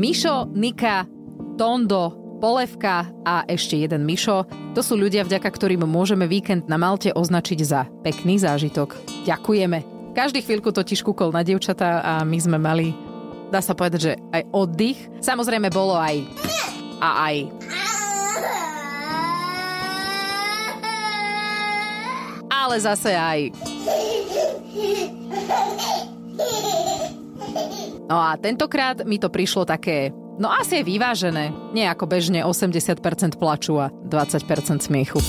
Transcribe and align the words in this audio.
Mišo, 0.00 0.48
Nika, 0.56 1.04
Tondo, 1.60 2.16
Polevka 2.40 3.12
a 3.20 3.44
ešte 3.44 3.76
jeden 3.76 4.08
Mišo. 4.08 4.48
To 4.72 4.80
sú 4.80 4.96
ľudia, 4.96 5.28
vďaka 5.28 5.44
ktorým 5.44 5.84
môžeme 5.84 6.24
víkend 6.24 6.64
na 6.72 6.80
Malte 6.80 7.12
označiť 7.12 7.60
za 7.60 7.84
pekný 8.00 8.40
zážitok. 8.40 8.96
Ďakujeme. 9.28 9.84
Každý 10.16 10.40
chvíľku 10.40 10.72
totiž 10.72 11.04
kúkol 11.04 11.36
na 11.36 11.44
dievčatá 11.44 12.00
a 12.00 12.12
my 12.24 12.38
sme 12.40 12.56
mali, 12.56 12.96
dá 13.52 13.60
sa 13.60 13.76
povedať, 13.76 14.00
že 14.00 14.12
aj 14.32 14.48
oddych. 14.56 14.96
Samozrejme 15.20 15.68
bolo 15.68 15.92
aj 15.92 16.24
a 17.04 17.10
aj. 17.28 17.36
Ale 22.48 22.76
zase 22.80 23.12
aj. 23.12 23.69
No 28.10 28.18
a 28.18 28.34
tentokrát 28.34 29.06
mi 29.06 29.22
to 29.22 29.30
prišlo 29.30 29.62
také 29.62 30.10
No 30.40 30.48
asi 30.48 30.80
je 30.80 30.88
vyvážené. 30.88 31.52
Nie 31.76 31.92
ako 31.92 32.08
bežne 32.08 32.48
80% 32.48 33.36
plaču 33.36 33.76
a 33.76 33.92
20% 33.92 34.80
smiechu. 34.80 35.20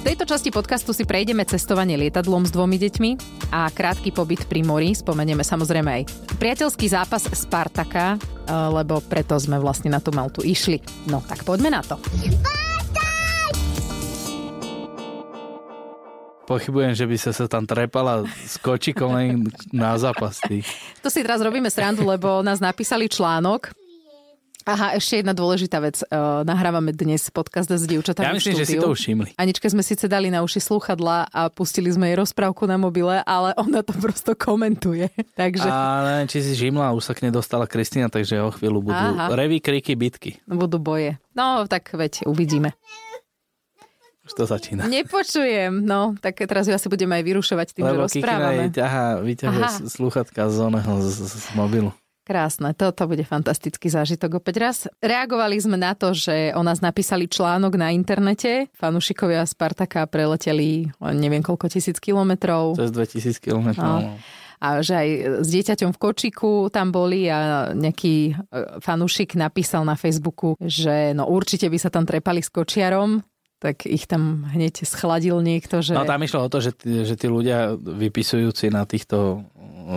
V 0.00 0.02
tejto 0.08 0.24
časti 0.24 0.48
podcastu 0.48 0.96
si 0.96 1.04
prejdeme 1.04 1.44
cestovanie 1.44 2.00
lietadlom 2.00 2.48
s 2.48 2.50
dvomi 2.56 2.80
deťmi 2.80 3.10
a 3.52 3.68
krátky 3.68 4.08
pobyt 4.16 4.48
pri 4.48 4.64
mori. 4.64 4.96
Spomenieme 4.96 5.44
samozrejme 5.44 5.90
aj 6.00 6.02
priateľský 6.40 6.88
zápas 6.88 7.28
Spartaka, 7.28 8.16
eh, 8.16 8.20
lebo 8.48 9.04
preto 9.04 9.36
sme 9.36 9.60
vlastne 9.60 9.92
na 9.92 10.00
tú 10.00 10.16
Maltu 10.16 10.40
išli. 10.40 10.80
No 11.12 11.20
tak 11.20 11.44
poďme 11.44 11.68
na 11.76 11.84
to. 11.84 12.00
Pochybujem, 16.44 16.92
že 16.92 17.08
by 17.08 17.16
sa 17.16 17.32
sa 17.32 17.48
tam 17.48 17.64
trepala 17.64 18.28
s 18.44 18.60
kočikom 18.60 19.16
len 19.16 19.48
na 19.72 19.96
zápas. 19.96 20.44
To 21.00 21.08
si 21.08 21.24
teraz 21.24 21.40
robíme 21.40 21.72
srandu, 21.72 22.04
lebo 22.04 22.44
nás 22.44 22.60
napísali 22.60 23.08
článok, 23.08 23.72
Aha, 24.64 24.96
ešte 24.96 25.20
jedna 25.20 25.36
dôležitá 25.36 25.76
vec. 25.76 26.00
Uh, 26.08 26.40
nahrávame 26.40 26.96
dnes 26.96 27.28
podcast 27.28 27.68
s 27.68 27.84
dievčatami 27.84 28.24
Ja 28.24 28.32
myslím, 28.32 28.56
že 28.56 28.64
si 28.64 28.80
to 28.80 28.96
už 28.96 28.96
všimli. 28.96 29.28
Aničke 29.36 29.68
sme 29.68 29.84
síce 29.84 30.08
dali 30.08 30.32
na 30.32 30.40
uši 30.40 30.56
slúchadla 30.56 31.28
a 31.28 31.52
pustili 31.52 31.92
sme 31.92 32.08
jej 32.08 32.16
rozprávku 32.16 32.64
na 32.64 32.80
mobile, 32.80 33.20
ale 33.28 33.52
ona 33.60 33.84
to 33.84 33.92
prosto 33.92 34.32
komentuje. 34.32 35.12
takže... 35.40 35.68
A 35.68 36.00
neviem, 36.08 36.28
či 36.32 36.40
si 36.40 36.56
všimla, 36.56 36.96
už 36.96 37.04
sa 37.04 37.12
k 37.12 37.28
nej 37.28 37.32
dostala 37.36 37.68
Kristina, 37.68 38.08
takže 38.08 38.40
o 38.40 38.48
chvíľu 38.56 38.88
budú 38.88 39.04
Aha. 39.20 39.36
revy, 39.36 39.60
kriky, 39.60 40.00
bitky. 40.00 40.40
Budú 40.48 40.80
boje. 40.80 41.20
No, 41.36 41.68
tak 41.68 41.92
veď, 41.92 42.24
uvidíme. 42.24 42.72
Už 44.24 44.32
to 44.32 44.44
začína. 44.48 44.88
Nepočujem, 44.88 45.84
no, 45.84 46.16
tak 46.16 46.40
teraz 46.48 46.64
ju 46.64 46.72
asi 46.72 46.88
budeme 46.88 47.20
aj 47.20 47.24
vyrušovať 47.28 47.68
tým, 47.76 47.84
Lebo 47.84 48.08
že 48.08 48.24
rozprávame. 48.24 48.72
Lebo 48.72 48.72
ťaha, 48.72 49.04
vyťahuje 49.20 49.64
z 50.48 50.58
oného, 50.64 50.92
z, 51.04 51.06
z, 51.12 51.32
z 51.44 51.48
mobilu. 51.52 51.92
Krásne, 52.24 52.72
toto 52.72 53.04
bude 53.04 53.20
fantastický 53.20 53.92
zážitok 53.92 54.40
opäť 54.40 54.56
raz. 54.56 54.76
Reagovali 55.04 55.60
sme 55.60 55.76
na 55.76 55.92
to, 55.92 56.16
že 56.16 56.56
o 56.56 56.64
nás 56.64 56.80
napísali 56.80 57.28
článok 57.28 57.76
na 57.76 57.92
internete. 57.92 58.72
Fanušikovia 58.80 59.44
Spartaka 59.44 60.08
preleteli 60.08 60.88
neviem 61.12 61.44
koľko 61.44 61.68
tisíc 61.68 62.00
kilometrov. 62.00 62.80
Cez 62.80 62.96
2000 62.96 63.44
kilometrov. 63.44 64.08
No. 64.08 64.16
A 64.64 64.80
že 64.80 64.96
aj 64.96 65.08
s 65.44 65.48
dieťaťom 65.52 65.92
v 65.92 66.00
kočiku 66.00 66.72
tam 66.72 66.88
boli 66.88 67.28
a 67.28 67.68
nejaký 67.76 68.32
e, 68.32 68.34
fanúšik 68.80 69.36
napísal 69.36 69.84
na 69.84 69.92
Facebooku, 69.92 70.56
že 70.56 71.12
no 71.12 71.28
určite 71.28 71.68
by 71.68 71.76
sa 71.76 71.92
tam 71.92 72.08
trepali 72.08 72.40
s 72.40 72.48
kočiarom, 72.48 73.20
tak 73.64 73.88
ich 73.88 74.04
tam 74.04 74.44
hneď 74.52 74.84
schladil 74.84 75.40
niekto, 75.40 75.80
že... 75.80 75.96
No 75.96 76.04
tam 76.04 76.20
išlo 76.20 76.44
o 76.44 76.52
to, 76.52 76.60
že, 76.60 76.76
tí, 76.76 77.08
že 77.08 77.16
tí 77.16 77.32
ľudia 77.32 77.72
vypisujúci 77.80 78.68
na 78.68 78.84
týchto 78.84 79.48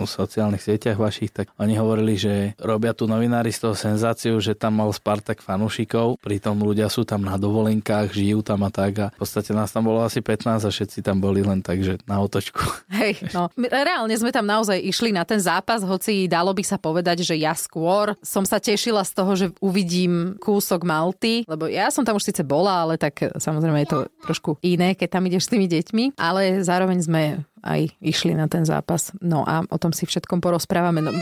sociálnych 0.04 0.60
sieťach 0.60 1.00
vašich, 1.00 1.32
tak 1.32 1.48
oni 1.56 1.74
hovorili, 1.80 2.14
že 2.18 2.52
robia 2.60 2.92
tu 2.92 3.08
novinári 3.08 3.48
z 3.54 3.68
toho 3.68 3.74
senzáciu, 3.74 4.36
že 4.38 4.52
tam 4.52 4.80
mal 4.80 4.90
Spartak 4.92 5.40
fanúšikov, 5.40 6.20
pritom 6.20 6.60
ľudia 6.60 6.92
sú 6.92 7.08
tam 7.08 7.24
na 7.24 7.40
dovolenkách, 7.40 8.12
žijú 8.12 8.44
tam 8.44 8.66
a 8.66 8.70
tak 8.70 8.92
a 9.00 9.06
v 9.14 9.18
podstate 9.20 9.56
nás 9.56 9.72
tam 9.72 9.88
bolo 9.88 10.04
asi 10.04 10.20
15 10.20 10.64
a 10.64 10.70
všetci 10.70 11.00
tam 11.00 11.22
boli 11.22 11.40
len 11.40 11.64
tak, 11.64 11.80
že 11.80 11.96
na 12.04 12.20
otočku. 12.20 12.60
Hej, 13.00 13.32
no 13.32 13.48
reálne 13.56 14.12
sme 14.16 14.34
tam 14.34 14.44
naozaj 14.44 14.76
išli 14.76 15.14
na 15.14 15.24
ten 15.24 15.40
zápas, 15.40 15.80
hoci 15.80 16.28
dalo 16.28 16.52
by 16.52 16.64
sa 16.64 16.76
povedať, 16.76 17.24
že 17.24 17.34
ja 17.38 17.56
skôr 17.56 18.12
som 18.20 18.44
sa 18.44 18.60
tešila 18.60 19.02
z 19.06 19.12
toho, 19.14 19.32
že 19.34 19.46
uvidím 19.62 20.36
kúsok 20.42 20.84
Malty, 20.84 21.48
lebo 21.48 21.70
ja 21.70 21.88
som 21.88 22.04
tam 22.04 22.20
už 22.20 22.28
síce 22.28 22.42
bola, 22.44 22.84
ale 22.84 23.00
tak 23.00 23.24
samozrejme 23.38 23.84
je 23.84 23.90
to 23.90 23.98
trošku 24.24 24.50
iné, 24.60 24.92
keď 24.92 25.08
tam 25.18 25.26
ideš 25.26 25.48
s 25.48 25.52
tými 25.52 25.66
deťmi, 25.70 26.04
ale 26.18 26.60
zároveň 26.60 26.98
sme 27.00 27.22
aj 27.62 27.94
išli 28.02 28.34
na 28.34 28.50
ten 28.50 28.64
zápas. 28.66 29.14
No 29.22 29.46
a 29.46 29.64
o 29.66 29.76
tom 29.80 29.94
si 29.94 30.04
všetkom 30.04 30.42
porozprávame. 30.42 31.04
No, 31.04 31.12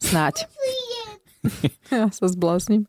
snáď. 0.00 0.48
ja 1.92 2.08
sa 2.10 2.26
zblázním. 2.26 2.88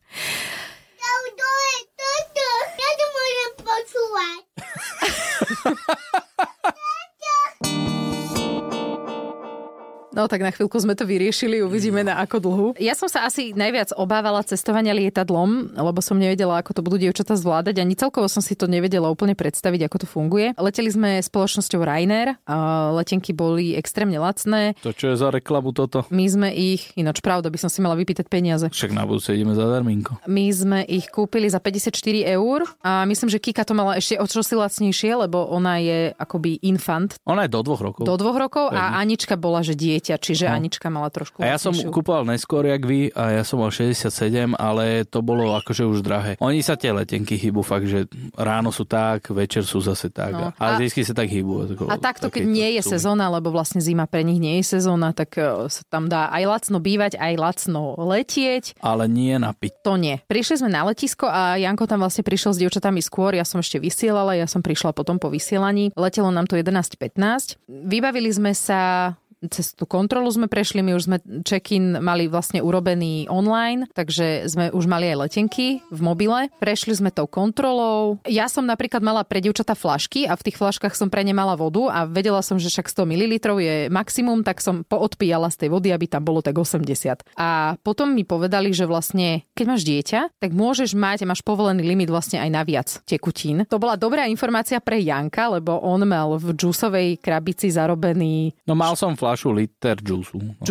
No 10.16 10.32
tak 10.32 10.40
na 10.40 10.56
chvíľku 10.56 10.80
sme 10.80 10.96
to 10.96 11.04
vyriešili, 11.04 11.60
uvidíme 11.60 12.00
na 12.00 12.24
ako 12.24 12.38
dlhu. 12.40 12.68
Ja 12.80 12.96
som 12.96 13.12
sa 13.12 13.28
asi 13.28 13.52
najviac 13.52 13.92
obávala 14.00 14.40
cestovania 14.48 14.96
lietadlom, 14.96 15.76
lebo 15.76 16.00
som 16.00 16.16
nevedela, 16.16 16.64
ako 16.64 16.72
to 16.72 16.82
budú 16.88 17.04
dievčatá 17.04 17.36
zvládať. 17.36 17.84
Ani 17.84 18.00
celkovo 18.00 18.32
som 18.32 18.40
si 18.40 18.56
to 18.56 18.64
nevedela 18.64 19.12
úplne 19.12 19.36
predstaviť, 19.36 19.92
ako 19.92 19.98
to 20.00 20.08
funguje. 20.08 20.56
Leteli 20.56 20.88
sme 20.88 21.20
spoločnosťou 21.20 21.84
Rainer, 21.84 22.40
a 22.48 22.96
letenky 22.96 23.36
boli 23.36 23.76
extrémne 23.76 24.16
lacné. 24.16 24.80
To 24.88 24.96
čo 24.96 25.12
je 25.12 25.20
za 25.20 25.36
reklamu 25.36 25.76
toto? 25.76 26.08
My 26.08 26.24
sme 26.32 26.56
ich, 26.56 26.96
ináč 26.96 27.20
pravda, 27.20 27.52
by 27.52 27.60
som 27.60 27.68
si 27.68 27.84
mala 27.84 28.00
vypýtať 28.00 28.32
peniaze. 28.32 28.72
Však 28.72 28.96
na 28.96 29.04
budúce 29.04 29.36
ideme 29.36 29.52
za 29.52 29.68
darminko. 29.68 30.16
My 30.32 30.48
sme 30.48 30.88
ich 30.88 31.12
kúpili 31.12 31.52
za 31.52 31.60
54 31.60 31.92
eur 32.24 32.64
a 32.80 33.04
myslím, 33.04 33.28
že 33.28 33.44
Kika 33.44 33.68
to 33.68 33.76
mala 33.76 34.00
ešte 34.00 34.16
o 34.16 34.24
čosi 34.24 34.56
lacnejšie, 34.56 35.28
lebo 35.28 35.44
ona 35.44 35.84
je 35.84 36.16
akoby 36.16 36.64
infant. 36.64 37.20
Ona 37.28 37.44
je 37.44 37.52
do 37.52 37.60
dvoch 37.68 37.84
rokov. 37.84 38.08
Do 38.08 38.16
dvoch 38.16 38.40
rokov 38.40 38.72
a 38.72 38.96
Anička 39.04 39.36
bola, 39.36 39.60
že 39.60 39.76
dieťa 39.76 40.05
dieťa, 40.06 40.22
čiže 40.22 40.46
no. 40.46 40.54
Anička 40.54 40.94
mala 40.94 41.10
trošku 41.10 41.42
A 41.42 41.50
ja 41.50 41.58
som 41.58 41.74
kúpoval 41.74 42.30
neskôr, 42.30 42.70
jak 42.70 42.86
vy, 42.86 43.10
a 43.18 43.42
ja 43.42 43.44
som 43.44 43.58
mal 43.58 43.74
67, 43.74 44.54
ale 44.54 45.02
to 45.10 45.26
bolo 45.26 45.58
akože 45.58 45.82
už 45.82 46.06
drahé. 46.06 46.38
Oni 46.38 46.62
sa 46.62 46.78
tie 46.78 46.94
letenky 46.94 47.34
hýbu 47.34 47.66
fakt, 47.66 47.90
že 47.90 48.06
ráno 48.38 48.70
sú 48.70 48.86
tak, 48.86 49.34
večer 49.34 49.66
sú 49.66 49.82
zase 49.82 50.14
tak. 50.14 50.38
No. 50.38 50.54
Ale 50.62 50.86
vždy 50.86 51.02
sa 51.02 51.18
tak 51.18 51.34
hýbu. 51.34 51.74
Tako, 51.74 51.90
a 51.90 51.98
takto, 51.98 52.30
keď 52.30 52.46
nie 52.46 52.70
je 52.78 52.82
sezóna, 52.86 53.34
lebo 53.34 53.50
vlastne 53.50 53.82
zima 53.82 54.06
pre 54.06 54.22
nich 54.22 54.38
nie 54.38 54.62
je 54.62 54.78
sezóna, 54.78 55.10
tak 55.18 55.42
e, 55.42 55.66
sa 55.74 55.82
tam 55.90 56.06
dá 56.06 56.30
aj 56.30 56.44
lacno 56.46 56.78
bývať, 56.78 57.18
aj 57.18 57.34
lacno 57.42 57.98
letieť. 57.98 58.78
Ale 58.86 59.10
nie 59.10 59.34
napiť. 59.42 59.82
To 59.82 59.98
nie. 59.98 60.22
Prišli 60.30 60.62
sme 60.62 60.70
na 60.70 60.86
letisko 60.86 61.26
a 61.26 61.58
Janko 61.58 61.90
tam 61.90 62.06
vlastne 62.06 62.22
prišiel 62.22 62.54
s 62.54 62.62
dievčatami 62.62 63.02
skôr, 63.02 63.34
ja 63.34 63.48
som 63.48 63.64
ešte 63.64 63.82
vysielala, 63.82 64.38
ja 64.38 64.46
som 64.46 64.62
prišla 64.62 64.94
potom 64.94 65.18
po 65.18 65.32
vysielaní. 65.32 65.90
Letelo 65.98 66.30
nám 66.30 66.46
to 66.46 66.60
11.15. 66.60 67.58
Vybavili 67.66 68.30
sme 68.30 68.52
sa 68.54 69.16
cez 69.52 69.76
tú 69.76 69.84
kontrolu 69.86 70.30
sme 70.32 70.48
prešli, 70.48 70.82
my 70.82 70.96
už 70.98 71.04
sme 71.10 71.18
check-in 71.44 72.00
mali 72.00 72.30
vlastne 72.30 72.64
urobený 72.64 73.28
online, 73.30 73.90
takže 73.92 74.48
sme 74.48 74.66
už 74.72 74.86
mali 74.88 75.12
aj 75.12 75.28
letenky 75.28 75.84
v 75.92 76.00
mobile. 76.00 76.48
Prešli 76.58 76.96
sme 76.96 77.12
tou 77.12 77.28
kontrolou. 77.28 78.18
Ja 78.26 78.48
som 78.48 78.64
napríklad 78.64 79.04
mala 79.04 79.28
pre 79.28 79.44
dievčatá 79.44 79.76
flašky 79.76 80.26
a 80.26 80.40
v 80.40 80.46
tých 80.48 80.58
flaškách 80.58 80.96
som 80.96 81.12
pre 81.12 81.28
ne 81.28 81.36
mala 81.36 81.60
vodu 81.60 81.92
a 81.92 82.08
vedela 82.08 82.40
som, 82.40 82.56
že 82.56 82.72
však 82.72 82.88
100 82.88 83.12
ml 83.12 83.34
je 83.60 83.76
maximum, 83.92 84.48
tak 84.48 84.64
som 84.64 84.88
poodpíjala 84.88 85.52
z 85.52 85.66
tej 85.66 85.70
vody, 85.76 85.92
aby 85.92 86.08
tam 86.08 86.24
bolo 86.24 86.40
tak 86.40 86.56
80. 86.56 87.36
A 87.36 87.76
potom 87.84 88.16
mi 88.16 88.24
povedali, 88.24 88.72
že 88.72 88.88
vlastne 88.88 89.44
keď 89.52 89.66
máš 89.68 89.84
dieťa, 89.84 90.40
tak 90.40 90.56
môžeš 90.56 90.96
mať, 90.96 91.28
máš 91.28 91.44
povolený 91.44 91.84
limit 91.84 92.08
vlastne 92.08 92.40
aj 92.40 92.50
na 92.50 92.64
viac 92.64 92.88
tekutín. 93.04 93.68
To 93.68 93.76
bola 93.76 94.00
dobrá 94.00 94.24
informácia 94.32 94.80
pre 94.80 95.04
Janka, 95.04 95.52
lebo 95.52 95.76
on 95.84 96.08
mal 96.08 96.40
v 96.40 96.56
džusovej 96.56 97.20
krabici 97.20 97.68
zarobený... 97.68 98.56
No 98.64 98.78
mal 98.78 98.96
som 98.96 99.20
flašku 99.20 99.35
fľašu 99.36 99.52
liter 99.52 100.00
džusu. 100.00 100.40
No. 100.40 100.66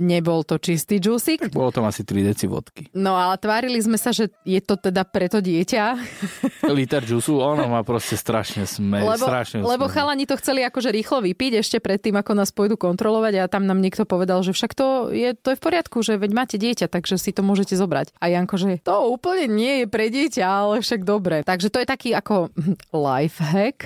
Nebol 0.00 0.48
to 0.48 0.56
čistý 0.56 0.96
džusik. 0.96 1.52
Bolo 1.52 1.68
tam 1.68 1.84
asi 1.84 2.08
3 2.08 2.24
deci 2.24 2.48
vodky. 2.48 2.88
No 2.96 3.20
ale 3.20 3.36
tvárili 3.36 3.76
sme 3.76 4.00
sa, 4.00 4.16
že 4.16 4.32
je 4.48 4.56
to 4.64 4.80
teda 4.80 5.04
preto 5.04 5.44
dieťa. 5.44 5.84
Liter 6.80 7.04
džusu, 7.04 7.36
ono 7.36 7.68
má 7.68 7.84
proste 7.84 8.16
strašne 8.16 8.64
sme. 8.64 9.04
Lebo, 9.04 9.28
strašne 9.28 9.60
lebo 9.60 9.84
sme. 9.86 9.92
chalani 9.92 10.24
to 10.24 10.40
chceli 10.40 10.64
akože 10.64 10.88
rýchlo 10.88 11.20
vypiť 11.20 11.60
ešte 11.60 11.78
predtým, 11.84 12.16
ako 12.16 12.32
nás 12.32 12.48
pôjdu 12.48 12.80
kontrolovať 12.80 13.44
a 13.44 13.50
tam 13.52 13.68
nám 13.68 13.84
niekto 13.84 14.08
povedal, 14.08 14.40
že 14.40 14.56
však 14.56 14.72
to 14.72 15.12
je, 15.12 15.36
to 15.36 15.52
je 15.52 15.56
v 15.60 15.62
poriadku, 15.62 16.00
že 16.00 16.16
veď 16.16 16.30
máte 16.32 16.56
dieťa, 16.56 16.88
takže 16.88 17.20
si 17.20 17.36
to 17.36 17.44
môžete 17.44 17.76
zobrať. 17.76 18.16
A 18.24 18.32
Janko, 18.32 18.56
že 18.56 18.80
to 18.80 19.12
úplne 19.12 19.52
nie 19.52 19.84
je 19.84 19.86
pre 19.86 20.08
dieťa, 20.08 20.44
ale 20.48 20.80
však 20.80 21.04
dobre. 21.04 21.44
Takže 21.44 21.68
to 21.68 21.84
je 21.84 21.86
taký 21.86 22.16
ako 22.16 22.48
life 22.96 23.36
hack. 23.36 23.84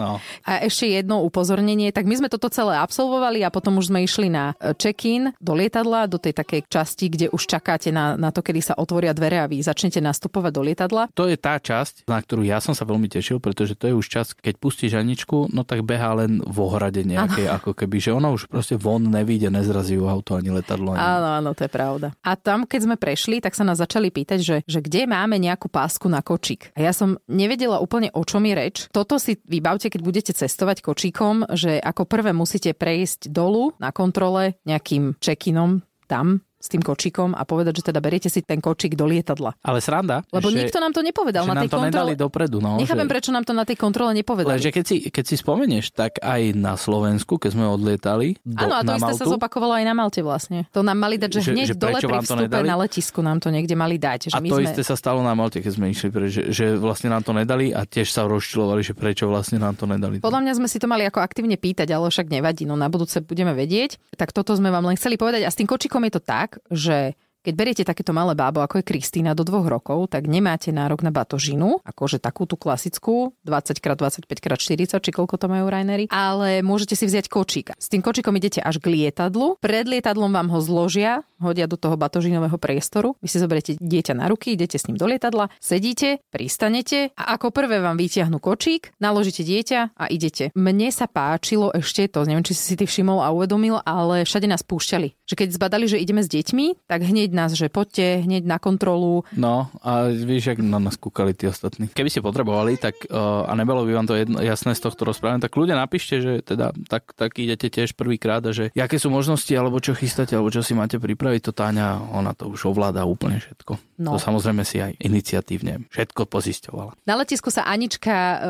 No. 0.00 0.16
A 0.48 0.64
ešte 0.64 0.88
jedno 0.88 1.22
upozornenie, 1.22 1.92
tak 1.92 2.08
my 2.08 2.16
sme 2.18 2.28
toto 2.32 2.48
celé 2.48 2.78
absolvovali 2.80 3.44
a 3.44 3.52
potom 3.52 3.78
už 3.78 3.92
sme 3.92 4.02
išli 4.02 4.32
na 4.32 4.56
check-in 4.80 5.34
do 5.42 5.58
lietadla, 5.58 6.06
do 6.06 6.22
tej 6.22 6.38
takej 6.38 6.70
časti, 6.70 7.10
kde 7.10 7.26
už 7.34 7.42
čakáte 7.50 7.90
na, 7.90 8.14
na 8.14 8.30
to, 8.30 8.40
kedy 8.40 8.62
sa 8.62 8.74
otvoria 8.78 9.10
dvere 9.10 9.42
a 9.42 9.50
vy 9.50 9.58
začnete 9.58 9.98
nastupovať 9.98 10.52
do 10.54 10.62
lietadla. 10.62 11.02
To 11.18 11.26
je 11.26 11.34
tá 11.34 11.58
časť, 11.58 12.06
na 12.06 12.22
ktorú 12.22 12.46
ja 12.46 12.62
som 12.62 12.72
sa 12.72 12.86
veľmi 12.86 13.10
tešil, 13.10 13.42
pretože 13.42 13.74
to 13.74 13.90
je 13.90 13.94
už 13.98 14.06
čas, 14.06 14.26
keď 14.32 14.54
pustíš 14.62 14.94
Aničku, 14.94 15.50
no 15.50 15.66
tak 15.66 15.82
behá 15.82 16.14
len 16.14 16.38
v 16.38 16.56
ohrade 16.62 17.02
nejakej, 17.02 17.50
ano. 17.50 17.58
ako 17.58 17.70
keby, 17.74 17.96
že 17.98 18.14
ona 18.14 18.30
už 18.30 18.46
proste 18.46 18.78
von 18.78 19.02
nevíde, 19.02 19.50
nezrazí 19.50 19.98
ju 19.98 20.06
auto 20.06 20.38
ani 20.38 20.54
letadlo. 20.54 20.94
Ani... 20.94 21.02
Áno, 21.02 21.28
áno, 21.42 21.50
to 21.58 21.66
je 21.66 21.72
pravda. 21.74 22.14
A 22.22 22.38
tam, 22.38 22.62
keď 22.62 22.80
sme 22.86 22.96
prešli, 22.96 23.42
tak 23.42 23.58
sa 23.58 23.66
nás 23.66 23.82
začali 23.82 24.14
pýtať, 24.14 24.38
že, 24.38 24.56
že 24.62 24.78
kde 24.78 25.10
máme 25.10 25.42
nejakú 25.42 25.66
pásku 25.66 26.06
na 26.06 26.22
kočík. 26.22 26.70
A 26.78 26.86
ja 26.86 26.94
som 26.94 27.18
nevedela 27.26 27.82
úplne, 27.82 28.14
o 28.14 28.22
čom 28.22 28.46
je 28.46 28.54
reč. 28.54 28.76
Toto 28.94 29.18
si 29.18 29.42
vybavte, 29.42 29.90
keď 29.90 30.00
budete 30.04 30.32
cestovať 30.36 30.84
kočíkom, 30.84 31.50
že 31.56 31.82
ako 31.82 32.06
prvé 32.06 32.30
musíte 32.30 32.70
prejsť 32.76 33.32
dolu 33.32 33.74
na 33.82 33.90
kontrole 33.90 34.54
nejakým 34.68 35.16
check-inom 35.32 35.80
tam 36.08 36.44
s 36.62 36.70
tým 36.70 36.78
kočíkom 36.78 37.34
a 37.34 37.42
povedať, 37.42 37.82
že 37.82 37.90
teda 37.90 37.98
beriete 37.98 38.30
si 38.30 38.46
ten 38.46 38.62
kočík 38.62 38.94
do 38.94 39.10
lietadla. 39.10 39.58
Ale 39.66 39.82
sranda. 39.82 40.22
Lebo 40.30 40.54
že, 40.54 40.62
nikto 40.62 40.78
nám 40.78 40.94
to 40.94 41.02
nepovedal 41.02 41.42
že 41.42 41.50
na 41.50 41.54
tej 41.58 41.66
nám 41.66 41.66
to 41.66 41.78
kontrole. 41.82 41.90
nedali 41.90 42.12
dopredu. 42.14 42.56
No, 42.62 42.78
Nechápem, 42.78 43.08
že... 43.08 43.12
prečo 43.12 43.30
nám 43.34 43.42
to 43.42 43.52
na 43.52 43.64
tej 43.66 43.74
kontrole 43.74 44.14
nepovedali. 44.14 44.54
Lenže 44.54 44.70
keď 44.70 44.84
si, 44.86 44.96
keď 45.10 45.24
si 45.26 45.34
spomenieš, 45.42 45.90
tak 45.90 46.22
aj 46.22 46.54
na 46.54 46.78
Slovensku, 46.78 47.42
keď 47.42 47.50
sme 47.50 47.66
odlietali 47.66 48.38
do, 48.46 48.62
Áno, 48.62 48.74
a 48.78 48.86
to 48.86 48.94
isté 48.94 49.02
Maltu, 49.10 49.18
sa 49.18 49.26
zopakovalo 49.26 49.72
aj 49.74 49.84
na 49.84 49.94
Malte 49.98 50.22
vlastne. 50.22 50.70
To 50.70 50.86
nám 50.86 51.02
mali 51.02 51.18
dať, 51.18 51.30
že, 51.34 51.40
že 51.42 51.50
hneď 51.50 51.66
že 51.72 51.76
dole 51.76 51.98
pri 51.98 52.14
vstupe 52.22 52.58
na 52.62 52.76
letisku 52.78 53.18
nám 53.26 53.42
to 53.42 53.50
niekde 53.50 53.74
mali 53.74 53.98
dať. 53.98 54.30
Že 54.30 54.36
a 54.36 54.38
my 54.38 54.48
to 54.48 54.56
sme... 54.62 54.66
isté 54.70 54.82
sa 54.86 54.94
stalo 54.94 55.18
na 55.26 55.34
Malte, 55.34 55.58
keď 55.58 55.72
sme 55.74 55.90
išli, 55.90 56.08
že, 56.30 56.42
že 56.54 56.64
vlastne 56.78 57.10
nám 57.10 57.26
to 57.26 57.34
nedali 57.34 57.74
a 57.74 57.82
tiež 57.82 58.14
sa 58.14 58.22
rozčilovali, 58.30 58.86
že 58.86 58.94
prečo 58.94 59.26
vlastne 59.26 59.58
nám 59.58 59.74
to 59.74 59.90
nedali. 59.90 60.22
Podľa 60.22 60.40
mňa 60.46 60.52
sme 60.62 60.68
si 60.70 60.78
to 60.78 60.86
mali 60.86 61.02
ako 61.08 61.18
aktívne 61.18 61.58
pýtať, 61.58 61.90
ale 61.90 62.12
však 62.12 62.30
nevadí, 62.30 62.68
no 62.68 62.78
na 62.78 62.86
budúce 62.86 63.18
budeme 63.24 63.56
vedieť. 63.56 63.98
Tak 64.14 64.30
toto 64.30 64.54
sme 64.54 64.68
vám 64.68 64.86
len 64.86 64.94
chceli 65.00 65.16
povedať. 65.16 65.42
A 65.42 65.50
s 65.50 65.58
tým 65.58 65.66
kočikom 65.66 66.04
je 66.06 66.12
to 66.18 66.22
tak, 66.22 66.51
že 66.70 67.14
keď 67.42 67.54
beriete 67.58 67.82
takéto 67.82 68.14
malé 68.14 68.38
bábo, 68.38 68.62
ako 68.62 68.80
je 68.80 68.88
Kristýna 68.88 69.34
do 69.34 69.42
dvoch 69.42 69.66
rokov, 69.66 70.14
tak 70.14 70.30
nemáte 70.30 70.70
nárok 70.70 71.02
na 71.02 71.10
batožinu, 71.10 71.82
akože 71.82 72.22
takú 72.22 72.46
tú 72.46 72.54
klasickú, 72.54 73.34
20x25x40, 73.42 75.02
či 75.02 75.10
koľko 75.10 75.34
to 75.36 75.46
majú 75.50 75.66
Rainery, 75.66 76.06
ale 76.08 76.62
môžete 76.62 76.94
si 76.94 77.10
vziať 77.10 77.26
kočíka. 77.26 77.74
S 77.74 77.90
tým 77.90 78.00
kočíkom 78.00 78.32
idete 78.38 78.62
až 78.62 78.78
k 78.78 78.94
lietadlu, 78.94 79.58
pred 79.58 79.90
lietadlom 79.90 80.30
vám 80.30 80.48
ho 80.54 80.62
zložia, 80.62 81.26
hodia 81.42 81.66
do 81.66 81.74
toho 81.74 81.98
batožinového 81.98 82.54
priestoru, 82.62 83.18
vy 83.18 83.26
si 83.26 83.42
zoberiete 83.42 83.74
dieťa 83.82 84.14
na 84.14 84.30
ruky, 84.30 84.54
idete 84.54 84.78
s 84.78 84.86
ním 84.86 84.94
do 84.94 85.10
lietadla, 85.10 85.50
sedíte, 85.58 86.22
pristanete 86.30 87.10
a 87.18 87.34
ako 87.34 87.50
prvé 87.50 87.82
vám 87.82 87.98
vytiahnu 87.98 88.38
kočík, 88.38 88.94
naložíte 89.02 89.42
dieťa 89.42 89.98
a 89.98 90.04
idete. 90.06 90.54
Mne 90.54 90.94
sa 90.94 91.10
páčilo 91.10 91.74
ešte 91.74 92.06
to, 92.06 92.22
neviem, 92.22 92.46
či 92.46 92.54
si 92.54 92.72
si 92.72 92.74
ty 92.78 92.86
všimol 92.86 93.18
a 93.18 93.34
uvedomil, 93.34 93.82
ale 93.82 94.22
všade 94.22 94.46
nás 94.46 94.62
púšťali. 94.62 95.26
Že 95.26 95.34
keď 95.34 95.48
zbadali, 95.50 95.84
že 95.90 95.98
ideme 95.98 96.22
s 96.22 96.30
deťmi, 96.30 96.86
tak 96.86 97.02
hneď 97.02 97.31
nás, 97.34 97.50
že 97.56 97.72
poďte 97.72 98.24
hneď 98.24 98.46
na 98.46 98.62
kontrolu. 98.62 99.24
No 99.34 99.72
a 99.80 100.08
vieš, 100.12 100.54
ak 100.54 100.62
na 100.62 100.78
nás 100.78 101.00
kúkali 101.00 101.32
tí 101.32 101.48
ostatní. 101.48 101.88
Keby 101.90 102.08
ste 102.12 102.24
potrebovali, 102.24 102.78
tak 102.78 103.08
uh, 103.08 103.48
a 103.48 103.52
nebolo 103.58 103.82
by 103.88 103.92
vám 103.96 104.06
to 104.06 104.14
jedno, 104.14 104.38
jasné 104.38 104.76
z 104.76 104.84
tohto 104.84 105.08
rozprávania, 105.08 105.44
tak 105.44 105.56
ľudia 105.56 105.76
napíšte, 105.76 106.14
že 106.20 106.32
teda 106.44 106.76
tak, 106.86 107.16
tak 107.16 107.36
idete 107.40 107.72
tiež 107.72 107.96
prvýkrát 107.96 108.44
a 108.44 108.52
že 108.52 108.70
aké 108.76 109.00
sú 109.00 109.08
možnosti, 109.08 109.50
alebo 109.56 109.80
čo 109.80 109.96
chystáte, 109.96 110.36
alebo 110.36 110.52
čo 110.52 110.60
si 110.60 110.76
máte 110.76 111.00
pripraviť, 111.00 111.40
to 111.48 111.52
Táňa, 111.56 112.12
ona 112.12 112.36
to 112.36 112.50
už 112.52 112.68
ovláda 112.68 113.06
úplne 113.08 113.40
všetko. 113.40 114.02
No. 114.02 114.16
To 114.16 114.18
samozrejme 114.18 114.62
si 114.66 114.82
aj 114.82 114.98
iniciatívne 114.98 115.86
všetko 115.88 116.26
pozisťovala. 116.26 116.98
Na 117.06 117.14
letisku 117.16 117.48
sa 117.48 117.64
Anička 117.64 118.14
uh, 118.14 118.40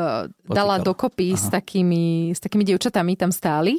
dala 0.49 0.81
dokopy 0.81 1.37
s 1.37 1.52
takými, 1.52 2.32
s 2.32 2.40
takými 2.40 2.64
dievčatami, 2.64 3.14
tam 3.14 3.31
stáli. 3.31 3.78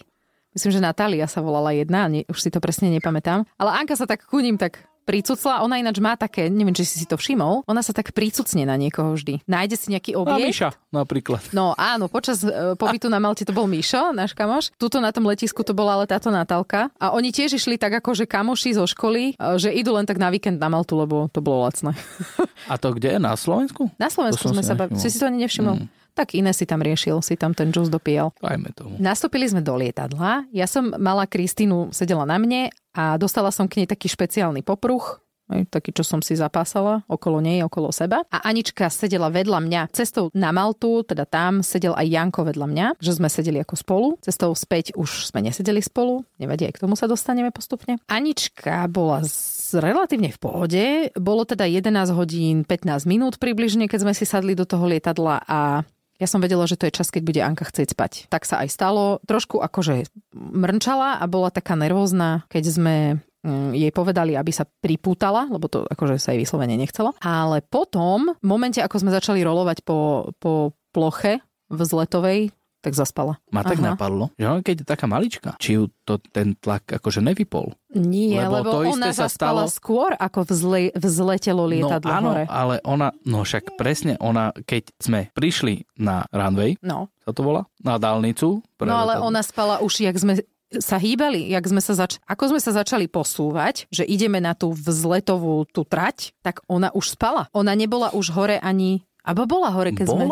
Myslím, 0.54 0.78
že 0.78 0.86
Natália 0.86 1.26
sa 1.26 1.42
volala 1.42 1.74
jedna, 1.74 2.06
ne, 2.06 2.30
už 2.30 2.38
si 2.38 2.54
to 2.54 2.62
presne 2.62 2.94
nepamätám. 2.94 3.42
Ale 3.58 3.74
Anka 3.74 3.98
sa 3.98 4.06
tak 4.06 4.30
ku 4.30 4.38
ním 4.38 4.62
tak 4.62 4.86
pricucla. 5.04 5.62
Ona 5.62 5.80
ináč 5.80 6.00
má 6.00 6.16
také, 6.16 6.48
neviem, 6.48 6.74
či 6.74 6.88
si 6.88 6.96
si 7.04 7.06
to 7.06 7.20
všimol, 7.20 7.68
ona 7.68 7.84
sa 7.84 7.92
tak 7.92 8.16
pricucne 8.16 8.64
na 8.64 8.80
niekoho 8.80 9.14
vždy. 9.14 9.44
Nájde 9.46 9.76
si 9.76 9.88
nejaký 9.92 10.16
objekt. 10.16 10.40
A 10.40 10.50
Miša 10.50 10.70
napríklad. 10.90 11.44
No 11.52 11.76
áno, 11.76 12.08
počas 12.08 12.42
uh, 12.42 12.74
pobytu 12.80 13.12
na 13.12 13.20
Malte 13.20 13.44
to 13.44 13.54
bol 13.54 13.68
Mišo, 13.68 14.16
náš 14.16 14.32
kamoš. 14.34 14.72
Tuto 14.80 15.04
na 15.04 15.12
tom 15.12 15.28
letisku 15.28 15.62
to 15.62 15.76
bola 15.76 16.00
ale 16.00 16.06
táto 16.08 16.32
Natálka. 16.32 16.90
A 16.98 17.12
oni 17.14 17.30
tiež 17.36 17.60
išli 17.60 17.76
tak 17.76 17.94
ako, 18.00 18.16
že 18.16 18.26
kamoši 18.26 18.80
zo 18.80 18.88
školy, 18.88 19.36
uh, 19.38 19.60
že 19.60 19.70
idú 19.70 19.94
len 19.94 20.08
tak 20.08 20.18
na 20.18 20.32
víkend 20.32 20.58
na 20.58 20.72
Maltu, 20.72 20.96
lebo 20.98 21.28
to 21.30 21.44
bolo 21.44 21.68
lacné. 21.68 21.94
A 22.72 22.80
to 22.80 22.96
kde? 22.96 23.20
Na 23.20 23.36
Slovensku? 23.36 23.92
Na 24.00 24.08
Slovensku 24.08 24.50
sme 24.50 24.64
sa 24.64 24.74
bavili. 24.74 24.98
Si 24.98 25.12
si 25.12 25.20
to 25.20 25.28
ani 25.28 25.44
nevšimol? 25.44 25.84
Mm 25.84 26.04
tak 26.14 26.38
iné 26.38 26.54
si 26.54 26.70
tam 26.70 26.80
riešil, 26.80 27.26
si 27.26 27.34
tam 27.34 27.58
ten 27.58 27.74
džus 27.74 27.90
dopíjal. 27.90 28.32
Dajme 28.38 28.70
tomu. 28.78 28.96
Nastúpili 29.02 29.50
sme 29.50 29.66
do 29.66 29.74
lietadla, 29.74 30.46
ja 30.54 30.70
som 30.70 30.94
mala 31.02 31.26
Kristínu, 31.26 31.90
sedela 31.90 32.24
na 32.24 32.38
mne 32.38 32.70
a 32.94 33.18
dostala 33.18 33.50
som 33.50 33.66
k 33.68 33.84
nej 33.84 33.88
taký 33.90 34.08
špeciálny 34.08 34.62
popruch, 34.62 35.24
taký, 35.70 35.92
čo 35.94 36.02
som 36.02 36.24
si 36.24 36.34
zapásala 36.34 37.04
okolo 37.06 37.44
nej, 37.44 37.62
okolo 37.62 37.92
seba. 37.92 38.24
A 38.32 38.48
Anička 38.48 38.88
sedela 38.90 39.28
vedľa 39.30 39.60
mňa. 39.62 39.82
Cestou 39.94 40.32
na 40.34 40.50
Maltu, 40.56 41.04
teda 41.04 41.28
tam, 41.28 41.62
sedel 41.62 41.94
aj 41.94 42.08
Janko 42.08 42.42
vedľa 42.48 42.68
mňa, 42.70 42.88
že 42.98 43.12
sme 43.14 43.28
sedeli 43.28 43.60
ako 43.62 43.76
spolu. 43.76 44.08
Cestou 44.24 44.56
späť 44.56 44.96
už 44.96 45.30
sme 45.30 45.44
nesedeli 45.44 45.84
spolu. 45.84 46.24
Nevadí, 46.40 46.66
aj 46.66 46.80
k 46.80 46.82
tomu 46.82 46.96
sa 46.98 47.06
dostaneme 47.06 47.52
postupne. 47.52 48.00
Anička 48.08 48.88
bola 48.90 49.22
z, 49.22 49.78
relatívne 49.78 50.32
v 50.32 50.40
pohode. 50.40 50.84
Bolo 51.20 51.44
teda 51.44 51.68
11 51.68 51.92
hodín 52.16 52.64
15 52.66 53.06
minút 53.06 53.38
približne, 53.38 53.86
keď 53.92 54.00
sme 54.10 54.14
si 54.16 54.26
sadli 54.26 54.56
do 54.56 54.64
toho 54.64 54.88
lietadla 54.88 55.44
a 55.44 55.84
ja 56.22 56.28
som 56.30 56.40
vedela, 56.40 56.70
že 56.70 56.78
to 56.78 56.86
je 56.88 56.96
čas, 56.96 57.10
keď 57.10 57.22
bude 57.26 57.42
Anka 57.42 57.66
chcieť 57.66 57.98
spať. 57.98 58.12
Tak 58.30 58.46
sa 58.46 58.62
aj 58.62 58.70
stalo. 58.70 59.18
Trošku 59.26 59.60
akože 59.60 60.08
mrnčala 60.36 61.20
a 61.20 61.26
bola 61.26 61.50
taká 61.50 61.74
nervózna, 61.74 62.46
keď 62.48 62.64
sme 62.70 62.96
Mm, 63.44 63.76
jej 63.76 63.92
povedali, 63.92 64.40
aby 64.40 64.56
sa 64.56 64.64
pripútala, 64.64 65.52
lebo 65.52 65.68
to 65.68 65.84
akože 65.84 66.16
sa 66.16 66.32
jej 66.32 66.40
vyslovene 66.40 66.80
nechcelo. 66.80 67.12
Ale 67.20 67.60
potom, 67.60 68.40
v 68.40 68.48
momente, 68.48 68.80
ako 68.80 69.04
sme 69.04 69.12
začali 69.12 69.44
rolovať 69.44 69.84
po, 69.84 70.32
po 70.40 70.72
ploche 70.96 71.44
vzletovej, 71.68 72.56
tak 72.84 73.00
zaspala. 73.00 73.40
Ma 73.48 73.64
tak 73.64 73.80
Aha. 73.80 73.96
napadlo, 73.96 74.28
že 74.36 74.44
on 74.44 74.60
keď 74.60 74.84
je 74.84 74.86
taká 74.86 75.08
malička, 75.08 75.56
či 75.56 75.80
ju 75.80 75.88
to 76.04 76.20
ten 76.20 76.60
tlak 76.60 76.84
akože 76.84 77.24
nevypol. 77.24 77.72
Nie, 77.96 78.44
lebo, 78.44 78.60
lebo 78.60 78.70
to 78.70 79.00
ona 79.00 79.16
isté 79.16 79.24
sa 79.24 79.28
stalo 79.32 79.64
skôr, 79.72 80.12
ako 80.20 80.44
vzle, 80.52 80.92
vzletelo 80.92 81.64
lietadlo 81.64 82.12
no, 82.12 82.18
áno, 82.20 82.30
hore. 82.36 82.46
ale 82.52 82.76
ona, 82.84 83.16
no 83.24 83.48
však 83.48 83.80
presne 83.80 84.20
ona, 84.20 84.52
keď 84.68 84.92
sme 85.00 85.32
prišli 85.32 85.88
na 85.96 86.28
runway, 86.36 86.76
no. 86.84 87.08
sa 87.24 87.32
to 87.32 87.40
volá, 87.46 87.64
na 87.80 87.96
dálnicu. 87.96 88.60
No 88.84 88.96
ale 89.08 89.22
ona 89.24 89.40
spala 89.40 89.80
už, 89.80 90.04
jak 90.04 90.18
sme 90.20 90.44
sa 90.82 90.98
hýbali, 90.98 91.54
jak 91.54 91.66
sme 91.70 91.82
sa 91.84 91.94
zač- 91.94 92.18
ako 92.26 92.56
sme 92.56 92.62
sa 92.64 92.74
začali 92.74 93.06
posúvať, 93.06 93.86
že 93.94 94.02
ideme 94.08 94.42
na 94.42 94.58
tú 94.58 94.74
vzletovú 94.74 95.70
tú 95.70 95.86
trať, 95.86 96.34
tak 96.42 96.66
ona 96.66 96.90
už 96.90 97.14
spala. 97.14 97.46
Ona 97.54 97.78
nebola 97.78 98.10
už 98.10 98.34
hore 98.34 98.58
ani... 98.58 99.06
Abo 99.24 99.48
bola 99.48 99.72
hore, 99.72 99.94
keď 99.94 100.08
bola. 100.10 100.18
sme... 100.18 100.28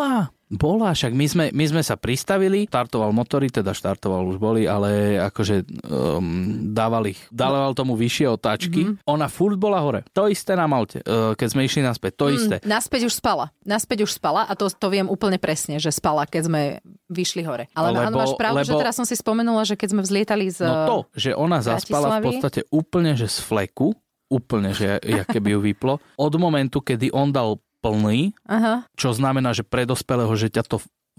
Bola. 0.52 0.92
Však 0.92 1.16
my 1.16 1.26
sme, 1.32 1.46
my 1.56 1.66
sme 1.72 1.82
sa 1.82 1.96
pristavili, 1.96 2.68
startoval 2.68 3.16
motory, 3.16 3.48
teda 3.48 3.72
štartoval 3.72 4.28
už 4.28 4.38
boli, 4.38 4.68
ale 4.68 5.16
akože 5.16 5.64
um, 5.88 6.72
dával 6.76 7.08
ich, 7.08 7.20
dával 7.32 7.72
tomu 7.72 7.96
vyššie 7.96 8.28
otáčky. 8.28 8.84
Mm-hmm. 8.84 9.08
Ona 9.08 9.32
furt 9.32 9.56
bola 9.56 9.80
hore. 9.80 10.04
To 10.12 10.28
isté 10.28 10.60
na 10.60 10.68
Malte, 10.68 11.00
uh, 11.08 11.32
keď 11.40 11.48
sme 11.48 11.64
išli 11.64 11.82
naspäť, 11.82 12.12
to 12.20 12.26
mm, 12.28 12.36
isté. 12.36 12.56
Naspäť 12.68 13.08
už 13.08 13.14
spala. 13.16 13.56
Naspäť 13.64 14.04
už 14.04 14.12
spala 14.12 14.44
a 14.44 14.54
to, 14.60 14.68
to 14.68 14.88
viem 14.92 15.08
úplne 15.08 15.40
presne, 15.40 15.80
že 15.80 15.90
spala, 15.96 16.28
keď 16.28 16.52
sme 16.52 16.62
vyšli 17.08 17.48
hore. 17.48 17.72
Ale 17.72 17.96
lebo, 17.96 18.12
áno, 18.12 18.18
máš 18.20 18.36
pravdu, 18.36 18.60
lebo, 18.60 18.68
že 18.68 18.76
teraz 18.76 18.96
som 19.00 19.08
si 19.08 19.16
spomenula, 19.16 19.64
že 19.64 19.80
keď 19.80 19.88
sme 19.96 20.02
vzlietali 20.04 20.52
z 20.52 20.68
No 20.68 20.76
to, 20.84 20.98
že 21.16 21.32
ona 21.32 21.64
zaspala 21.64 22.20
v 22.20 22.28
podstate 22.28 22.68
úplne, 22.72 23.16
že 23.16 23.32
z 23.32 23.40
fleku, 23.40 23.96
úplne, 24.32 24.72
že 24.72 25.00
ja 25.04 25.28
keby 25.28 25.56
ju 25.56 25.60
vyplo. 25.60 25.94
Od 26.16 26.34
momentu, 26.40 26.80
kedy 26.80 27.12
on 27.12 27.36
dal 27.36 27.60
plný, 27.82 28.38
Aha. 28.46 28.86
čo 28.96 29.12
znamená, 29.12 29.52
že 29.58 29.66
pre 29.66 29.90
dospelého, 29.90 30.32
že 30.38 30.54
ťa 30.54 30.64
to 30.64 30.78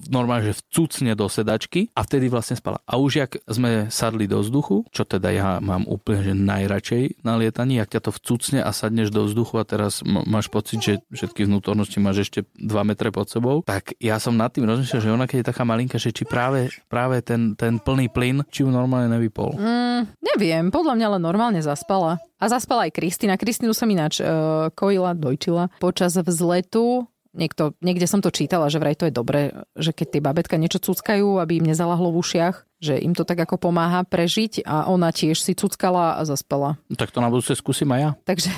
normálne, 0.08 0.50
že 0.52 0.58
vcucne 0.64 1.12
do 1.12 1.28
sedačky 1.28 1.92
a 1.92 2.02
vtedy 2.02 2.32
vlastne 2.32 2.56
spala. 2.56 2.80
A 2.88 2.96
už 2.96 3.12
jak 3.22 3.32
sme 3.46 3.92
sadli 3.92 4.24
do 4.26 4.40
vzduchu, 4.40 4.88
čo 4.90 5.04
teda 5.04 5.28
ja 5.30 5.48
mám 5.60 5.84
úplne 5.86 6.20
že 6.22 6.34
najradšej 6.36 7.24
na 7.26 7.36
lietaní, 7.36 7.78
jak 7.78 7.92
ťa 7.92 8.00
to 8.08 8.10
vcucne 8.14 8.60
a 8.64 8.70
sadneš 8.72 9.12
do 9.12 9.28
vzduchu 9.28 9.60
a 9.60 9.68
teraz 9.68 10.00
máš 10.06 10.48
pocit, 10.48 10.80
že 10.80 10.94
všetky 11.12 11.44
vnútornosti 11.46 12.00
máš 12.00 12.28
ešte 12.28 12.48
2 12.56 12.88
metre 12.88 13.12
pod 13.12 13.28
sebou, 13.28 13.60
tak 13.62 13.94
ja 14.00 14.16
som 14.16 14.34
nad 14.34 14.50
tým 14.50 14.64
rozmýšľal, 14.66 15.02
že 15.02 15.14
ona 15.14 15.26
keď 15.28 15.38
je 15.44 15.50
taká 15.52 15.62
malinka, 15.62 15.96
že 16.00 16.10
či 16.14 16.24
práve, 16.24 16.72
práve 16.88 17.20
ten, 17.20 17.54
ten 17.54 17.78
plný 17.78 18.08
plyn, 18.08 18.42
či 18.48 18.64
ju 18.64 18.70
normálne 18.72 19.12
nevypol. 19.12 19.54
Mm, 19.56 20.02
neviem, 20.34 20.64
podľa 20.72 20.94
mňa 20.98 21.08
len 21.18 21.22
normálne 21.22 21.60
zaspala. 21.60 22.18
A 22.42 22.50
zaspala 22.50 22.90
aj 22.90 22.98
Kristina. 22.98 23.38
Kristínu 23.38 23.70
som 23.70 23.86
ináč 23.86 24.18
uh, 24.18 24.66
kojila, 24.74 25.14
dojčila 25.14 25.70
počas 25.78 26.18
vzletu 26.18 27.06
niekto, 27.32 27.76
niekde 27.80 28.06
som 28.08 28.20
to 28.20 28.32
čítala, 28.32 28.68
že 28.68 28.78
vraj 28.80 28.96
to 28.96 29.08
je 29.08 29.14
dobré, 29.14 29.52
že 29.76 29.92
keď 29.92 30.06
tie 30.08 30.22
babetka 30.22 30.54
niečo 30.60 30.80
cuckajú, 30.80 31.40
aby 31.40 31.60
im 31.60 31.68
nezalahlo 31.68 32.12
v 32.12 32.20
ušiach, 32.20 32.56
že 32.82 32.98
im 32.98 33.16
to 33.16 33.22
tak 33.22 33.40
ako 33.42 33.58
pomáha 33.58 34.04
prežiť 34.06 34.66
a 34.66 34.88
ona 34.88 35.10
tiež 35.10 35.38
si 35.40 35.52
cuckala 35.54 36.18
a 36.18 36.22
zaspala. 36.26 36.80
No, 36.90 36.94
tak 36.96 37.14
to 37.14 37.22
na 37.22 37.30
budúce 37.30 37.54
skúsim 37.54 37.88
aj 37.94 38.00
ja. 38.00 38.10
Takže, 38.26 38.50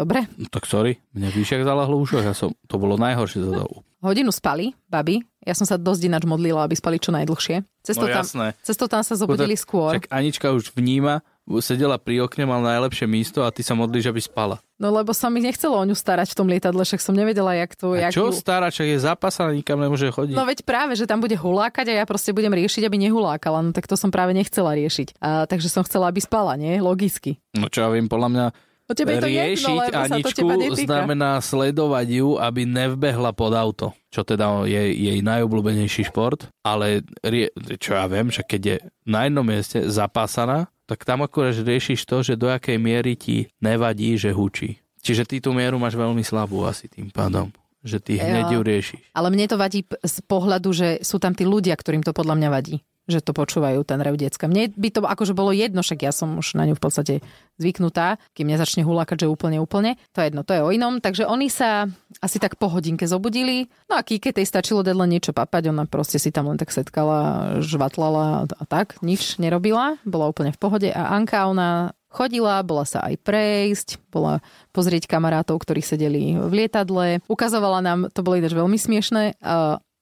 dobre. 0.00 0.28
No, 0.38 0.46
tak 0.48 0.64
sorry, 0.68 1.02
mne 1.12 1.32
v 1.32 1.42
ušiach 1.42 1.64
zalahlo 1.64 2.00
v 2.00 2.04
ušiach, 2.06 2.24
ja 2.30 2.34
som, 2.36 2.54
to 2.68 2.76
bolo 2.76 3.00
najhoršie 3.00 3.40
za 3.40 3.64
to. 3.64 3.84
Hodinu 4.00 4.32
spali, 4.32 4.72
baby. 4.88 5.20
Ja 5.44 5.52
som 5.52 5.68
sa 5.68 5.76
dosť 5.76 6.08
ináč 6.08 6.24
modlila, 6.24 6.64
aby 6.64 6.72
spali 6.72 6.96
čo 6.96 7.12
najdlhšie. 7.12 7.84
Cestou, 7.84 8.08
no, 8.08 8.16
tam, 8.16 8.24
cestou 8.64 8.88
tam 8.88 9.04
sa 9.04 9.12
zobudili 9.12 9.56
skôr. 9.56 10.00
Čak 10.00 10.08
Anička 10.08 10.52
už 10.56 10.72
vníma, 10.72 11.20
sedela 11.58 11.98
pri 11.98 12.22
okne, 12.22 12.46
mal 12.46 12.62
najlepšie 12.62 13.10
místo 13.10 13.42
a 13.42 13.50
ty 13.50 13.66
sa 13.66 13.74
modlíš, 13.74 14.14
aby 14.14 14.22
spala. 14.22 14.62
No 14.78 14.94
lebo 14.94 15.10
sa 15.10 15.26
mi 15.26 15.42
nechcelo 15.42 15.74
o 15.74 15.82
ňu 15.82 15.98
starať 15.98 16.30
v 16.30 16.36
tom 16.38 16.46
lietadle, 16.46 16.86
však 16.86 17.02
som 17.02 17.18
nevedela, 17.18 17.58
jak 17.58 17.74
to... 17.74 17.98
A 17.98 18.06
jak 18.08 18.14
čo 18.14 18.30
ju... 18.30 18.38
stará, 18.38 18.70
čo 18.70 18.86
je 18.86 19.02
zapasaná, 19.02 19.50
nikam 19.50 19.82
nemôže 19.82 20.06
chodiť. 20.14 20.38
No 20.38 20.46
veď 20.46 20.62
práve, 20.62 20.94
že 20.94 21.10
tam 21.10 21.18
bude 21.18 21.34
hulákať 21.34 21.90
a 21.90 21.94
ja 22.00 22.04
proste 22.06 22.30
budem 22.30 22.54
riešiť, 22.54 22.86
aby 22.86 22.96
nehulákala. 23.10 23.66
No 23.66 23.70
tak 23.74 23.90
to 23.90 23.98
som 23.98 24.14
práve 24.14 24.30
nechcela 24.30 24.78
riešiť. 24.78 25.18
A, 25.18 25.50
takže 25.50 25.66
som 25.66 25.82
chcela, 25.82 26.06
aby 26.06 26.22
spala, 26.22 26.54
nie? 26.54 26.78
Logicky. 26.78 27.42
No 27.58 27.66
čo 27.66 27.82
ja 27.82 27.88
viem, 27.90 28.06
podľa 28.06 28.30
mňa 28.30 28.46
No 28.90 28.98
tebe 28.98 29.14
je 29.14 29.22
to 29.22 29.30
riešiť 29.30 29.70
jedno, 29.70 29.86
to 29.86 30.02
Aničku 30.02 30.46
netýka. 30.50 30.90
znamená 30.90 31.38
sledovať 31.38 32.06
ju, 32.10 32.28
aby 32.42 32.66
nevbehla 32.66 33.30
pod 33.30 33.54
auto, 33.54 33.94
čo 34.10 34.26
teda 34.26 34.66
je 34.66 34.82
jej 34.90 35.22
najobľúbenejší 35.22 36.10
šport, 36.10 36.50
ale 36.66 37.06
rie, 37.22 37.54
čo 37.78 37.94
ja 37.94 38.10
viem, 38.10 38.34
že 38.34 38.42
keď 38.42 38.60
je 38.66 38.76
na 39.06 39.30
jednom 39.30 39.46
mieste 39.46 39.86
zapásaná, 39.86 40.66
tak 40.90 41.06
tam 41.06 41.22
akurát 41.22 41.54
riešiš 41.54 42.02
to, 42.02 42.26
že 42.26 42.34
do 42.34 42.50
akej 42.50 42.74
miery 42.74 43.14
ti 43.14 43.46
nevadí, 43.62 44.18
že 44.18 44.34
hučí. 44.34 44.82
Čiže 44.98 45.22
ty 45.22 45.38
tú 45.38 45.54
mieru 45.54 45.78
máš 45.78 45.94
veľmi 45.94 46.26
slabú 46.26 46.66
asi 46.66 46.90
tým 46.90 47.14
pádom, 47.14 47.54
že 47.86 48.02
ty 48.02 48.18
hneď 48.18 48.58
ju 48.58 48.60
riešiš. 48.60 49.14
Ale 49.14 49.30
mne 49.30 49.46
to 49.46 49.54
vadí 49.54 49.86
z 49.86 50.16
pohľadu, 50.26 50.68
že 50.74 50.88
sú 51.06 51.22
tam 51.22 51.32
tí 51.38 51.46
ľudia, 51.46 51.78
ktorým 51.78 52.02
to 52.02 52.10
podľa 52.10 52.34
mňa 52.34 52.50
vadí 52.50 52.82
že 53.10 53.18
to 53.18 53.34
počúvajú 53.34 53.82
ten 53.82 53.98
rev 53.98 54.14
decka. 54.14 54.46
Mne 54.46 54.70
by 54.70 54.88
to 54.94 55.00
akože 55.02 55.34
bolo 55.34 55.50
jedno, 55.50 55.82
však 55.82 56.06
ja 56.06 56.14
som 56.14 56.38
už 56.38 56.54
na 56.54 56.64
ňu 56.70 56.78
v 56.78 56.82
podstate 56.82 57.14
zvyknutá, 57.58 58.22
kým 58.38 58.46
nezačne 58.46 58.86
hulákať, 58.86 59.26
že 59.26 59.28
úplne, 59.28 59.58
úplne. 59.58 59.98
To 60.14 60.22
je 60.22 60.30
jedno, 60.30 60.46
to 60.46 60.54
je 60.54 60.62
o 60.62 60.70
inom. 60.70 61.02
Takže 61.02 61.26
oni 61.26 61.50
sa 61.50 61.90
asi 62.20 62.36
tak 62.36 62.60
po 62.60 62.68
hodinke 62.68 63.08
zobudili. 63.08 63.72
No 63.88 63.96
a 63.96 64.04
Kike 64.04 64.36
tej 64.36 64.44
stačilo 64.44 64.84
dať 64.84 64.92
len 64.92 65.16
niečo 65.16 65.32
papať, 65.32 65.72
ona 65.72 65.88
proste 65.88 66.20
si 66.20 66.28
tam 66.28 66.52
len 66.52 66.60
tak 66.60 66.68
setkala, 66.68 67.56
žvatlala 67.64 68.44
a 68.44 68.64
tak, 68.68 69.00
nič 69.00 69.40
nerobila, 69.40 69.96
bola 70.04 70.28
úplne 70.28 70.52
v 70.52 70.60
pohode. 70.60 70.88
A 70.92 71.16
Anka, 71.16 71.48
ona 71.48 71.96
chodila, 72.12 72.60
bola 72.60 72.84
sa 72.84 73.00
aj 73.08 73.16
prejsť, 73.24 73.88
bola 74.12 74.44
pozrieť 74.76 75.08
kamarátov, 75.08 75.64
ktorí 75.64 75.80
sedeli 75.80 76.36
v 76.36 76.52
lietadle. 76.52 77.24
Ukazovala 77.24 77.80
nám, 77.80 78.12
to 78.12 78.20
bolo 78.20 78.36
ináč 78.36 78.52
veľmi 78.52 78.76
smiešné, 78.76 79.40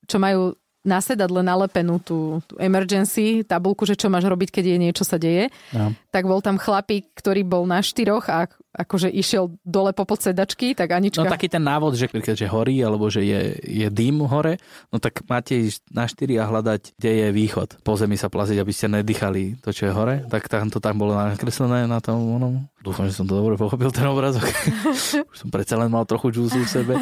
čo 0.09 0.17
majú 0.19 0.59
na 0.89 1.05
sedadle 1.05 1.45
nalepenú 1.45 2.01
tú, 2.01 2.41
tú 2.49 2.57
emergency 2.57 3.45
tabulku, 3.45 3.85
že 3.85 3.99
čo 3.99 4.09
máš 4.09 4.25
robiť, 4.25 4.49
keď 4.49 4.65
je 4.73 4.79
niečo 4.81 5.05
sa 5.05 5.21
deje. 5.21 5.53
No. 5.77 5.93
Tak 6.09 6.25
bol 6.25 6.41
tam 6.41 6.57
chlapík, 6.57 7.13
ktorý 7.13 7.45
bol 7.45 7.69
na 7.69 7.85
štyroch 7.85 8.25
a 8.33 8.49
akože 8.75 9.09
išiel 9.09 9.57
dole 9.65 9.97
po 9.97 10.05
sedačky, 10.05 10.77
tak 10.77 10.93
Anička... 10.93 11.25
No 11.25 11.33
taký 11.33 11.49
ten 11.49 11.65
návod, 11.65 11.97
že 11.97 12.11
keďže 12.11 12.49
horí, 12.53 12.79
alebo 12.85 13.09
že 13.09 13.25
je, 13.25 13.57
je 13.65 13.89
dým 13.89 14.21
hore, 14.29 14.61
no 14.93 15.01
tak 15.01 15.25
máte 15.25 15.57
ísť 15.57 15.89
na 15.89 16.05
štyri 16.05 16.37
a 16.37 16.45
hľadať, 16.45 16.97
kde 17.01 17.11
je 17.11 17.29
východ. 17.33 17.69
Po 17.81 17.97
zemi 17.97 18.21
sa 18.21 18.29
plaziť, 18.29 18.59
aby 18.61 18.73
ste 18.73 18.93
nedýchali 18.93 19.65
to, 19.65 19.73
čo 19.73 19.89
je 19.89 19.93
hore. 19.93 20.25
Tak 20.29 20.53
tam 20.53 20.69
to 20.69 20.79
tam 20.79 21.01
bolo 21.01 21.17
nakreslené 21.17 21.89
na 21.89 21.99
tom 22.05 22.21
onom. 22.39 22.69
Dúfam, 22.85 23.09
že 23.09 23.17
som 23.17 23.25
to 23.25 23.41
dobre 23.41 23.57
pochopil, 23.57 23.89
ten 23.89 24.07
obrazok. 24.07 24.45
Už 25.33 25.37
som 25.37 25.49
predsa 25.49 25.81
len 25.81 25.89
mal 25.89 26.05
trochu 26.05 26.31
džúzu 26.31 26.63
v 26.63 26.71
sebe. 26.71 26.95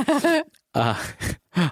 A, 0.76 0.94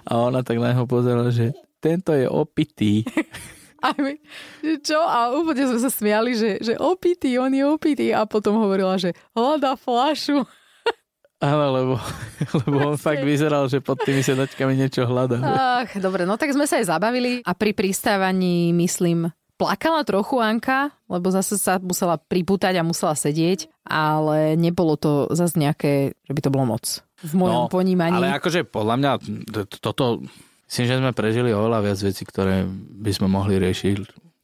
a 0.03 0.11
ona 0.17 0.41
tak 0.41 0.59
na 0.59 0.75
neho 0.75 0.85
pozerala, 0.89 1.31
že 1.31 1.55
tento 1.79 2.11
je 2.11 2.27
opitý. 2.27 3.01
A 3.85 3.93
my, 3.93 4.17
že 4.59 4.81
čo? 4.81 4.97
A 4.97 5.29
úplne 5.29 5.69
sme 5.69 5.77
sa 5.77 5.93
smiali, 5.93 6.33
že, 6.33 6.57
že 6.57 6.73
opitý, 6.75 7.37
on 7.37 7.53
je 7.53 7.61
opitý. 7.61 8.09
A 8.09 8.25
potom 8.25 8.57
hovorila, 8.57 8.97
že 8.97 9.13
hľadá 9.31 9.77
flašu. 9.77 10.41
Áno, 11.37 11.65
lebo, 11.69 11.93
lebo 12.65 12.77
on 12.89 12.97
fakt 12.97 13.21
vyzeral, 13.21 13.67
že 13.67 13.83
pod 13.83 14.01
tými 14.01 14.25
sedačkami 14.25 14.73
niečo 14.73 15.05
hľadá. 15.05 15.37
Ach, 15.43 15.91
dobre, 15.99 16.25
no 16.25 16.33
tak 16.39 16.55
sme 16.55 16.65
sa 16.65 16.81
aj 16.81 16.89
zabavili 16.89 17.45
a 17.45 17.51
pri 17.53 17.75
pristávaní, 17.75 18.73
myslím, 18.73 19.29
plakala 19.53 20.01
trochu 20.07 20.39
Anka, 20.39 20.95
lebo 21.05 21.27
zase 21.29 21.59
sa 21.59 21.77
musela 21.77 22.17
pripútať 22.17 22.79
a 22.79 22.87
musela 22.87 23.13
sedieť, 23.13 23.67
ale 23.83 24.55
nebolo 24.55 24.95
to 24.95 25.27
zase 25.35 25.59
nejaké, 25.59 26.15
že 26.23 26.33
by 26.33 26.41
to 26.41 26.49
bolo 26.49 26.65
moc 26.65 26.83
v 27.21 27.33
mojom 27.35 27.61
No, 27.67 27.71
ponímaní. 27.71 28.15
Ale 28.15 28.35
akože 28.39 28.65
podľa 28.65 28.95
mňa 28.97 29.11
toto, 29.79 30.23
myslím, 30.65 30.85
že 30.85 30.99
sme 30.99 31.11
prežili 31.11 31.49
oveľa 31.49 31.79
viac 31.81 31.99
vecí, 31.99 32.23
ktoré 32.23 32.65
by 32.99 33.11
sme 33.11 33.27
mohli 33.27 33.57
riešiť. 33.57 33.95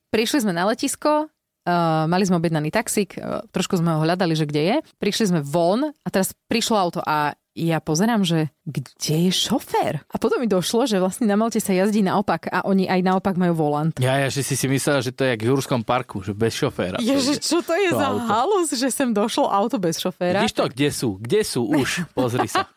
Prišli 0.10 0.44
sme 0.44 0.52
na 0.52 0.68
letisko, 0.68 1.28
uh, 1.28 1.70
mali 2.06 2.24
sme 2.24 2.38
objednaný 2.38 2.70
taxík, 2.70 3.16
uh, 3.16 3.42
trošku 3.50 3.76
sme 3.76 3.96
ho 3.96 4.04
hľadali, 4.04 4.36
že 4.36 4.44
kde 4.44 4.62
je. 4.62 4.76
Prišli 4.98 5.26
sme 5.32 5.40
von 5.40 5.88
a 5.88 6.08
teraz 6.12 6.36
prišlo 6.48 6.76
auto 6.76 7.00
a 7.00 7.32
ja 7.52 7.84
pozerám, 7.84 8.24
že 8.24 8.48
kde 8.64 9.28
je 9.28 9.32
šofér? 9.36 10.08
A 10.08 10.16
potom 10.16 10.40
mi 10.40 10.48
došlo, 10.48 10.88
že 10.88 11.04
vlastne 11.04 11.28
na 11.28 11.36
Malte 11.36 11.60
sa 11.60 11.76
jazdí 11.76 12.00
naopak 12.00 12.48
a 12.48 12.64
oni 12.64 12.88
aj 12.88 13.04
naopak 13.04 13.36
majú 13.36 13.52
volant. 13.60 13.92
Ja, 14.00 14.16
ja, 14.16 14.32
že 14.32 14.40
si 14.40 14.56
si 14.56 14.72
myslela, 14.72 15.04
že 15.04 15.12
to 15.12 15.28
je 15.28 15.36
jak 15.36 15.44
v 15.44 15.52
Jurskom 15.52 15.84
parku, 15.84 16.24
že 16.24 16.32
bez 16.32 16.56
šoféra. 16.56 17.04
Ježe, 17.04 17.44
čo 17.44 17.60
to 17.60 17.76
je 17.76 17.92
To 17.92 18.00
za 18.00 18.08
auto. 18.08 18.24
halus, 18.24 18.72
že 18.72 18.88
sem 18.88 19.12
došlo 19.12 19.52
auto 19.52 19.76
bez 19.84 20.00
šoféra? 20.00 20.40
Vidíš 20.40 20.56
to, 20.56 20.72
kde 20.72 20.90
sú? 20.96 21.10
Kde 21.20 21.42
sú 21.44 21.62
už? 21.68 22.08
Pozri 22.16 22.48
sa. 22.48 22.72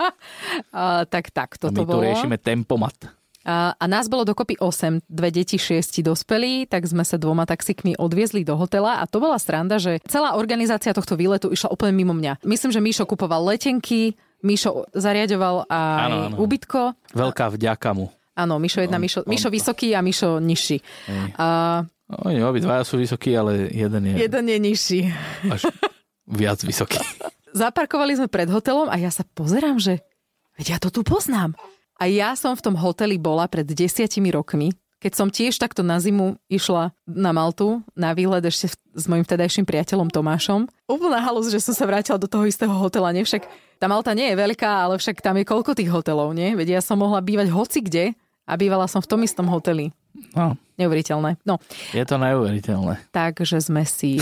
Uh, 0.74 1.06
tak 1.14 1.30
tak, 1.30 1.54
A 1.54 1.58
toto 1.60 1.78
my 1.78 1.86
tu 1.86 1.90
bolo. 1.94 2.02
riešime 2.02 2.34
tempomat. 2.42 2.98
A, 3.44 3.72
a 3.72 3.84
nás 3.84 4.08
bolo 4.08 4.24
dokopy 4.24 4.56
8, 4.56 5.04
dve 5.04 5.28
deti, 5.28 5.54
šiesti 5.54 6.00
dospelí, 6.00 6.64
tak 6.64 6.82
sme 6.82 7.00
sa 7.00 7.14
dvoma 7.14 7.44
taxikmi 7.44 7.92
odviezli 7.94 8.40
do 8.40 8.56
hotela 8.56 8.98
a 8.98 9.04
to 9.04 9.18
bola 9.18 9.36
stranda, 9.36 9.76
že 9.76 10.00
celá 10.04 10.34
organizácia 10.34 10.90
tohto 10.90 11.12
výletu 11.12 11.48
išla 11.48 11.68
úplne 11.68 11.92
mimo 11.92 12.10
mňa. 12.10 12.40
Myslím, 12.42 12.70
že 12.70 12.80
Míšo 12.80 13.04
kupoval 13.04 13.44
letenky, 13.46 14.16
Míšo 14.40 14.88
zariadoval 14.90 15.68
aj 15.68 16.00
Áno, 16.02 16.16
áno. 16.26 16.36
ubytko. 16.36 16.96
Veľká 17.10 17.48
vďaka 17.50 17.92
mu. 17.92 18.08
Áno, 18.32 18.56
Míšo 18.56 18.80
jedna, 18.80 18.96
On- 18.96 19.04
Míšo, 19.04 19.20
on- 19.20 19.28
Míšo 19.28 19.48
vysoký 19.48 19.92
a 19.92 20.00
Míšo 20.00 20.40
nižší. 20.40 20.80
Hej. 21.06 21.28
A 21.36 21.46
Oni 22.24 22.40
obidvaja 22.40 22.80
sú 22.82 22.96
vysokí, 22.96 23.32
ale 23.32 23.68
jeden 23.68 24.04
je 24.06 24.14
jeden 24.20 24.44
je 24.44 24.58
nižší. 24.58 25.00
až 25.46 25.68
viac 26.26 26.60
vysoký. 26.60 27.00
Zaparkovali 27.54 28.12
sme 28.14 28.26
pred 28.26 28.48
hotelom 28.48 28.88
a 28.88 28.96
ja 28.96 29.08
sa 29.08 29.22
pozerám, 29.26 29.78
že 29.78 30.00
veď 30.56 30.66
ja 30.66 30.78
to 30.78 30.88
tu 30.88 31.00
poznám. 31.00 31.54
A 32.00 32.10
ja 32.10 32.34
som 32.34 32.58
v 32.58 32.64
tom 32.64 32.74
hoteli 32.74 33.16
bola 33.16 33.46
pred 33.46 33.64
desiatimi 33.64 34.34
rokmi, 34.34 34.74
keď 34.98 35.12
som 35.12 35.28
tiež 35.28 35.60
takto 35.60 35.84
na 35.84 36.00
zimu 36.00 36.40
išla 36.48 36.96
na 37.04 37.30
Maltu, 37.36 37.84
na 37.92 38.16
výlet 38.16 38.40
ešte 38.48 38.72
s 38.72 39.04
mojim 39.04 39.20
vtedajším 39.20 39.68
priateľom 39.68 40.08
Tomášom. 40.08 40.64
Úplná 40.88 41.20
halus, 41.20 41.52
že 41.52 41.60
som 41.60 41.76
sa 41.76 41.84
vrátila 41.84 42.16
do 42.16 42.24
toho 42.24 42.48
istého 42.48 42.72
hotela, 42.72 43.12
nie 43.12 43.20
však 43.20 43.44
tá 43.76 43.84
Malta 43.84 44.16
nie 44.16 44.32
je 44.32 44.40
veľká, 44.40 44.64
ale 44.88 44.96
však 44.96 45.20
tam 45.20 45.36
je 45.36 45.44
koľko 45.44 45.76
tých 45.76 45.92
hotelov, 45.92 46.32
nie? 46.32 46.56
Veď 46.56 46.78
ja 46.78 46.80
som 46.80 46.96
mohla 46.96 47.20
bývať 47.20 47.52
hoci 47.52 47.84
kde 47.84 48.16
a 48.48 48.56
bývala 48.56 48.88
som 48.88 49.04
v 49.04 49.10
tom 49.12 49.20
istom 49.20 49.44
hoteli. 49.52 49.92
No, 50.32 50.56
Neuveriteľné. 50.80 51.38
No, 51.46 51.60
je 51.94 52.02
to 52.02 52.18
neuveriteľné. 52.18 52.98
takže 53.14 53.60
sme 53.62 53.86
si 53.86 54.18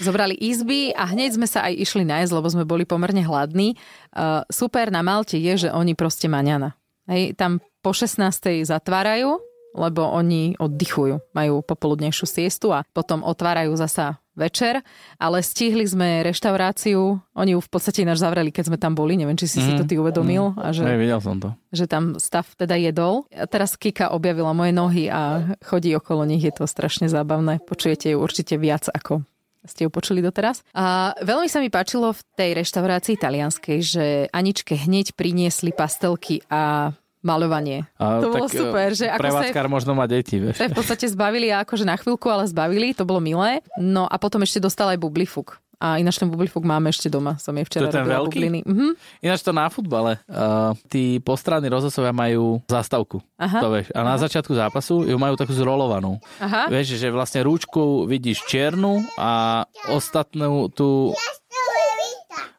zobrali 0.00 0.34
izby 0.34 0.90
a 0.96 1.06
hneď 1.06 1.36
sme 1.38 1.46
sa 1.46 1.68
aj 1.68 1.76
išli 1.78 2.02
nájsť, 2.08 2.32
lebo 2.32 2.48
sme 2.48 2.64
boli 2.64 2.82
pomerne 2.88 3.22
hladní. 3.22 3.76
Uh, 4.10 4.42
super 4.50 4.88
na 4.88 5.04
Malte 5.04 5.36
je, 5.38 5.66
že 5.66 5.68
oni 5.68 5.94
proste 5.94 6.26
maňana. 6.26 6.74
Hej, 7.12 7.36
tam 7.36 7.60
po 7.84 7.92
16. 7.92 8.64
zatvárajú, 8.64 9.36
lebo 9.76 10.08
oni 10.08 10.56
oddychujú, 10.56 11.20
majú 11.36 11.60
popoludnejšiu 11.60 12.24
siestu 12.24 12.72
a 12.72 12.88
potom 12.96 13.20
otvárajú 13.20 13.76
zasa 13.76 14.16
večer, 14.32 14.80
ale 15.20 15.44
stihli 15.44 15.84
sme 15.84 16.24
reštauráciu, 16.24 17.20
oni 17.36 17.52
ju 17.52 17.60
v 17.60 17.68
podstate 17.68 18.00
ináč 18.00 18.24
zavreli, 18.24 18.48
keď 18.48 18.72
sme 18.72 18.78
tam 18.80 18.96
boli, 18.96 19.20
neviem, 19.20 19.36
či 19.36 19.44
si 19.44 19.60
si 19.60 19.76
to 19.76 19.84
ty 19.84 20.00
uvedomil, 20.00 20.56
a 20.56 20.72
že, 20.72 20.88
Hej, 20.88 20.98
videl 21.04 21.20
som 21.20 21.36
to. 21.36 21.52
že 21.68 21.84
tam 21.84 22.16
stav 22.16 22.48
teda 22.56 22.80
jedol. 22.80 23.28
A 23.28 23.44
teraz 23.44 23.76
Kika 23.76 24.08
objavila 24.16 24.56
moje 24.56 24.72
nohy 24.72 25.12
a 25.12 25.52
chodí 25.60 25.92
okolo 25.92 26.24
nich, 26.24 26.40
je 26.48 26.52
to 26.56 26.64
strašne 26.64 27.12
zábavné. 27.12 27.60
Počujete 27.68 28.08
ju 28.08 28.24
určite 28.24 28.56
viac 28.56 28.88
ako 28.88 29.20
ste 29.62 29.86
ju 29.86 29.90
počuli 29.94 30.18
doteraz. 30.18 30.66
A 30.74 31.14
veľmi 31.22 31.46
sa 31.46 31.62
mi 31.62 31.70
páčilo 31.70 32.10
v 32.10 32.22
tej 32.34 32.50
reštaurácii 32.58 33.14
talianskej, 33.14 33.78
že 33.78 34.04
Aničke 34.34 34.74
hneď 34.74 35.14
priniesli 35.14 35.70
pastelky 35.70 36.42
a 36.50 36.90
maľovanie. 37.22 37.86
A 37.96 38.18
to 38.18 38.34
bolo 38.34 38.50
tak, 38.50 38.58
super, 38.58 38.88
že 38.92 39.06
ako 39.08 39.30
sa 39.30 39.66
možno 39.70 39.94
má 39.94 40.10
deti, 40.10 40.42
vieš. 40.42 40.58
sa 40.58 40.68
v 40.68 40.76
podstate 40.76 41.06
zbavili 41.06 41.54
akože 41.54 41.86
na 41.86 41.94
chvíľku, 41.94 42.26
ale 42.28 42.50
zbavili, 42.50 42.92
to 42.92 43.06
bolo 43.06 43.22
milé. 43.22 43.62
No 43.78 44.10
a 44.10 44.18
potom 44.18 44.42
ešte 44.42 44.58
dostal 44.58 44.90
aj 44.92 44.98
bublifuk. 44.98 45.62
A 45.82 45.98
ináč 45.98 46.22
ten 46.22 46.30
bublifuk 46.30 46.62
máme 46.62 46.94
ešte 46.94 47.10
doma, 47.10 47.34
som 47.42 47.58
jej 47.58 47.66
včera 47.66 47.90
To 47.90 47.90
je 47.90 47.98
ten 47.98 48.06
veľký? 48.06 48.38
bubliny. 48.38 48.60
Mhm. 48.62 48.86
Ináč 49.18 49.42
to 49.42 49.50
na 49.50 49.66
futbale. 49.66 50.22
Uh, 50.30 50.78
tí 50.86 51.18
postranní 51.18 51.66
rozhlasovia 51.66 52.14
majú 52.14 52.62
zástavku. 52.70 53.18
Aha. 53.34 53.58
To 53.58 53.74
vieš. 53.74 53.90
A 53.90 54.06
na 54.06 54.14
začiatku 54.14 54.54
zápasu 54.54 55.02
ju 55.10 55.16
majú 55.18 55.34
takú 55.34 55.50
zrolovanú. 55.50 56.22
Aha. 56.38 56.70
Vieš, 56.70 57.02
že 57.02 57.10
vlastne 57.10 57.42
rúčku 57.42 58.06
vidíš 58.06 58.46
čiernu 58.46 59.02
a 59.18 59.66
ostatnú 59.90 60.70
tú... 60.70 61.18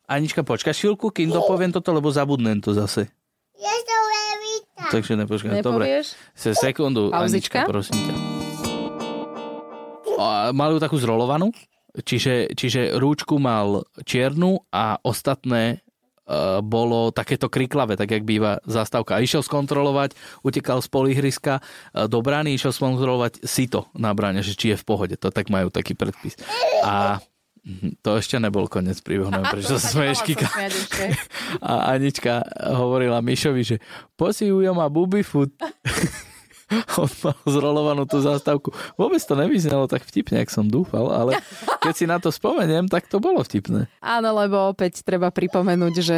Anička, 0.03 0.43
počkaj 0.43 0.75
chvíľku, 0.75 1.15
kým 1.15 1.31
dopoviem 1.31 1.71
toto, 1.71 1.95
lebo 1.95 2.11
zabudnem 2.11 2.59
to 2.59 2.75
zase. 2.75 3.07
Takže 4.73 5.13
nepočkaj. 5.15 5.61
Dobre. 5.61 6.01
Se 6.33 6.51
sekundu, 6.57 7.13
Pauzička. 7.13 7.65
Anička, 7.65 7.69
prosím 7.69 7.97
ťa. 8.09 8.13
A 10.17 10.27
Mali 10.53 10.77
ju 10.77 10.79
takú 10.81 10.97
zrolovanú, 11.01 11.49
čiže, 12.05 12.53
čiže 12.53 12.97
rúčku 12.97 13.37
mal 13.41 13.85
čiernu 14.05 14.61
a 14.69 14.97
ostatné 15.01 15.63
e, 15.73 15.77
bolo 16.61 17.09
takéto 17.09 17.49
kriklavé, 17.49 17.97
tak 17.97 18.13
jak 18.13 18.23
býva 18.23 18.61
zastávka. 18.65 19.17
A 19.17 19.23
išiel 19.25 19.41
skontrolovať, 19.41 20.13
utekal 20.45 20.81
z 20.81 20.87
polihryska 20.89 21.59
e, 21.59 22.07
do 22.07 22.21
brány, 22.21 22.53
išiel 22.53 22.73
skontrolovať 22.73 23.45
sito 23.45 23.89
na 23.97 24.13
bráne, 24.13 24.45
že 24.45 24.53
či 24.53 24.73
je 24.73 24.77
v 24.79 24.85
pohode. 24.85 25.15
To 25.17 25.33
tak 25.33 25.49
majú 25.49 25.73
taký 25.73 25.97
predpis. 25.97 26.37
A 26.85 27.19
To 28.03 28.19
ešte 28.19 28.35
nebol 28.43 28.67
koniec 28.67 28.99
príbehu, 28.99 29.31
neviem, 29.31 29.47
prečo 29.55 29.79
sa 29.79 29.87
smeješ, 29.87 30.19
Kika. 30.27 30.51
A 31.63 31.95
Anička 31.95 32.43
hovorila 32.59 33.23
Mišovi, 33.23 33.63
že 33.63 33.75
posiujo 34.19 34.75
ma 34.75 34.91
buby 34.91 35.23
food. 35.23 35.55
On 36.99 37.09
mal 37.21 37.37
zrolovanú 37.45 38.03
tú 38.09 38.19
zástavku. 38.19 38.73
Vôbec 38.97 39.21
to 39.21 39.37
nevyznelo 39.37 39.85
tak 39.85 40.03
vtipne, 40.03 40.41
ak 40.41 40.49
som 40.49 40.67
dúfal, 40.67 41.07
ale 41.11 41.39
keď 41.83 41.93
si 41.93 42.05
na 42.09 42.17
to 42.19 42.33
spomeniem, 42.33 42.91
tak 42.91 43.07
to 43.07 43.23
bolo 43.23 43.39
vtipné. 43.45 43.87
Áno, 44.03 44.29
lebo 44.35 44.73
opäť 44.73 45.05
treba 45.05 45.29
pripomenúť, 45.31 45.95
že 46.03 46.17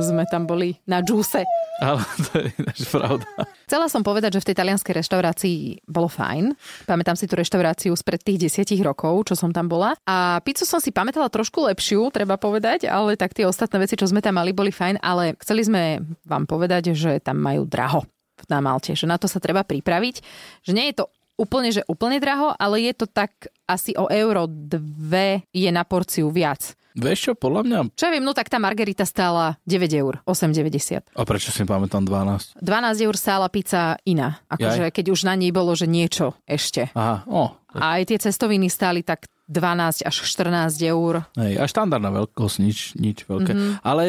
sme 0.00 0.28
tam 0.28 0.44
boli 0.44 0.76
na 0.84 1.00
džúse. 1.00 1.44
Ale 1.80 2.04
to 2.28 2.44
je 2.44 2.52
ináč 2.60 2.78
pravda. 2.92 3.24
Chcela 3.64 3.86
som 3.88 4.04
povedať, 4.04 4.36
že 4.36 4.42
v 4.44 4.48
tej 4.52 4.56
talianskej 4.60 4.94
reštaurácii 5.00 5.58
bolo 5.88 6.12
fajn. 6.12 6.52
Pamätám 6.84 7.16
si 7.16 7.24
tú 7.24 7.40
reštauráciu 7.40 7.96
spred 7.96 8.20
tých 8.20 8.50
desiatich 8.50 8.84
rokov, 8.84 9.32
čo 9.32 9.34
som 9.38 9.48
tam 9.48 9.64
bola. 9.64 9.96
A 10.04 10.44
pizzu 10.44 10.68
som 10.68 10.76
si 10.76 10.92
pamätala 10.92 11.32
trošku 11.32 11.64
lepšiu, 11.64 12.12
treba 12.12 12.36
povedať, 12.36 12.84
ale 12.84 13.16
tak 13.16 13.32
tie 13.32 13.48
ostatné 13.48 13.80
veci, 13.80 13.96
čo 13.96 14.04
sme 14.04 14.20
tam 14.20 14.36
mali, 14.36 14.52
boli 14.52 14.68
fajn. 14.68 15.00
Ale 15.00 15.40
chceli 15.40 15.64
sme 15.64 15.82
vám 16.28 16.44
povedať, 16.44 16.92
že 16.92 17.16
tam 17.24 17.40
majú 17.40 17.64
draho 17.64 18.04
na 18.52 18.60
Malte, 18.60 18.92
že 18.92 19.08
na 19.08 19.16
to 19.16 19.24
sa 19.28 19.40
treba 19.40 19.64
pripraviť. 19.64 20.20
Že 20.64 20.72
nie 20.76 20.92
je 20.92 21.00
to 21.00 21.04
úplne, 21.40 21.72
že 21.72 21.88
úplne 21.88 22.20
draho, 22.20 22.52
ale 22.60 22.84
je 22.84 22.92
to 22.92 23.08
tak 23.08 23.32
asi 23.64 23.96
o 23.96 24.12
euro 24.12 24.44
dve 24.44 25.48
je 25.56 25.72
na 25.72 25.88
porciu 25.88 26.28
viac. 26.28 26.76
Vieš 26.98 27.18
čo, 27.20 27.32
podľa 27.38 27.62
mňa... 27.66 27.78
Čo 27.94 28.10
ja 28.10 28.12
viem, 28.12 28.24
no 28.24 28.34
tak 28.34 28.50
tá 28.50 28.58
margarita 28.58 29.06
stála 29.06 29.58
9 29.66 29.90
eur, 29.94 30.14
8,90. 30.26 31.14
A 31.14 31.22
prečo 31.22 31.54
si 31.54 31.62
pamätám 31.62 32.02
12? 32.02 32.58
12 32.58 33.06
eur 33.06 33.14
stála 33.14 33.46
pizza 33.46 33.94
iná. 34.02 34.42
Akože 34.50 34.90
keď 34.90 35.14
už 35.14 35.26
na 35.26 35.38
nej 35.38 35.54
bolo, 35.54 35.74
že 35.78 35.86
niečo 35.86 36.34
ešte. 36.46 36.90
Aha, 36.98 37.22
o. 37.30 37.54
A 37.70 38.02
aj 38.02 38.10
tie 38.10 38.18
cestoviny 38.18 38.66
stáli 38.66 39.06
tak 39.06 39.30
12 39.50 40.06
až 40.06 40.14
14 40.14 40.78
eur. 40.86 41.26
Hej, 41.34 41.58
a 41.58 41.64
štandardná 41.66 42.10
veľkosť, 42.14 42.56
nič, 42.62 42.78
nič 42.94 43.26
veľké. 43.26 43.52
Mhm. 43.54 43.58
Mm-hmm. 43.58 43.74
Ale 43.82 44.02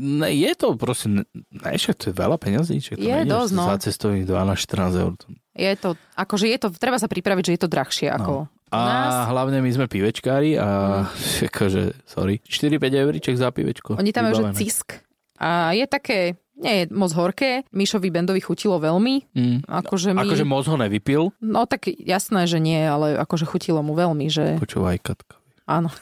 ne, 0.00 0.28
je 0.32 0.52
to 0.56 0.76
proste, 0.76 1.08
ne, 1.12 1.24
však 1.52 1.96
to 1.96 2.04
je 2.08 2.14
veľa 2.16 2.36
peňazí. 2.40 2.80
Je 2.80 2.96
nie 2.96 3.28
dosť, 3.28 3.52
no. 3.52 3.64
Za 3.68 3.76
cestovných 3.84 4.24
12-14 4.24 5.04
eur. 5.04 5.12
Je 5.58 5.72
to, 5.76 5.98
akože 6.14 6.46
je 6.48 6.58
to, 6.60 6.68
treba 6.72 6.96
sa 6.96 7.10
pripraviť, 7.10 7.44
že 7.44 7.54
je 7.56 7.60
to 7.60 7.68
drahšie 7.68 8.08
ako 8.08 8.48
No. 8.48 8.57
A 8.68 8.78
nás. 8.78 9.14
hlavne 9.32 9.58
my 9.64 9.70
sme 9.72 9.86
pivečkári 9.88 10.56
a 10.60 11.02
akože, 11.48 12.04
sorry, 12.04 12.40
4-5 12.44 13.02
euríček 13.04 13.34
za 13.36 13.48
pivečko. 13.52 13.96
Oni 13.96 14.12
tam 14.12 14.28
majú, 14.28 14.44
že 14.48 14.60
cisk. 14.60 15.00
A 15.38 15.70
je 15.72 15.86
také, 15.86 16.36
nie 16.58 16.82
je 16.82 16.84
moc 16.90 17.14
horké. 17.14 17.62
Mišovi 17.70 18.10
Bendovi 18.10 18.42
chutilo 18.42 18.82
veľmi. 18.82 19.30
Mm. 19.32 19.58
Akože 19.64 20.10
my... 20.12 20.26
Akože 20.26 20.44
moc 20.44 20.66
ho 20.66 20.76
nevypil. 20.76 21.30
No 21.38 21.64
tak 21.70 21.86
jasné, 21.86 22.50
že 22.50 22.58
nie, 22.58 22.82
ale 22.82 23.14
akože 23.16 23.46
chutilo 23.46 23.80
mu 23.86 23.94
veľmi, 23.94 24.26
že 24.26 24.58
Počúvaj, 24.58 24.98
Katka. 25.00 25.38
áno. 25.70 25.94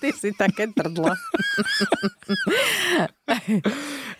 Ty 0.00 0.08
si 0.12 0.32
také 0.32 0.68
trdlo. 0.72 1.12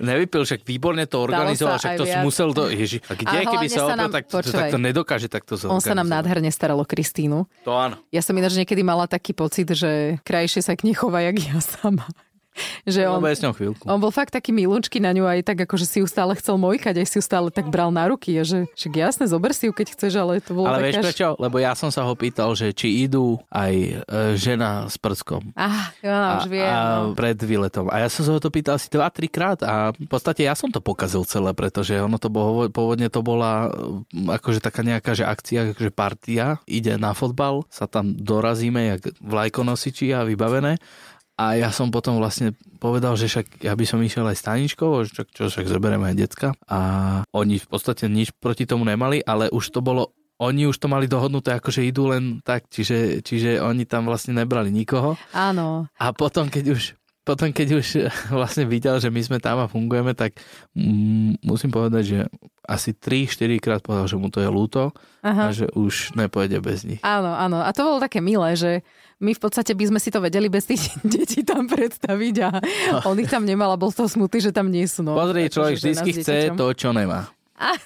Nevypil, 0.00 0.42
však 0.44 0.60
výborne 0.64 1.04
to 1.04 1.20
organizoval, 1.20 1.76
však 1.76 1.96
to 1.96 2.04
musel 2.24 2.52
to... 2.52 2.68
Ježi, 2.72 3.00
a 3.04 3.12
kde, 3.16 3.36
A 3.36 3.44
keby 3.44 3.66
sa 3.68 3.84
opil, 3.84 3.96
nám- 3.96 4.12
tak, 4.12 4.24
to, 4.28 4.36
počúvaj. 4.40 4.56
tak 4.56 4.72
to 4.72 4.78
nedokáže 4.80 5.28
takto 5.28 5.54
On 5.68 5.80
sa 5.80 5.92
nám 5.92 6.08
zorganizovať. 6.08 6.12
nádherne 6.12 6.50
staral 6.52 6.78
o 6.80 6.86
Kristínu. 6.88 7.44
To 7.64 7.72
áno. 7.76 7.96
Ja 8.08 8.20
som 8.20 8.32
ináč 8.36 8.56
niekedy 8.56 8.80
mala 8.80 9.04
taký 9.04 9.32
pocit, 9.32 9.68
že 9.72 10.20
krajšie 10.24 10.64
sa 10.64 10.72
k 10.76 10.88
nej 10.88 10.96
chová, 10.96 11.20
jak 11.24 11.36
ja 11.40 11.60
sama. 11.60 12.08
Že 12.88 13.06
No, 13.06 13.18
on, 13.18 13.22
bez 13.22 13.40
ňou 13.40 13.54
chvíľku. 13.54 13.84
on 13.86 14.00
bol 14.00 14.10
fakt 14.10 14.32
taký 14.34 14.50
milúčky 14.50 14.98
na 14.98 15.14
ňu 15.14 15.24
aj 15.28 15.46
tak, 15.46 15.64
akože 15.68 15.86
si 15.86 15.98
ju 16.02 16.06
stále 16.08 16.34
chcel 16.36 16.56
mojkať, 16.58 16.94
aj 17.00 17.06
si 17.06 17.14
ju 17.20 17.24
stále 17.24 17.48
tak 17.52 17.68
bral 17.68 17.92
na 17.94 18.08
ruky. 18.08 18.34
A 18.36 18.42
že 18.42 18.66
však 18.74 18.92
jasné, 18.96 19.24
zober 19.30 19.52
si 19.54 19.68
ju, 19.68 19.72
keď 19.72 19.94
chceš, 19.94 20.12
ale 20.18 20.42
to 20.42 20.56
bolo 20.56 20.66
Ale 20.68 20.90
vieš 20.90 21.00
až- 21.00 21.04
prečo? 21.12 21.26
Lebo 21.38 21.56
ja 21.62 21.72
som 21.78 21.88
sa 21.92 22.02
ho 22.04 22.12
pýtal, 22.16 22.52
že 22.58 22.72
či 22.74 23.06
idú 23.06 23.38
aj 23.52 23.72
e, 23.74 23.92
žena 24.36 24.88
s 24.90 24.96
prskom. 24.98 25.52
Á, 25.54 25.94
ja 26.02 26.42
už 26.42 26.50
viem. 26.50 26.66
a 26.66 27.06
no. 27.06 27.16
pred 27.16 27.38
výletom. 27.38 27.86
A 27.92 28.02
ja 28.02 28.08
som 28.10 28.26
sa 28.26 28.32
ho 28.34 28.40
to 28.42 28.50
pýtal 28.50 28.76
asi 28.76 28.90
2-3 28.90 29.28
krát 29.30 29.58
a 29.62 29.92
v 29.94 30.08
podstate 30.08 30.44
ja 30.44 30.56
som 30.58 30.68
to 30.72 30.82
pokazil 30.82 31.22
celé, 31.24 31.52
pretože 31.54 31.94
ono 31.96 32.18
to 32.18 32.28
bolo, 32.32 32.66
pôvodne 32.68 33.06
to 33.08 33.20
bola 33.22 33.70
akože 34.12 34.60
taká 34.60 34.82
nejaká 34.82 35.12
že 35.14 35.24
akcia, 35.26 35.76
že 35.76 35.90
partia, 35.92 36.58
ide 36.66 36.96
na 36.96 37.12
fotbal, 37.14 37.64
sa 37.70 37.84
tam 37.86 38.14
dorazíme 38.16 38.96
jak 38.96 39.14
vlajkonosiči 39.20 40.12
a 40.14 40.24
vybavené. 40.26 40.78
A 41.40 41.56
ja 41.56 41.72
som 41.72 41.88
potom 41.88 42.20
vlastne 42.20 42.52
povedal, 42.76 43.16
že 43.16 43.24
však 43.24 43.64
ja 43.64 43.72
by 43.72 43.84
som 43.88 44.04
išiel 44.04 44.28
aj 44.28 44.36
s 44.36 44.44
Taničkou, 44.44 44.92
že 45.08 45.24
čo 45.24 45.48
však 45.48 45.72
zoberieme 45.72 46.12
aj 46.12 46.16
decka. 46.20 46.48
A 46.68 46.78
oni 47.32 47.56
v 47.56 47.64
podstate 47.64 48.12
nič 48.12 48.36
proti 48.36 48.68
tomu 48.68 48.84
nemali, 48.84 49.24
ale 49.24 49.48
už 49.48 49.72
to 49.72 49.80
bolo 49.80 50.12
oni 50.40 50.64
už 50.64 50.80
to 50.80 50.88
mali 50.88 51.04
dohodnuté, 51.04 51.52
akože 51.52 51.84
idú 51.84 52.08
len 52.08 52.40
tak, 52.40 52.64
čiže, 52.72 53.20
čiže 53.20 53.60
oni 53.60 53.84
tam 53.84 54.08
vlastne 54.08 54.32
nebrali 54.32 54.72
nikoho. 54.72 55.20
Áno. 55.36 55.84
A 56.00 56.16
potom, 56.16 56.48
keď 56.48 56.80
už 56.80 56.96
potom, 57.22 57.52
keď 57.52 57.68
už 57.78 57.86
vlastne 58.38 58.64
videl, 58.64 58.96
že 58.98 59.12
my 59.12 59.20
sme 59.20 59.38
tam 59.38 59.60
a 59.60 59.70
fungujeme, 59.70 60.16
tak 60.16 60.36
mm, 60.72 61.44
musím 61.44 61.70
povedať, 61.70 62.02
že 62.02 62.18
asi 62.64 62.94
3-4 62.94 63.58
krát 63.58 63.80
povedal, 63.82 64.06
že 64.06 64.16
mu 64.16 64.30
to 64.30 64.38
je 64.38 64.48
ľúto 64.48 64.94
Aha. 65.20 65.48
a 65.48 65.54
že 65.54 65.66
už 65.74 66.14
nepôjde 66.14 66.62
bez 66.62 66.86
nich. 66.86 67.00
Áno, 67.02 67.34
áno. 67.34 67.60
A 67.60 67.70
to 67.74 67.82
bolo 67.82 67.98
také 67.98 68.22
milé, 68.22 68.54
že 68.54 68.80
my 69.20 69.36
v 69.36 69.40
podstate 69.40 69.76
by 69.76 69.84
sme 69.90 70.00
si 70.00 70.08
to 70.08 70.22
vedeli 70.22 70.48
bez 70.48 70.64
tých 70.64 70.80
detí 71.04 71.44
tam 71.44 71.68
predstaviť 71.68 72.34
a 72.40 72.48
on 73.10 73.18
ich 73.18 73.28
tam 73.28 73.44
nemal 73.44 73.74
a 73.74 73.80
bol 73.80 73.92
toho 73.92 74.08
smutný, 74.08 74.38
že 74.40 74.52
tam 74.54 74.70
nie 74.70 74.86
sú. 74.86 75.02
No. 75.02 75.18
Pozri, 75.18 75.50
človek 75.50 75.76
vždy 75.76 75.92
chce 76.14 76.36
to, 76.56 76.66
čo 76.72 76.90
nemá. 76.94 77.28
A- 77.60 77.76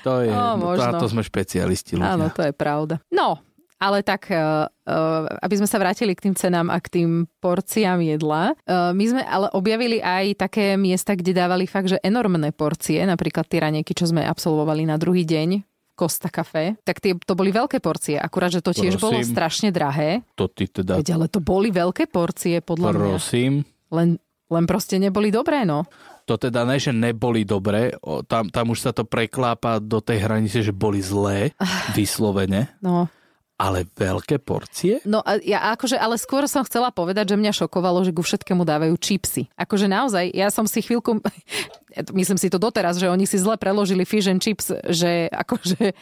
To 0.00 0.24
je, 0.24 0.32
no, 0.32 0.56
to, 0.56 0.64
možno. 0.64 0.80
na 0.80 0.92
to 0.96 1.06
sme 1.12 1.20
špecialisti 1.20 1.92
ľudia. 2.00 2.16
Áno, 2.16 2.32
to 2.32 2.40
je 2.40 2.52
pravda. 2.56 3.04
No, 3.12 3.36
ale 3.80 4.04
tak, 4.04 4.28
uh, 4.28 4.68
uh, 4.68 5.24
aby 5.40 5.54
sme 5.56 5.64
sa 5.64 5.80
vrátili 5.80 6.12
k 6.12 6.28
tým 6.28 6.36
cenám 6.36 6.68
a 6.68 6.76
k 6.76 7.00
tým 7.00 7.10
porciám 7.40 8.04
jedla, 8.04 8.52
uh, 8.54 8.92
my 8.92 9.04
sme 9.08 9.22
ale 9.24 9.48
objavili 9.50 9.98
aj 9.98 10.36
také 10.36 10.76
miesta, 10.76 11.16
kde 11.16 11.32
dávali 11.32 11.64
fakt, 11.64 11.88
že 11.88 11.98
enormné 12.04 12.52
porcie, 12.52 13.00
napríklad 13.02 13.48
tie 13.48 13.64
ranieky, 13.64 13.96
čo 13.96 14.04
sme 14.04 14.20
absolvovali 14.20 14.84
na 14.84 15.00
druhý 15.00 15.24
deň, 15.24 15.64
Costa 15.96 16.32
Café, 16.32 16.80
tak 16.80 16.96
tie, 16.96 17.12
to 17.12 17.36
boli 17.36 17.52
veľké 17.52 17.76
porcie, 17.76 18.16
akurát, 18.16 18.48
že 18.48 18.64
to 18.64 18.72
tiež 18.72 18.96
bolo 18.96 19.20
Prosím. 19.20 19.32
strašne 19.36 19.68
drahé. 19.68 20.24
To 20.32 20.48
ty 20.48 20.64
teda, 20.64 20.96
Veď, 20.96 21.12
ale 21.12 21.28
to 21.28 21.44
boli 21.44 21.68
veľké 21.68 22.08
porcie, 22.08 22.64
podľa 22.64 22.96
mňa. 22.96 23.00
prosím, 23.16 23.52
Len, 23.92 24.16
len 24.48 24.64
proste 24.64 24.96
neboli 24.96 25.28
dobré, 25.28 25.68
no. 25.68 25.84
to 26.24 26.40
teda 26.40 26.64
ne, 26.64 26.80
že 26.80 26.96
neboli 26.96 27.44
dobré, 27.44 27.92
o, 28.00 28.24
tam, 28.24 28.48
tam 28.48 28.72
už 28.72 28.80
sa 28.80 28.96
to 28.96 29.04
preklápa 29.04 29.76
do 29.76 30.00
tej 30.00 30.24
hranice, 30.24 30.64
že 30.64 30.72
boli 30.72 31.04
zlé, 31.04 31.52
vyslovene, 31.92 32.72
No, 32.80 33.04
ale 33.60 33.84
veľké 33.84 34.40
porcie? 34.40 35.04
No 35.04 35.20
a 35.20 35.36
ja 35.44 35.68
akože, 35.76 36.00
ale 36.00 36.16
skôr 36.16 36.48
som 36.48 36.64
chcela 36.64 36.88
povedať, 36.88 37.36
že 37.36 37.36
mňa 37.36 37.52
šokovalo, 37.52 38.00
že 38.08 38.16
ku 38.16 38.24
všetkému 38.24 38.64
dávajú 38.64 38.96
čipsy. 38.96 39.52
Akože 39.60 39.84
naozaj, 39.84 40.32
ja 40.32 40.48
som 40.48 40.64
si 40.64 40.80
chvíľku, 40.80 41.20
myslím 42.20 42.40
si 42.40 42.48
to 42.48 42.56
doteraz, 42.56 42.96
že 42.96 43.12
oni 43.12 43.28
si 43.28 43.36
zle 43.36 43.60
preložili 43.60 44.08
fish 44.08 44.32
and 44.32 44.40
chips, 44.40 44.72
že 44.88 45.28
akože 45.28 45.92
e, 45.92 45.94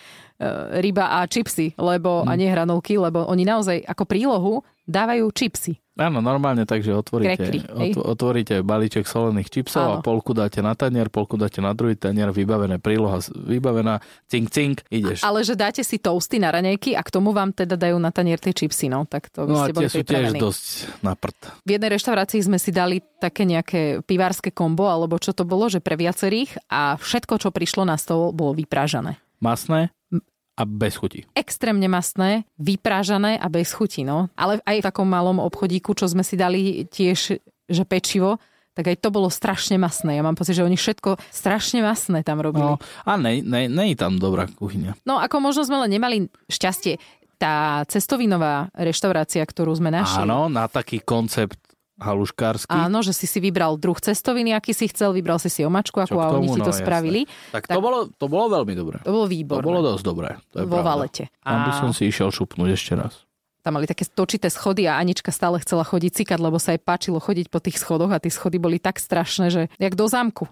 ryba 0.78 1.18
a 1.18 1.26
čipsy, 1.26 1.74
lebo, 1.74 2.22
a 2.22 2.32
nie 2.38 2.46
hranolky, 2.46 2.94
lebo 2.94 3.26
oni 3.26 3.42
naozaj 3.42 3.82
ako 3.82 4.06
prílohu 4.06 4.54
dávajú 4.86 5.26
čipsy. 5.34 5.82
Áno, 5.98 6.22
normálne, 6.22 6.62
takže 6.62 6.94
otvoríte, 6.94 7.34
Krekry, 7.34 7.58
otv- 7.66 8.06
otvoríte 8.06 8.54
balíček 8.62 9.02
solených 9.02 9.50
čipsov 9.50 9.82
a 9.82 9.94
Áno. 9.98 10.06
polku 10.06 10.30
dáte 10.30 10.62
na 10.62 10.78
tanier, 10.78 11.10
polku 11.10 11.34
dáte 11.34 11.58
na 11.58 11.74
druhý 11.74 11.98
tanier, 11.98 12.30
vybavené 12.30 12.78
príloha, 12.78 13.18
vybavená, 13.34 13.98
cink, 14.30 14.46
cink, 14.54 14.76
ideš. 14.94 15.26
Ale 15.26 15.42
že 15.42 15.58
dáte 15.58 15.82
si 15.82 15.98
toasty 15.98 16.38
na 16.38 16.54
raňajky 16.54 16.94
a 16.94 17.02
k 17.02 17.10
tomu 17.10 17.34
vám 17.34 17.50
teda 17.50 17.74
dajú 17.74 17.98
na 17.98 18.14
tanier 18.14 18.38
tie 18.38 18.54
čipsy, 18.54 18.86
no, 18.86 19.10
tak 19.10 19.26
to 19.34 19.42
by 19.42 19.50
No 19.50 19.58
a 19.58 19.66
ste 19.66 19.74
boli 19.74 19.90
sú 19.90 20.00
tiež 20.06 20.38
dosť 20.38 20.64
na 21.02 21.18
prd. 21.18 21.38
V 21.66 21.70
jednej 21.74 21.90
reštaurácii 21.98 22.40
sme 22.46 22.62
si 22.62 22.70
dali 22.70 23.02
také 23.18 23.42
nejaké 23.42 24.06
pivárske 24.06 24.54
kombo, 24.54 24.86
alebo 24.86 25.18
čo 25.18 25.34
to 25.34 25.42
bolo, 25.42 25.66
že 25.66 25.82
pre 25.82 25.98
viacerých 25.98 26.70
a 26.70 26.94
všetko, 26.94 27.42
čo 27.42 27.50
prišlo 27.50 27.82
na 27.82 27.98
stôl, 27.98 28.30
bolo 28.30 28.54
vyprážané. 28.54 29.18
Masné 29.42 29.90
a 30.58 30.66
bez 30.66 30.98
chuti. 30.98 31.22
extrémne 31.38 31.86
masné, 31.86 32.42
vyprážané 32.58 33.38
a 33.38 33.46
bez 33.46 33.70
chuti, 33.70 34.02
no. 34.02 34.26
Ale 34.34 34.58
aj 34.66 34.82
v 34.82 34.86
takom 34.90 35.06
malom 35.06 35.38
obchodíku, 35.38 35.94
čo 35.94 36.10
sme 36.10 36.26
si 36.26 36.34
dali 36.34 36.82
tiež, 36.90 37.38
že 37.70 37.82
pečivo, 37.86 38.42
tak 38.74 38.94
aj 38.94 39.02
to 39.02 39.10
bolo 39.10 39.26
strašne 39.26 39.74
masné. 39.78 40.18
Ja 40.18 40.22
mám 40.22 40.38
pocit, 40.38 40.54
že 40.54 40.62
oni 40.62 40.78
všetko 40.78 41.18
strašne 41.34 41.82
masné 41.82 42.22
tam 42.22 42.38
robili. 42.38 42.62
No, 42.62 42.78
a 43.06 43.18
ne, 43.18 43.42
ne, 43.42 43.66
ne 43.66 43.84
je 43.90 43.96
tam 43.98 44.22
dobrá 44.22 44.46
kuchyňa. 44.46 45.02
No 45.02 45.18
ako 45.18 45.42
možno 45.42 45.66
sme 45.66 45.82
len 45.82 45.94
nemali 45.94 46.16
šťastie. 46.46 46.98
Tá 47.38 47.86
cestovinová 47.86 48.70
reštaurácia, 48.74 49.42
ktorú 49.46 49.70
sme 49.78 49.94
našli. 49.94 50.26
Áno, 50.26 50.50
na 50.50 50.66
taký 50.66 50.98
koncept 51.02 51.58
haluškársky. 51.98 52.70
Áno, 52.70 53.02
že 53.02 53.10
si 53.10 53.26
si 53.26 53.38
vybral 53.38 53.74
druh 53.74 53.98
cestoviny, 53.98 54.54
aký 54.54 54.70
si 54.72 54.86
chcel, 54.86 55.10
vybral 55.12 55.36
si 55.42 55.50
si 55.50 55.66
omačku, 55.66 55.98
k 55.98 56.06
a 56.08 56.30
oni 56.30 56.46
ti 56.46 56.58
to 56.58 56.62
no, 56.62 56.70
jasné. 56.70 56.82
spravili. 56.86 57.20
Tak, 57.50 57.66
Tak- 57.66 57.76
to, 57.76 57.82
bolo, 57.82 57.98
to 58.08 58.26
bolo 58.26 58.46
veľmi 58.54 58.74
dobré. 58.74 58.96
To 59.02 59.12
bolo 59.12 59.26
To 59.26 59.32
výborné. 59.34 59.66
bolo 59.66 59.80
dosť 59.84 60.02
dobré. 60.06 60.30
To 60.54 60.62
je 60.62 60.66
Vo 60.66 60.78
pravda. 60.78 60.88
Valete. 60.88 61.22
Tam 61.42 61.58
by 61.66 61.72
som 61.74 61.90
si 61.92 62.06
išiel 62.06 62.30
šupnúť 62.30 62.70
ešte 62.72 62.94
raz. 62.94 63.26
tam 63.58 63.76
mali 63.76 63.84
také 63.84 64.08
točité 64.08 64.48
schody 64.48 64.88
a 64.88 64.96
Anička 64.96 65.28
stále 65.28 65.60
chcela 65.60 65.84
chodiť 65.84 66.24
cikať, 66.24 66.38
lebo 66.40 66.56
sa 66.56 66.72
jej 66.72 66.80
páčilo 66.80 67.20
chodiť 67.20 67.52
po 67.52 67.60
tých 67.60 67.76
schodoch 67.76 68.08
a 68.08 68.22
tie 68.22 68.32
schody 68.32 68.56
boli 68.56 68.80
tak 68.80 68.96
strašné, 68.96 69.52
že 69.52 69.62
jak 69.76 69.92
do 69.92 70.08
zámku. 70.08 70.48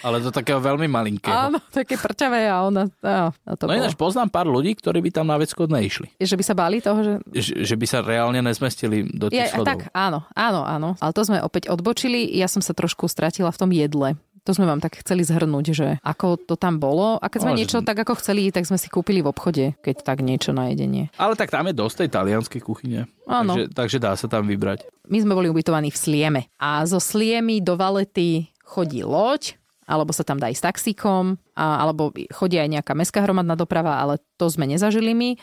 Ale 0.00 0.18
to 0.18 0.30
takého 0.30 0.58
veľmi 0.58 0.86
malinkého. 0.86 1.32
Áno, 1.50 1.58
také 1.68 1.94
prťavé 1.94 2.46
a 2.46 2.62
ona... 2.62 2.88
A, 3.00 3.28
a 3.30 3.52
to 3.54 3.64
no 3.64 3.74
ináč 3.74 3.94
poznám 3.94 4.28
pár 4.28 4.46
ľudí, 4.46 4.72
ktorí 4.72 5.00
by 5.00 5.10
tam 5.12 5.26
na 5.26 5.36
vecko 5.36 5.64
neišli. 5.64 6.16
Že 6.16 6.36
by 6.36 6.44
sa 6.44 6.54
báli 6.54 6.78
toho, 6.78 6.98
že... 7.00 7.12
Že, 7.30 7.52
že 7.62 7.74
by 7.76 7.86
sa 7.86 7.98
reálne 8.00 8.40
nezmestili 8.40 9.04
do 9.06 9.28
tých 9.28 9.38
Je, 9.38 9.52
schodov. 9.52 9.66
tak, 9.66 9.80
áno, 9.92 10.24
áno, 10.32 10.60
áno. 10.62 10.88
Ale 10.98 11.12
to 11.12 11.22
sme 11.22 11.38
opäť 11.38 11.68
odbočili. 11.68 12.26
Ja 12.30 12.48
som 12.48 12.60
sa 12.60 12.72
trošku 12.72 13.06
stratila 13.06 13.50
v 13.50 13.60
tom 13.60 13.70
jedle. 13.70 14.16
To 14.48 14.56
sme 14.56 14.64
vám 14.64 14.80
tak 14.80 14.96
chceli 15.04 15.20
zhrnúť, 15.20 15.66
že 15.70 15.88
ako 16.00 16.40
to 16.40 16.56
tam 16.56 16.80
bolo. 16.80 17.20
A 17.20 17.28
keď 17.28 17.44
sme 17.44 17.52
No, 17.52 17.54
že- 17.54 17.60
niečo 17.60 17.78
tak 17.84 18.00
ako 18.00 18.16
chceli, 18.16 18.48
tak 18.48 18.64
sme 18.64 18.80
si 18.80 18.88
kúpili 18.88 19.20
v 19.20 19.28
obchode, 19.28 19.76
keď 19.84 20.00
tak 20.00 20.24
niečo 20.24 20.56
na 20.56 20.72
jedenie. 20.72 21.12
Ale 21.20 21.36
tak 21.36 21.52
tam 21.52 21.68
je 21.68 21.76
dosť 21.76 21.96
tej 22.00 22.08
talianskej 22.08 22.62
kuchyne. 22.64 23.04
Áno. 23.28 23.52
Takže, 23.52 23.68
takže 23.76 23.98
dá 24.00 24.16
sa 24.16 24.32
tam 24.32 24.48
vybrať. 24.48 24.88
My 25.12 25.20
sme 25.20 25.36
boli 25.36 25.52
ubytovaní 25.52 25.92
v 25.92 26.00
Slieme. 26.00 26.40
A 26.56 26.80
zo 26.88 26.96
Sliemy 26.96 27.60
do 27.60 27.76
Valety 27.76 28.48
chodí 28.64 29.04
loď, 29.04 29.59
alebo 29.90 30.14
sa 30.14 30.22
tam 30.22 30.38
dá 30.38 30.46
ísť 30.46 30.70
taxíkom, 30.70 31.34
a, 31.58 31.82
alebo 31.82 32.14
chodí 32.30 32.62
aj 32.62 32.70
nejaká 32.70 32.94
mestská 32.94 33.26
hromadná 33.26 33.58
doprava, 33.58 33.98
ale 33.98 34.22
to 34.38 34.46
sme 34.46 34.70
nezažili 34.70 35.10
my. 35.10 35.34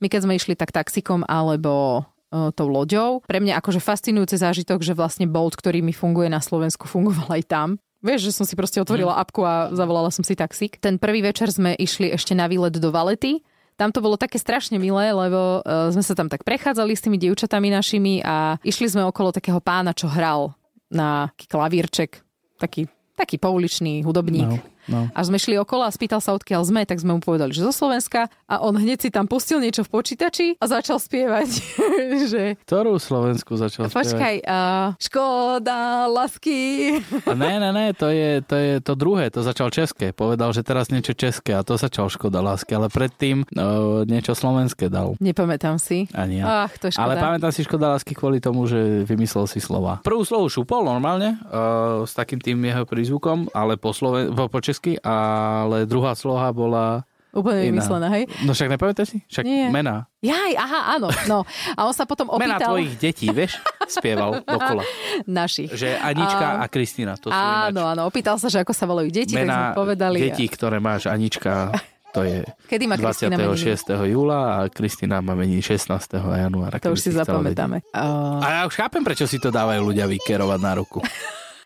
My 0.00 0.08
keď 0.08 0.20
sme 0.24 0.40
išli 0.40 0.56
tak 0.56 0.72
taxíkom 0.72 1.28
alebo 1.28 2.08
e, 2.32 2.48
tou 2.56 2.72
loďou. 2.72 3.20
Pre 3.28 3.36
mňa 3.36 3.60
akože 3.60 3.84
fascinujúci 3.84 4.40
zážitok, 4.40 4.80
že 4.80 4.96
vlastne 4.96 5.28
Bolt, 5.28 5.52
ktorý 5.60 5.84
mi 5.84 5.92
funguje 5.92 6.32
na 6.32 6.40
Slovensku, 6.40 6.88
fungoval 6.88 7.36
aj 7.36 7.44
tam. 7.44 7.68
Vieš, 8.00 8.32
že 8.32 8.36
som 8.40 8.48
si 8.48 8.56
proste 8.56 8.80
otvorila 8.80 9.20
apku 9.20 9.44
a 9.44 9.68
zavolala 9.76 10.08
som 10.08 10.24
si 10.24 10.32
taxík. 10.32 10.80
Ten 10.80 10.96
prvý 10.96 11.20
večer 11.20 11.52
sme 11.52 11.76
išli 11.76 12.08
ešte 12.08 12.32
na 12.32 12.48
výlet 12.48 12.72
do 12.80 12.88
Valety. 12.88 13.44
Tam 13.76 13.92
to 13.92 14.00
bolo 14.00 14.16
také 14.16 14.40
strašne 14.40 14.80
milé, 14.80 15.12
lebo 15.12 15.60
uh, 15.60 15.92
sme 15.92 16.00
sa 16.00 16.16
tam 16.16 16.28
tak 16.32 16.44
prechádzali 16.44 16.96
s 16.96 17.04
tými 17.04 17.20
dievčatami 17.20 17.68
našimi 17.68 18.24
a 18.24 18.56
išli 18.64 18.88
sme 18.88 19.04
okolo 19.04 19.36
takého 19.36 19.60
pána, 19.60 19.92
čo 19.92 20.08
hral 20.08 20.56
na 20.88 21.28
klavírček, 21.36 22.24
taký, 22.56 22.88
taký 23.20 23.36
pouličný 23.38 24.02
hudobník. 24.02 24.48
No, 24.48 24.58
no. 24.88 25.10
A 25.12 25.20
sme 25.26 25.36
šli 25.36 25.58
okolo 25.58 25.84
a 25.84 25.90
spýtal 25.90 26.22
sa, 26.22 26.32
odkiaľ 26.32 26.62
sme, 26.64 26.86
tak 26.86 27.02
sme 27.02 27.16
mu 27.16 27.20
povedali, 27.20 27.52
že 27.52 27.66
zo 27.66 27.74
Slovenska 27.74 28.30
a 28.48 28.54
on 28.62 28.78
hneď 28.78 28.98
si 29.04 29.10
tam 29.10 29.26
pustil 29.26 29.60
niečo 29.60 29.84
v 29.84 29.90
počítači 29.90 30.56
a 30.56 30.64
začal 30.64 30.96
spievať, 31.02 31.48
že 32.32 32.42
Ktorú 32.64 32.96
Slovensku 32.96 33.58
začal 33.58 33.90
spievať? 33.90 33.96
počkaj, 33.98 34.34
uh, 34.46 34.94
škoda, 34.96 36.06
lasky. 36.08 36.96
A 37.26 37.34
ne, 37.34 37.58
ne, 37.58 37.70
ne, 37.74 37.86
to 37.92 38.08
je, 38.08 38.40
to 38.46 38.54
je 38.56 38.72
to 38.80 38.92
druhé, 38.94 39.28
to 39.28 39.42
začal 39.42 39.68
české. 39.68 40.14
Povedal, 40.14 40.54
že 40.54 40.62
teraz 40.62 40.88
niečo 40.88 41.12
české 41.12 41.56
a 41.56 41.66
to 41.66 41.74
začal 41.74 42.06
Škoda 42.06 42.40
lásky, 42.40 42.74
ale 42.76 42.86
predtým 42.88 43.44
no, 43.54 44.02
niečo 44.04 44.36
slovenské 44.36 44.86
dal. 44.86 45.16
Nepamätám 45.18 45.80
si. 45.80 46.06
Ani 46.14 46.40
ja. 46.42 46.66
Ach, 46.66 46.72
to 46.76 46.88
je 46.88 46.94
škoda. 46.94 47.04
Ale 47.06 47.14
pamätám 47.18 47.50
si 47.50 47.60
Škoda 47.66 47.92
lásky 47.96 48.12
kvôli 48.14 48.38
tomu, 48.42 48.66
že 48.66 49.02
vymyslel 49.06 49.46
si 49.46 49.58
slova. 49.58 50.02
Prvú 50.04 50.22
slovu 50.22 50.50
šupol 50.52 50.84
normálne, 50.84 51.38
uh, 51.48 52.02
s 52.04 52.12
takým 52.14 52.38
tým 52.38 52.58
jeho 52.62 52.84
prízvukom, 52.84 53.50
ale 53.54 53.80
po, 53.80 53.90
Sloven- 53.90 54.32
po, 54.34 54.46
po 54.46 54.58
česky, 54.70 54.96
ale 55.02 55.84
druhá 55.84 56.14
sloha 56.14 56.48
bola 56.54 57.02
Úplne 57.30 57.70
vymyslená, 57.70 58.10
hej? 58.10 58.26
No 58.42 58.50
však 58.50 58.74
nepamätáš 58.74 59.14
si? 59.14 59.18
Však 59.30 59.46
Nie. 59.46 59.70
mená. 59.70 60.10
Jaj, 60.18 60.50
aha, 60.58 60.98
áno. 60.98 61.14
No. 61.30 61.46
A 61.78 61.86
on 61.86 61.94
sa 61.94 62.02
potom 62.02 62.26
Mená 62.34 62.58
opýtal 62.58 62.74
tvojich 62.74 62.94
detí, 62.98 63.30
vieš? 63.30 63.54
Spieval 63.86 64.42
dokola. 64.42 64.82
našich. 65.30 65.70
Že 65.70 65.94
Anička 65.94 66.58
a, 66.58 66.66
Kristina, 66.66 67.14
to 67.14 67.30
sú 67.30 67.38
ináč 67.38 67.70
Áno, 67.70 67.86
áno, 67.86 68.02
opýtal 68.10 68.34
sa, 68.34 68.50
že 68.50 68.58
ako 68.58 68.74
sa 68.74 68.82
volajú 68.90 69.14
deti, 69.14 69.38
tak 69.38 69.46
sme 69.46 69.54
mená 69.54 69.78
povedali. 69.78 70.18
detí, 70.26 70.50
ktoré 70.50 70.82
máš 70.82 71.06
Anička, 71.06 71.70
to 72.10 72.26
je 72.26 72.42
Kedy 72.70 72.84
má 72.90 72.98
Kristína 72.98 73.38
26. 73.38 74.10
júla 74.10 74.38
a 74.58 74.66
Kristina 74.66 75.22
má 75.22 75.38
mení 75.38 75.62
16. 75.62 75.86
januára. 76.18 76.82
To 76.82 76.98
už 76.98 76.98
si 76.98 77.10
zapamätáme. 77.14 77.86
Uh. 77.94 78.42
A 78.42 78.46
ja 78.50 78.60
už 78.66 78.74
chápem, 78.74 79.06
prečo 79.06 79.30
si 79.30 79.38
to 79.38 79.54
dávajú 79.54 79.86
ľudia 79.86 80.10
vykerovať 80.10 80.58
na 80.58 80.72
ruku. 80.82 80.98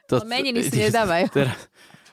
To, 0.05 0.21
meniny 0.29 0.61
si 0.69 0.85
nedávajú. 0.85 1.33
Teraz, 1.33 1.57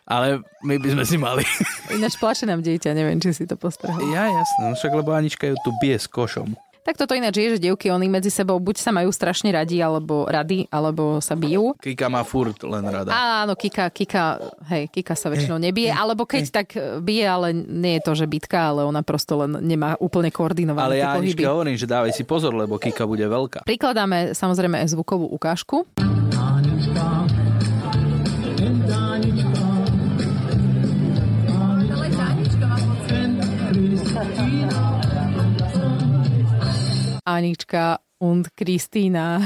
ale 0.05 0.41
my 0.65 0.75
by 0.77 0.89
sme 0.97 1.03
si 1.05 1.17
mali. 1.17 1.43
ináč 1.97 2.17
plače 2.17 2.45
nám 2.49 2.61
dieťa, 2.65 2.91
neviem, 2.93 3.17
či 3.21 3.33
si 3.33 3.43
to 3.45 3.55
postrhol. 3.55 4.01
ja, 4.11 4.29
jasné, 4.29 4.61
no 4.69 4.75
však 4.75 4.91
lebo 4.93 5.13
Anička 5.13 5.49
ju 5.49 5.55
tu 5.61 5.71
bije 5.81 5.97
s 6.01 6.07
košom. 6.09 6.53
Tak 6.81 6.97
toto 6.97 7.13
ináč 7.13 7.37
je, 7.37 7.47
že 7.57 7.59
dievky, 7.61 7.93
oni 7.93 8.09
medzi 8.09 8.33
sebou 8.33 8.57
buď 8.57 8.81
sa 8.81 8.89
majú 8.89 9.13
strašne 9.13 9.53
radi, 9.53 9.77
alebo 9.85 10.25
rady, 10.25 10.65
alebo 10.73 11.21
sa 11.21 11.37
bijú. 11.37 11.77
Kika 11.77 12.09
má 12.09 12.25
furt 12.25 12.57
len 12.65 12.81
rada. 12.81 13.13
Áno, 13.13 13.53
Kika, 13.53 13.93
Kika, 13.93 14.41
hej, 14.65 14.89
Kika 14.89 15.13
sa 15.13 15.29
väčšinou 15.29 15.61
nebije, 15.61 15.93
alebo 15.93 16.25
keď 16.25 16.43
tak 16.49 16.73
e, 16.73 16.97
bije, 16.97 17.25
ale 17.29 17.53
nie 17.53 18.01
je 18.01 18.01
to, 18.01 18.17
že 18.17 18.25
bitka, 18.25 18.73
ale 18.73 18.81
ona 18.81 19.05
prosto 19.05 19.37
len 19.45 19.61
nemá 19.61 19.93
úplne 20.01 20.33
koordinované 20.33 20.81
ale 20.81 20.95
ja 21.05 21.13
pohyby. 21.13 21.37
Aničke 21.37 21.45
hovorím, 21.45 21.77
že 21.77 21.85
dávaj 21.85 22.17
si 22.17 22.25
pozor, 22.25 22.57
lebo 22.57 22.81
Kika 22.81 23.05
bude 23.05 23.29
veľká. 23.29 23.61
Prikladáme 23.61 24.33
samozrejme 24.33 24.81
aj 24.81 24.97
zvukovú 24.97 25.29
ukážku. 25.37 25.85
Anička 26.33 27.29
und 38.21 38.53
Kristína. 38.55 39.41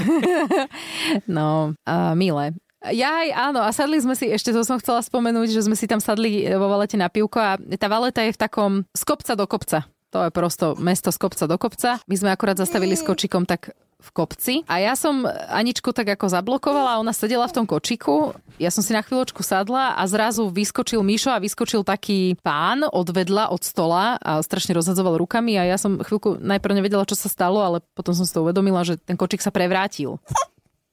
no, 1.27 1.73
a 1.87 2.15
milé. 2.15 2.51
Jaj, 2.85 3.33
áno, 3.33 3.65
a 3.65 3.73
sadli 3.73 3.97
sme 3.97 4.13
si, 4.13 4.29
ešte 4.29 4.53
to 4.53 4.61
som 4.61 4.77
chcela 4.77 5.01
spomenúť, 5.01 5.49
že 5.49 5.65
sme 5.65 5.73
si 5.73 5.89
tam 5.89 5.97
sadli 5.97 6.45
vo 6.53 6.69
Valete 6.69 6.99
na 6.99 7.09
pivko 7.09 7.41
a 7.41 7.57
tá 7.81 7.89
Valeta 7.89 8.21
je 8.21 8.35
v 8.35 8.41
takom 8.41 8.71
z 8.93 9.01
kopca 9.07 9.33
do 9.33 9.49
kopca. 9.49 9.89
To 10.13 10.29
je 10.29 10.31
prosto 10.31 10.77
mesto 10.77 11.09
z 11.09 11.17
kopca 11.17 11.49
do 11.49 11.57
kopca. 11.57 11.97
My 12.05 12.15
sme 12.15 12.29
akurát 12.29 12.61
zastavili 12.61 12.93
s 12.93 13.01
kočikom 13.01 13.49
tak 13.49 13.73
v 14.05 14.11
kopci 14.13 14.53
a 14.69 14.77
ja 14.77 14.93
som 14.93 15.25
Aničku 15.49 15.89
tak 15.89 16.13
ako 16.13 16.29
zablokovala 16.29 17.01
ona 17.01 17.09
sedela 17.11 17.49
v 17.49 17.55
tom 17.57 17.65
kočiku. 17.65 18.37
Ja 18.61 18.69
som 18.69 18.85
si 18.85 18.93
na 18.93 19.01
chvíľočku 19.01 19.41
sadla 19.41 19.97
a 19.97 20.03
zrazu 20.05 20.47
vyskočil 20.53 21.01
Mišo 21.01 21.33
a 21.33 21.41
vyskočil 21.41 21.81
taký 21.81 22.37
pán 22.45 22.85
od 22.85 23.07
vedla, 23.09 23.49
od 23.49 23.65
stola 23.65 24.21
a 24.21 24.39
strašne 24.45 24.77
rozhadzoval 24.77 25.17
rukami 25.17 25.57
a 25.57 25.65
ja 25.65 25.81
som 25.81 25.99
chvíľku 25.99 26.37
najprv 26.37 26.77
nevedela, 26.77 27.09
čo 27.09 27.17
sa 27.17 27.27
stalo, 27.27 27.59
ale 27.65 27.81
potom 27.97 28.13
som 28.13 28.23
si 28.23 28.31
to 28.31 28.45
uvedomila, 28.45 28.85
že 28.85 29.01
ten 29.01 29.17
kočik 29.17 29.41
sa 29.41 29.49
prevrátil. 29.49 30.21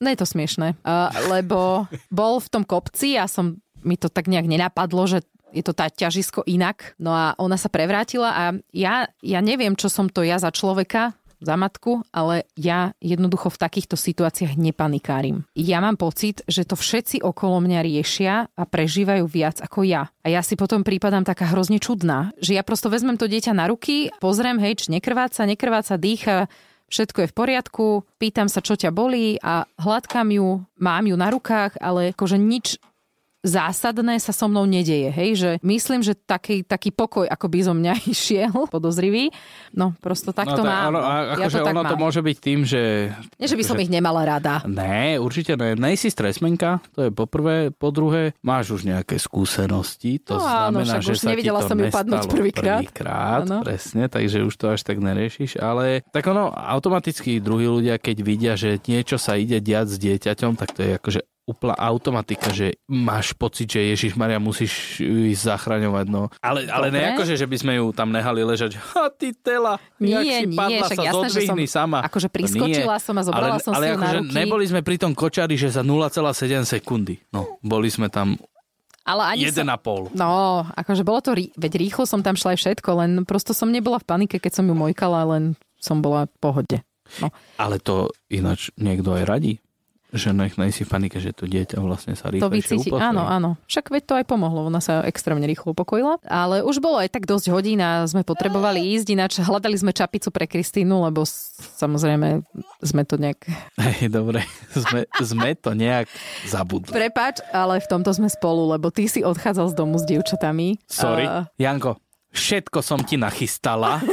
No 0.03 0.11
je 0.11 0.19
to 0.19 0.27
smiešné, 0.27 0.83
uh, 0.83 1.15
lebo 1.31 1.87
bol 2.11 2.43
v 2.43 2.49
tom 2.51 2.67
kopci 2.67 3.15
a 3.15 3.31
som, 3.31 3.63
mi 3.87 3.95
to 3.95 4.11
tak 4.11 4.27
nejak 4.27 4.51
nenapadlo, 4.51 5.07
že 5.07 5.23
je 5.53 5.63
to 5.63 5.77
tá 5.77 5.93
ťažisko 5.93 6.43
inak. 6.49 6.97
No 6.97 7.13
a 7.13 7.37
ona 7.37 7.61
sa 7.61 7.69
prevrátila 7.69 8.33
a 8.33 8.45
ja, 8.73 9.07
ja 9.21 9.41
neviem, 9.45 9.77
čo 9.77 9.93
som 9.93 10.09
to 10.09 10.25
ja 10.25 10.41
za 10.41 10.49
človeka, 10.51 11.15
za 11.43 11.59
matku, 11.59 12.07
ale 12.15 12.47
ja 12.55 12.95
jednoducho 13.03 13.51
v 13.51 13.61
takýchto 13.61 13.99
situáciách 13.99 14.55
nepanikárim. 14.55 15.45
Ja 15.59 15.83
mám 15.83 15.99
pocit, 15.99 16.47
že 16.47 16.63
to 16.63 16.79
všetci 16.79 17.21
okolo 17.21 17.59
mňa 17.61 17.81
riešia 17.83 18.35
a 18.55 18.63
prežívajú 18.63 19.27
viac 19.27 19.59
ako 19.59 19.83
ja. 19.83 20.09
A 20.23 20.31
ja 20.31 20.41
si 20.41 20.55
potom 20.55 20.87
prípadám 20.87 21.27
taká 21.27 21.51
hrozne 21.51 21.83
čudná, 21.83 22.31
že 22.39 22.55
ja 22.55 22.63
prosto 22.63 22.89
vezmem 22.89 23.19
to 23.19 23.27
dieťa 23.27 23.53
na 23.53 23.67
ruky, 23.67 24.15
pozriem, 24.23 24.63
hej, 24.63 24.87
či 24.87 24.95
nekrváca, 24.95 25.43
nekrváca, 25.45 25.99
dýcha, 25.99 26.47
všetko 26.93 27.25
je 27.25 27.31
v 27.33 27.37
poriadku, 27.37 27.87
pýtam 28.21 28.53
sa, 28.53 28.61
čo 28.61 28.77
ťa 28.77 28.93
bolí 28.93 29.41
a 29.41 29.65
hladkám 29.81 30.29
ju, 30.29 30.61
mám 30.77 31.05
ju 31.09 31.17
na 31.17 31.33
rukách, 31.33 31.81
ale 31.81 32.13
akože 32.13 32.37
nič 32.37 32.77
zásadné 33.43 34.23
sa 34.23 34.31
so 34.31 34.47
mnou 34.47 34.65
nedeje, 34.65 35.11
hej, 35.11 35.31
že 35.35 35.51
myslím, 35.67 36.01
že 36.07 36.15
taký, 36.15 36.63
taký 36.63 36.95
pokoj 36.95 37.27
ako 37.27 37.47
by 37.51 37.59
zo 37.67 37.75
mňa 37.75 37.93
išiel, 38.15 38.55
podozrivý, 38.71 39.35
no 39.75 39.99
prosto 39.99 40.31
tak 40.31 40.47
to 40.55 40.63
tak 40.63 40.67
mám. 40.67 40.95
Ono, 40.95 41.01
ja 41.03 41.35
akože 41.37 41.59
to 41.59 41.67
tak 41.67 41.75
ono 41.75 41.83
mám. 41.83 41.91
to 41.91 41.97
môže 41.99 42.21
byť 42.23 42.37
tým, 42.39 42.61
že... 42.63 43.11
Nie, 43.37 43.51
že 43.51 43.59
by 43.59 43.65
som 43.67 43.79
ich 43.83 43.91
nemala 43.91 44.23
rada. 44.23 44.63
Ne, 44.65 45.19
určite 45.19 45.59
ne. 45.59 45.75
Nejsi 45.75 46.09
stresmenka, 46.09 46.79
to 46.95 47.09
je 47.09 47.11
po 47.11 47.27
prvé. 47.27 47.75
Po 47.75 47.91
druhé, 47.91 48.39
máš 48.47 48.79
už 48.79 48.87
nejaké 48.87 49.19
skúsenosti, 49.19 50.23
to 50.23 50.39
No 50.39 50.47
áno, 50.47 50.81
znamená, 50.81 51.03
však 51.03 51.03
že 51.03 51.11
už 51.11 51.19
sa 51.19 51.27
ti 51.27 51.33
nevidela 51.35 51.61
to 51.61 51.69
som 51.69 51.79
ju 51.83 51.87
padnúť 51.91 52.25
prvýkrát. 52.31 52.81
prvýkrát 52.87 53.43
Áno. 53.43 53.59
presne, 53.67 54.07
takže 54.07 54.47
už 54.47 54.55
to 54.55 54.67
až 54.71 54.81
tak 54.87 55.03
neriešiš, 55.03 55.59
ale 55.59 56.07
tak 56.15 56.31
ono, 56.31 56.55
automaticky 56.55 57.43
druhí 57.43 57.67
ľudia, 57.67 57.99
keď 57.99 58.17
vidia, 58.23 58.53
že 58.55 58.79
niečo 58.87 59.19
sa 59.19 59.35
ide 59.35 59.59
diať 59.59 59.93
s 59.93 59.97
dieťaťom, 59.99 60.55
tak 60.55 60.79
to 60.79 60.81
je 60.87 60.91
akože 60.97 61.21
úplná 61.43 61.75
automatika, 61.75 62.55
že 62.55 62.79
máš 62.87 63.35
pocit, 63.35 63.67
že 63.67 63.83
Ježiš 63.83 64.15
Maria 64.15 64.39
musíš 64.39 65.03
ísť 65.03 65.43
zachraňovať. 65.43 66.07
No. 66.07 66.31
Ale, 66.39 66.71
ale 66.71 66.95
ne 66.95 67.13
akože, 67.13 67.35
že 67.35 67.51
by 67.51 67.57
sme 67.59 67.73
ju 67.83 67.91
tam 67.91 68.15
nehali 68.15 68.47
ležať. 68.47 68.79
Ha, 68.93 69.09
ty 69.09 69.33
tela, 69.33 69.81
Nie, 69.97 70.21
jak 70.21 70.25
si 70.25 70.47
nie, 70.47 70.59
padla 70.59 70.87
sa, 70.87 70.95
jasné, 71.01 71.11
som 71.11 71.23
zodvihni 71.33 71.67
sama. 71.67 71.99
akože 72.05 72.29
nie. 72.29 72.35
priskočila 72.37 72.97
som 73.01 73.15
a 73.17 73.23
zobrala 73.25 73.57
ale, 73.57 73.65
som 73.65 73.73
ale 73.73 73.85
si 73.85 73.89
ju 73.89 73.97
na 73.97 73.99
akože 74.05 74.19
ruky. 74.21 74.35
neboli 74.37 74.65
sme 74.69 74.81
pri 74.85 74.97
tom 75.01 75.13
kočari, 75.17 75.55
že 75.57 75.73
za 75.73 75.81
0,7 75.81 76.29
sekundy. 76.69 77.19
No, 77.33 77.57
boli 77.65 77.89
sme 77.89 78.13
tam 78.13 78.37
Ale 79.03 79.35
ani 79.35 79.49
som... 79.51 79.65
1,5. 79.67 80.13
No, 80.15 80.63
akože 80.77 81.03
bolo 81.03 81.19
to, 81.25 81.33
veď 81.35 81.73
rýchlo 81.75 82.05
som 82.07 82.21
tam 82.23 82.37
šla 82.39 82.55
aj 82.55 82.59
všetko, 82.61 82.89
len 83.01 83.11
prosto 83.25 83.51
som 83.57 83.73
nebola 83.73 83.99
v 83.99 84.07
panike, 84.07 84.37
keď 84.39 84.63
som 84.63 84.65
ju 84.69 84.75
mojkala, 84.77 85.25
len 85.27 85.57
som 85.81 85.99
bola 85.99 86.31
v 86.31 86.37
pohode. 86.39 86.79
No. 87.19 87.29
Ale 87.59 87.83
to 87.83 88.13
ináč 88.31 88.71
niekto 88.79 89.13
aj 89.19 89.25
radí. 89.27 89.53
Že 90.13 90.37
nech 90.37 90.61
nejsi 90.61 90.85
v 90.85 90.93
panike, 90.93 91.17
že 91.17 91.33
to 91.33 91.49
dieťa 91.49 91.81
vlastne 91.81 92.13
sa 92.13 92.29
To 92.29 92.37
rýchlejšie 92.37 92.53
vycíti, 92.53 92.89
upokojí. 92.93 93.01
áno, 93.01 93.25
áno. 93.25 93.51
Však 93.65 93.89
veď 93.89 94.03
to 94.05 94.15
aj 94.21 94.27
pomohlo, 94.29 94.69
ona 94.69 94.77
sa 94.79 95.01
extrémne 95.03 95.43
rýchlo 95.43 95.73
upokojila. 95.73 96.21
Ale 96.23 96.61
už 96.61 96.79
bolo 96.79 97.01
aj 97.01 97.09
tak 97.11 97.25
dosť 97.25 97.49
hodín 97.49 97.81
a 97.81 98.05
sme 98.05 98.21
potrebovali 98.21 98.93
ísť, 98.93 99.07
ináč 99.09 99.41
hľadali 99.41 99.73
sme 99.73 99.91
čapicu 99.91 100.29
pre 100.29 100.45
Kristínu, 100.45 101.01
lebo 101.03 101.25
samozrejme 101.73 102.45
sme 102.81 103.03
to 103.03 103.17
nejak... 103.17 103.41
Hej, 103.81 104.13
dobre, 104.13 104.45
sme, 104.71 105.09
sme 105.17 105.57
to 105.57 105.73
nejak 105.73 106.13
zabudli. 106.45 106.93
Prepač, 106.93 107.41
ale 107.49 107.81
v 107.81 107.89
tomto 107.89 108.13
sme 108.13 108.29
spolu, 108.29 108.69
lebo 108.69 108.93
ty 108.93 109.09
si 109.09 109.25
odchádzal 109.25 109.73
z 109.73 109.75
domu 109.75 109.97
s 109.97 110.05
dievčatami. 110.05 110.77
Sorry. 110.85 111.25
A- 111.25 111.49
Janko, 111.57 111.97
všetko 112.31 112.85
som 112.85 113.01
ti 113.01 113.17
nachystala. 113.17 113.97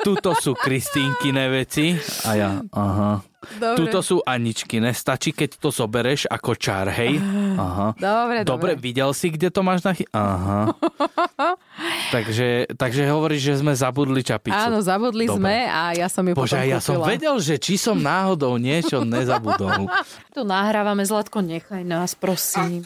Tuto 0.00 0.36
sú 0.36 0.52
Kristínkine 0.52 1.48
veci. 1.48 1.96
A 2.24 2.30
ja, 2.36 2.50
aha. 2.72 3.24
Dobre. 3.46 3.78
Tuto 3.78 3.98
sú 4.00 4.16
Aničkine. 4.20 4.90
Stačí, 4.90 5.30
keď 5.30 5.60
to 5.60 5.68
zobereš 5.68 6.26
ako 6.26 6.56
čar, 6.56 6.88
hej? 6.90 7.18
Aha. 7.54 7.94
Dobre, 7.94 8.42
Dobre, 8.42 8.72
dobre. 8.72 8.72
videl 8.76 9.10
si, 9.12 9.30
kde 9.30 9.48
to 9.52 9.60
máš 9.62 9.84
nachy... 9.84 10.04
Aha. 10.10 10.72
takže, 12.14 12.70
takže 12.74 13.02
hovoríš, 13.08 13.42
že 13.42 13.54
sme 13.60 13.72
zabudli 13.74 14.24
čapicu. 14.24 14.54
Áno, 14.56 14.80
zabudli 14.80 15.28
Dobre. 15.28 15.38
sme 15.38 15.56
a 15.68 15.92
ja 15.94 16.08
som 16.08 16.24
ju 16.24 16.34
Bože, 16.34 16.56
potom 16.56 16.70
ja 16.70 16.78
som 16.80 16.98
vedel, 17.02 17.36
že 17.38 17.60
či 17.60 17.76
som 17.76 17.96
náhodou 17.98 18.56
niečo 18.56 19.04
nezabudol. 19.04 19.86
Tu 20.34 20.42
nahrávame, 20.42 21.06
Zlatko, 21.06 21.44
nechaj 21.44 21.86
nás, 21.86 22.18
prosím. 22.18 22.82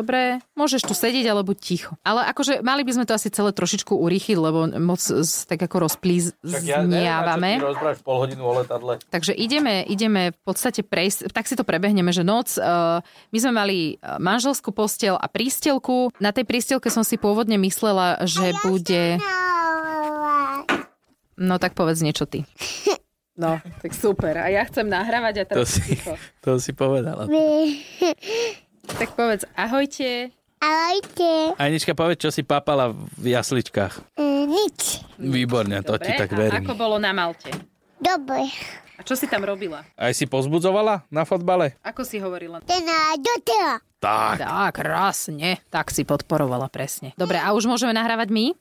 Dobre, 0.00 0.40
môžeš 0.56 0.80
tu 0.82 0.96
sedieť, 0.96 1.28
ale 1.28 1.44
buď 1.44 1.56
ticho. 1.60 1.92
Ale 2.00 2.24
akože 2.24 2.60
mali 2.60 2.80
by 2.80 2.92
sme 2.94 3.04
to 3.04 3.12
asi 3.12 3.28
celé 3.28 3.52
trošičku 3.52 3.92
urýchliť, 3.92 4.32
lebo 4.34 4.64
moc 4.80 4.96
s- 4.96 5.44
tak 5.44 5.60
ako 5.60 5.84
rozplízniávame. 5.84 7.60
rozprávaš 7.60 8.00
pol 8.00 8.16
hodinu 8.18 8.42
o 8.42 8.56
letadle. 8.56 8.96
Takže 9.06 9.32
ideme, 9.32 9.84
ideme 9.84 10.32
v 10.32 10.40
podstate 10.42 10.80
prejsť, 10.80 11.28
tak 11.28 11.44
si 11.44 11.52
to 11.52 11.62
prebehneme, 11.62 12.08
že 12.08 12.24
noc, 12.24 12.56
uh, 12.56 13.04
my 13.28 13.38
sme 13.38 13.52
mali 13.52 13.78
uh, 13.94 14.16
manželskú 14.16 14.72
postel 14.72 15.14
a 15.14 15.28
prístelku. 15.28 16.08
Na 16.16 16.32
tej 16.32 16.48
prístelke 16.48 16.88
som 16.88 17.04
si 17.04 17.14
pôvodne 17.14 17.60
myslela, 17.60 18.24
že 18.24 18.56
bude... 18.62 19.20
No 21.36 21.56
tak 21.56 21.72
povedz 21.72 22.00
niečo 22.00 22.24
ty. 22.24 22.48
No, 23.32 23.56
tak 23.80 23.92
super. 23.92 24.36
A 24.36 24.48
ja 24.48 24.64
chcem 24.64 24.84
nahrávať 24.84 25.34
a 25.40 25.44
To 25.48 25.50
teraz 25.58 25.72
si, 25.72 25.80
ticho. 25.86 26.12
to 26.40 26.56
si 26.56 26.72
povedala. 26.72 27.24
Tak 28.98 29.14
povedz 29.14 29.46
ahojte. 29.54 30.32
Ahojte. 30.60 31.56
Anička, 31.56 31.96
povedz, 31.96 32.20
čo 32.20 32.30
si 32.34 32.44
papala 32.44 32.92
v 32.92 33.32
jasličkách. 33.32 34.20
Mm, 34.20 34.44
nič. 34.44 34.78
Výborne, 35.16 35.80
to 35.80 35.96
ti 35.96 36.12
Dobre, 36.12 36.20
tak 36.20 36.30
a 36.32 36.36
verím. 36.36 36.64
ako 36.68 36.72
bolo 36.76 36.96
na 37.00 37.16
Malte? 37.16 37.48
Dobre. 37.96 38.44
A 38.96 39.00
čo 39.00 39.16
si 39.16 39.24
tam 39.24 39.40
robila? 39.40 39.80
Aj 39.96 40.12
si 40.12 40.28
pozbudzovala 40.28 41.08
na 41.08 41.24
fotbale? 41.24 41.80
Ako 41.80 42.04
si 42.04 42.20
hovorila? 42.20 42.60
Teda 42.60 43.16
do 43.16 43.34
toho. 43.40 43.80
Tak. 44.04 44.44
Tak, 44.44 44.72
krásne. 44.76 45.64
Tak 45.72 45.88
si 45.88 46.04
podporovala 46.04 46.68
presne. 46.68 47.16
Dobre, 47.16 47.40
a 47.40 47.56
už 47.56 47.64
môžeme 47.64 47.96
nahrávať 47.96 48.28
my? 48.28 48.52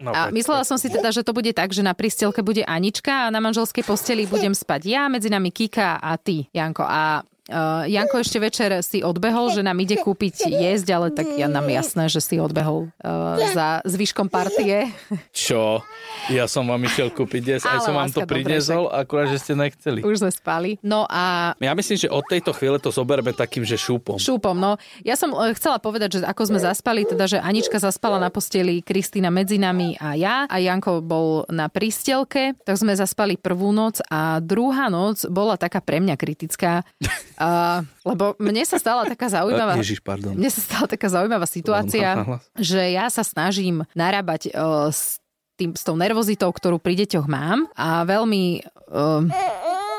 No, 0.00 0.16
A 0.16 0.32
myslela 0.32 0.64
som 0.64 0.80
si 0.80 0.88
teda, 0.88 1.12
že 1.12 1.20
to 1.20 1.36
bude 1.36 1.52
tak, 1.52 1.76
že 1.76 1.84
na 1.84 1.92
prístelke 1.92 2.40
bude 2.40 2.64
Anička 2.64 3.28
a 3.28 3.30
na 3.30 3.38
manželskej 3.38 3.84
posteli 3.84 4.24
budem 4.32 4.56
spať 4.56 4.82
ja, 4.88 5.06
medzi 5.06 5.28
nami 5.28 5.52
Kika 5.54 6.00
a 6.00 6.16
ty, 6.16 6.48
Janko. 6.50 6.82
A 6.82 7.20
uh, 7.50 7.84
Janko 7.84 8.22
ešte 8.22 8.38
večer 8.38 8.70
si 8.80 9.02
odbehol, 9.02 9.50
že 9.50 9.66
nám 9.66 9.76
ide 9.82 9.98
kúpiť 9.98 10.46
jesť, 10.48 10.88
ale 10.94 11.06
tak 11.10 11.26
ja 11.34 11.50
nám 11.50 11.66
jasné, 11.66 12.06
že 12.06 12.22
si 12.22 12.38
odbehol 12.38 12.88
uh, 13.02 13.36
za 13.52 13.82
zvyškom 13.84 14.30
partie. 14.30 14.88
Čo? 15.34 15.82
Ja 16.30 16.46
som 16.46 16.70
vám 16.70 16.80
išiel 16.86 17.10
kúpiť 17.10 17.58
jesť, 17.58 17.66
aj 17.74 17.80
som 17.82 17.94
vám 17.98 18.10
to 18.14 18.22
priniesol, 18.22 18.86
akurát, 18.86 19.26
že 19.32 19.42
ste 19.42 19.52
nechceli. 19.58 20.06
Už 20.06 20.22
sme 20.22 20.30
spali. 20.30 20.78
No 20.86 21.04
a 21.10 21.52
Ja 21.58 21.74
myslím, 21.74 21.98
že 21.98 22.08
od 22.08 22.22
tejto 22.28 22.54
chvíle 22.54 22.78
to 22.78 22.94
zoberme 22.94 23.34
takým, 23.34 23.66
že 23.66 23.74
šúpom. 23.74 24.20
šúpom, 24.20 24.54
no. 24.54 24.78
Ja 25.02 25.18
som 25.18 25.34
e, 25.34 25.56
chcela 25.58 25.82
povedať, 25.82 26.16
že 26.16 26.18
ako 26.22 26.54
sme 26.54 26.58
zaspali, 26.62 27.02
teda, 27.02 27.26
že 27.26 27.38
Anička 27.42 27.82
zaspala 27.82 28.22
na 28.22 28.30
posteli, 28.30 28.84
Kristýna 28.84 29.32
medzi 29.32 29.58
nami 29.58 29.98
a 29.98 30.14
ja 30.14 30.44
a 30.46 30.56
Janko 30.62 31.02
bol 31.02 31.48
na 31.50 31.66
prístelke, 31.66 32.54
tak 32.62 32.76
sme 32.78 32.94
zaspali 32.94 33.34
prvú 33.34 33.74
noc 33.74 33.98
a 34.06 34.38
druhá 34.38 34.92
noc 34.92 35.26
bola 35.26 35.56
taká 35.58 35.80
pre 35.82 35.98
mňa 35.98 36.14
kritická, 36.14 36.86
a, 37.40 37.80
lebo 38.04 38.36
mne 38.36 38.60
sa 38.68 38.76
stala 38.76 39.08
taká 39.08 39.32
zaujímavá... 39.40 39.80
Ježiš, 39.80 40.04
pardon. 40.04 40.36
Mne 40.36 40.52
sa 40.52 40.60
stala 40.60 40.86
taká 40.86 41.08
zaujímavá 41.08 41.48
situácia, 41.48 42.20
že 42.60 42.92
ja 42.92 43.08
sa 43.08 43.24
snažím 43.24 43.88
narábať 43.96 44.52
uh, 44.52 44.92
s, 44.92 45.16
tým, 45.56 45.72
s 45.72 45.80
tou 45.80 45.96
nervozitou, 45.96 46.52
ktorú 46.52 46.76
pri 46.76 47.00
deťoch 47.00 47.24
mám 47.24 47.64
a 47.72 48.04
veľmi 48.04 48.60
uh, 48.92 49.24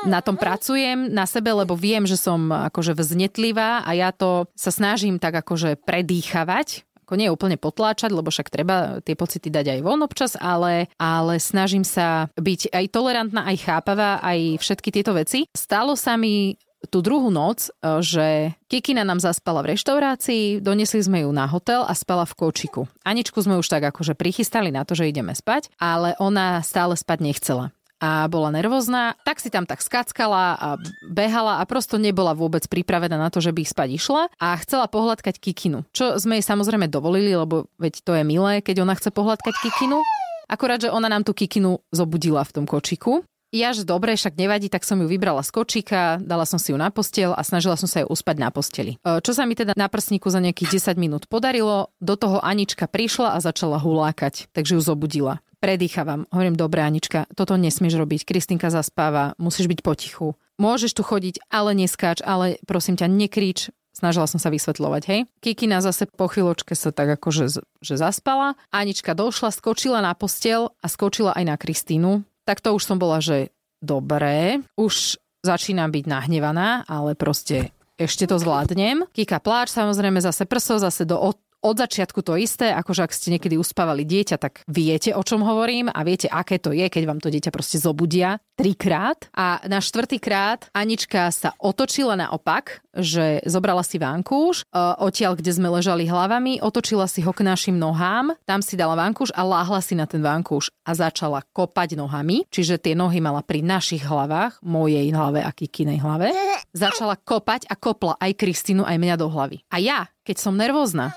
na 0.06 0.22
tom 0.22 0.38
pracujem 0.38 1.10
na 1.10 1.26
sebe, 1.26 1.50
lebo 1.50 1.74
viem, 1.74 2.06
že 2.06 2.14
som 2.14 2.50
akože 2.50 2.94
vznetlivá 2.94 3.82
a 3.82 3.90
ja 3.94 4.14
to 4.14 4.46
sa 4.54 4.70
snažím 4.70 5.18
tak 5.18 5.42
akože 5.42 5.82
predýchavať 5.82 6.86
ako 7.02 7.20
nie 7.20 7.28
úplne 7.28 7.60
potláčať, 7.60 8.08
lebo 8.08 8.32
však 8.32 8.48
treba 8.48 9.04
tie 9.04 9.12
pocity 9.12 9.52
dať 9.52 9.76
aj 9.76 9.80
von 9.84 10.00
občas, 10.00 10.32
ale, 10.40 10.88
ale 10.96 11.36
snažím 11.36 11.84
sa 11.84 12.32
byť 12.40 12.72
aj 12.72 12.84
tolerantná, 12.88 13.44
aj 13.52 13.68
chápavá, 13.68 14.16
aj 14.24 14.56
všetky 14.56 14.88
tieto 14.88 15.12
veci. 15.12 15.44
Stalo 15.52 15.92
sa 15.92 16.16
mi 16.16 16.56
tú 16.90 17.04
druhú 17.04 17.28
noc, 17.30 17.68
e, 17.68 18.00
že 18.02 18.26
Kikina 18.66 19.06
nám 19.06 19.20
zaspala 19.20 19.62
v 19.62 19.76
reštaurácii, 19.76 20.64
donesli 20.64 21.04
sme 21.04 21.22
ju 21.22 21.30
na 21.30 21.46
hotel 21.46 21.84
a 21.86 21.92
spala 21.92 22.26
v 22.26 22.34
kočiku. 22.34 22.88
Aničku 23.06 23.38
sme 23.42 23.60
už 23.60 23.68
tak 23.68 23.84
akože 23.86 24.18
prichystali 24.18 24.72
na 24.72 24.82
to, 24.82 24.96
že 24.96 25.10
ideme 25.10 25.36
spať, 25.36 25.70
ale 25.78 26.18
ona 26.18 26.64
stále 26.64 26.98
spať 26.98 27.18
nechcela 27.22 27.70
a 28.02 28.26
bola 28.26 28.50
nervózna, 28.50 29.14
tak 29.22 29.38
si 29.38 29.46
tam 29.46 29.62
tak 29.62 29.78
skackala 29.78 30.58
a 30.58 30.68
behala 31.06 31.62
a 31.62 31.68
prosto 31.70 32.02
nebola 32.02 32.34
vôbec 32.34 32.66
pripravená 32.66 33.14
na 33.14 33.30
to, 33.30 33.38
že 33.38 33.54
by 33.54 33.62
spať 33.62 33.88
išla 33.94 34.22
a 34.42 34.58
chcela 34.58 34.90
pohľadkať 34.90 35.38
Kikinu. 35.38 35.86
Čo 35.94 36.18
sme 36.18 36.42
jej 36.42 36.44
samozrejme 36.44 36.90
dovolili, 36.90 37.30
lebo 37.30 37.70
veď 37.78 38.02
to 38.02 38.18
je 38.18 38.26
milé, 38.26 38.58
keď 38.58 38.82
ona 38.82 38.98
chce 38.98 39.14
pohľadkať 39.14 39.54
Kikinu. 39.54 40.02
Akorát, 40.50 40.82
že 40.82 40.90
ona 40.90 41.06
nám 41.06 41.22
tú 41.22 41.30
Kikinu 41.30 41.78
zobudila 41.94 42.42
v 42.42 42.50
tom 42.50 42.64
kočiku. 42.66 43.22
Ja, 43.52 43.76
že 43.76 43.84
dobre, 43.84 44.16
však 44.16 44.40
nevadí, 44.40 44.72
tak 44.72 44.80
som 44.80 44.96
ju 45.04 45.06
vybrala 45.06 45.44
z 45.44 45.52
kočíka, 45.52 46.16
dala 46.24 46.48
som 46.48 46.56
si 46.56 46.72
ju 46.72 46.80
na 46.80 46.88
postiel 46.88 47.36
a 47.36 47.44
snažila 47.44 47.76
som 47.76 47.84
sa 47.84 48.00
ju 48.00 48.08
uspať 48.08 48.36
na 48.40 48.48
posteli. 48.48 48.96
E, 49.04 49.20
Čo 49.20 49.36
sa 49.36 49.44
mi 49.44 49.52
teda 49.52 49.76
na 49.76 49.92
prsníku 49.92 50.32
za 50.32 50.40
nejakých 50.40 50.96
10 50.96 50.96
minút 50.96 51.28
podarilo, 51.28 51.92
do 52.00 52.16
toho 52.16 52.40
Anička 52.40 52.88
prišla 52.88 53.36
a 53.36 53.44
začala 53.44 53.76
hulákať, 53.76 54.48
takže 54.56 54.76
ju 54.76 54.80
zobudila. 54.80 55.44
Predýchavam. 55.60 56.26
Hovorím, 56.32 56.56
dobre 56.56 56.80
Anička, 56.80 57.28
toto 57.36 57.60
nesmieš 57.60 58.00
robiť. 58.00 58.24
Kristinka 58.24 58.72
zaspáva, 58.72 59.36
musíš 59.36 59.68
byť 59.68 59.84
potichu. 59.84 60.32
Môžeš 60.56 60.96
tu 60.96 61.04
chodiť, 61.04 61.44
ale 61.52 61.76
neskáč, 61.76 62.24
ale 62.24 62.56
prosím 62.64 62.96
ťa, 62.96 63.06
nekrič. 63.06 63.68
Snažila 63.92 64.24
som 64.24 64.40
sa 64.40 64.48
vysvetľovať, 64.48 65.02
hej. 65.12 65.20
Kikina 65.44 65.84
zase 65.84 66.08
po 66.08 66.24
chvíľočke 66.24 66.72
sa 66.72 66.96
tak 66.96 67.20
akože 67.20 67.60
že 67.84 67.94
zaspala. 68.00 68.56
Anička 68.72 69.12
došla, 69.12 69.52
skočila 69.52 70.00
na 70.00 70.16
postel 70.16 70.72
a 70.80 70.88
skočila 70.88 71.36
aj 71.36 71.44
na 71.44 71.56
Kristínu. 71.60 72.24
Tak 72.42 72.58
to 72.60 72.74
už 72.74 72.82
som 72.82 72.98
bola, 72.98 73.22
že 73.22 73.54
dobre, 73.78 74.62
už 74.78 75.18
začínam 75.42 75.90
byť 75.90 76.04
nahnevaná, 76.06 76.86
ale 76.86 77.18
proste 77.18 77.74
ešte 77.98 78.26
to 78.26 78.38
zvládnem. 78.38 79.06
Kika 79.14 79.38
pláč, 79.42 79.74
samozrejme 79.74 80.18
zase 80.22 80.46
prso, 80.46 80.78
zase 80.78 81.06
do 81.06 81.18
od, 81.62 81.76
začiatku 81.78 82.26
to 82.26 82.34
isté, 82.34 82.74
akože 82.74 83.06
ak 83.06 83.14
ste 83.14 83.38
niekedy 83.38 83.54
uspávali 83.54 84.02
dieťa, 84.02 84.36
tak 84.36 84.66
viete, 84.66 85.14
o 85.14 85.22
čom 85.22 85.46
hovorím 85.46 85.86
a 85.88 86.02
viete, 86.02 86.26
aké 86.26 86.58
to 86.58 86.74
je, 86.74 86.90
keď 86.90 87.02
vám 87.06 87.22
to 87.22 87.30
dieťa 87.30 87.54
proste 87.54 87.78
zobudia 87.78 88.42
trikrát. 88.58 89.30
A 89.32 89.62
na 89.70 89.78
štvrtýkrát 89.78 90.74
Anička 90.74 91.30
sa 91.30 91.54
otočila 91.62 92.18
naopak, 92.18 92.82
že 92.92 93.40
zobrala 93.48 93.80
si 93.86 93.96
vankúš, 93.96 94.66
e, 94.68 94.78
odtiaľ, 94.78 95.38
kde 95.38 95.54
sme 95.54 95.72
ležali 95.72 96.04
hlavami, 96.04 96.60
otočila 96.60 97.08
si 97.08 97.24
ho 97.24 97.32
k 97.32 97.46
našim 97.46 97.78
nohám, 97.78 98.36
tam 98.44 98.60
si 98.60 98.76
dala 98.76 98.98
vankúš 98.98 99.32
a 99.32 99.46
láhla 99.46 99.80
si 99.80 99.96
na 99.96 100.04
ten 100.04 100.20
vankúš 100.20 100.68
a 100.84 100.92
začala 100.92 101.40
kopať 101.54 101.96
nohami, 101.96 102.44
čiže 102.52 102.82
tie 102.82 102.92
nohy 102.92 103.22
mala 103.22 103.40
pri 103.40 103.64
našich 103.64 104.04
hlavách, 104.04 104.60
mojej 104.60 105.08
hlave 105.14 105.40
a 105.40 105.50
Kikinej 105.54 106.02
hlave. 106.02 106.34
Začala 106.74 107.16
kopať 107.16 107.70
a 107.70 107.74
kopla 107.78 108.18
aj 108.20 108.36
Kristínu, 108.36 108.84
aj 108.84 108.98
mňa 109.00 109.16
do 109.16 109.30
hlavy. 109.30 109.64
A 109.72 109.80
ja, 109.80 110.10
keď 110.22 110.36
som 110.38 110.54
nervózna 110.54 111.16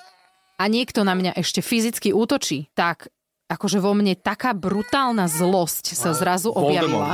a 0.55 0.63
niekto 0.71 1.03
na 1.03 1.13
mňa 1.15 1.35
ešte 1.35 1.59
fyzicky 1.59 2.15
útočí, 2.15 2.71
tak 2.73 3.11
akože 3.51 3.77
vo 3.77 3.93
mne 3.93 4.17
taká 4.17 4.55
brutálna 4.57 5.29
zlosť 5.29 5.93
sa 5.93 6.15
zrazu 6.17 6.49
objavila. 6.49 7.13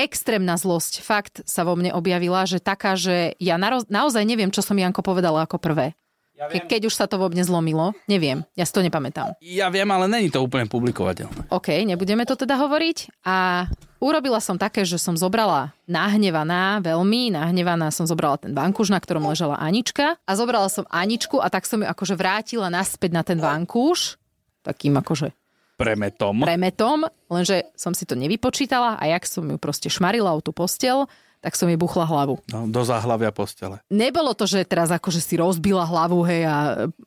extrémna 0.00 0.56
zlosť, 0.56 1.04
fakt 1.04 1.34
sa 1.44 1.64
vo 1.68 1.76
mne 1.76 1.92
objavila, 1.92 2.44
že 2.48 2.58
taká, 2.58 2.96
že 2.96 3.36
ja 3.36 3.60
naro- 3.60 3.86
naozaj 3.88 4.24
neviem, 4.24 4.48
čo 4.48 4.64
som 4.64 4.76
Janko 4.76 5.04
povedala 5.04 5.44
ako 5.44 5.60
prvé. 5.60 5.94
Ke- 6.32 6.66
keď 6.66 6.88
už 6.90 6.94
sa 6.96 7.06
to 7.06 7.20
vo 7.20 7.28
mne 7.30 7.44
zlomilo, 7.44 7.94
neviem, 8.10 8.42
ja 8.56 8.64
si 8.66 8.72
to 8.74 8.82
nepamätám. 8.82 9.36
Ja 9.38 9.68
viem, 9.68 9.86
ale 9.92 10.08
není 10.10 10.32
to 10.32 10.42
úplne 10.42 10.66
publikovateľné. 10.66 11.52
OK, 11.52 11.68
nebudeme 11.86 12.24
to 12.26 12.34
teda 12.34 12.58
hovoriť 12.58 13.22
a 13.22 13.68
urobila 14.02 14.42
som 14.42 14.58
také, 14.58 14.82
že 14.82 14.98
som 14.98 15.14
zobrala 15.14 15.70
nahnevaná, 15.86 16.82
veľmi 16.82 17.30
nahnevaná 17.36 17.94
som 17.94 18.08
zobrala 18.08 18.40
ten 18.40 18.56
vankúš, 18.56 18.90
na 18.90 18.98
ktorom 18.98 19.28
ležala 19.28 19.60
Anička 19.60 20.18
a 20.24 20.32
zobrala 20.34 20.66
som 20.66 20.88
Aničku 20.90 21.38
a 21.38 21.46
tak 21.52 21.68
som 21.68 21.84
ju 21.84 21.86
akože 21.86 22.18
vrátila 22.18 22.72
naspäť 22.72 23.10
na 23.14 23.22
ten 23.22 23.38
vankúš, 23.38 24.18
takým 24.66 24.98
akože 24.98 25.30
Premetom. 25.76 26.46
premetom, 26.46 27.10
lenže 27.26 27.66
som 27.74 27.90
si 27.90 28.06
to 28.06 28.14
nevypočítala 28.14 29.00
a 29.00 29.04
jak 29.10 29.26
som 29.26 29.42
ju 29.46 29.58
proste 29.58 29.90
šmarila 29.90 30.30
o 30.30 30.40
tú 30.44 30.54
postel, 30.54 31.10
tak 31.42 31.58
som 31.58 31.66
jej 31.66 31.74
buchla 31.74 32.06
hlavu. 32.06 32.38
No, 32.54 32.70
do 32.70 32.86
záhlavia 32.86 33.34
postele. 33.34 33.82
Nebolo 33.90 34.30
to, 34.32 34.46
že 34.46 34.62
teraz 34.62 34.94
akože 34.94 35.18
si 35.18 35.34
rozbila 35.34 35.82
hlavu, 35.82 36.22
hej, 36.22 36.46
a 36.46 36.56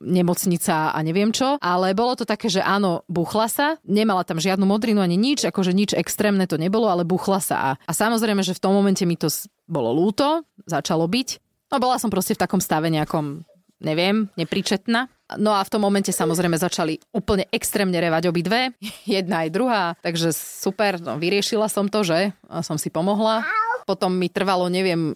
nemocnica 0.04 0.92
a 0.92 0.98
neviem 1.00 1.32
čo, 1.32 1.56
ale 1.56 1.96
bolo 1.96 2.12
to 2.12 2.28
také, 2.28 2.52
že 2.52 2.60
áno, 2.60 3.00
buchla 3.08 3.48
sa, 3.48 3.66
nemala 3.88 4.28
tam 4.28 4.36
žiadnu 4.36 4.68
modrinu 4.68 5.00
ani 5.00 5.16
nič, 5.16 5.48
akože 5.48 5.72
nič 5.72 5.96
extrémne 5.96 6.44
to 6.44 6.60
nebolo, 6.60 6.92
ale 6.92 7.08
buchla 7.08 7.40
sa. 7.40 7.56
A, 7.56 7.70
a 7.80 7.92
samozrejme, 7.96 8.44
že 8.44 8.52
v 8.52 8.62
tom 8.62 8.76
momente 8.76 9.08
mi 9.08 9.16
to 9.16 9.32
bolo 9.64 9.90
lúto, 9.96 10.44
začalo 10.68 11.08
byť. 11.08 11.28
No 11.72 11.80
bola 11.80 11.96
som 11.96 12.12
proste 12.12 12.36
v 12.36 12.42
takom 12.44 12.60
stave 12.60 12.92
nejakom, 12.92 13.42
neviem, 13.80 14.28
nepríčetná. 14.36 15.10
No 15.34 15.50
a 15.58 15.66
v 15.66 15.72
tom 15.74 15.82
momente 15.82 16.14
samozrejme 16.14 16.54
začali 16.54 17.02
úplne 17.10 17.50
extrémne 17.50 17.98
revať 17.98 18.30
obidve, 18.30 18.70
jedna 19.08 19.42
aj 19.42 19.50
druhá, 19.50 19.84
takže 19.98 20.30
super, 20.30 21.02
no 21.02 21.18
vyriešila 21.18 21.66
som 21.66 21.90
to, 21.90 22.06
že 22.06 22.30
a 22.46 22.62
som 22.62 22.78
si 22.78 22.92
pomohla. 22.92 23.42
Potom 23.86 24.18
mi 24.18 24.26
trvalo, 24.26 24.66
neviem, 24.66 25.14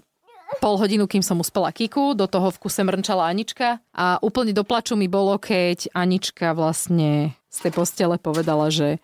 pol 0.63 0.75
hodinu, 0.79 1.11
kým 1.11 1.23
som 1.23 1.39
uspela 1.39 1.71
Kiku, 1.71 2.15
do 2.15 2.31
toho 2.31 2.51
v 2.51 2.61
kuse 2.63 2.83
mrnčala 2.83 3.27
Anička 3.27 3.83
a 3.95 4.19
úplne 4.23 4.55
do 4.55 4.63
plaču 4.63 4.95
mi 4.99 5.07
bolo, 5.07 5.39
keď 5.39 5.91
Anička 5.95 6.55
vlastne 6.55 7.35
z 7.51 7.59
tej 7.67 7.73
postele 7.75 8.17
povedala, 8.19 8.71
že 8.71 9.03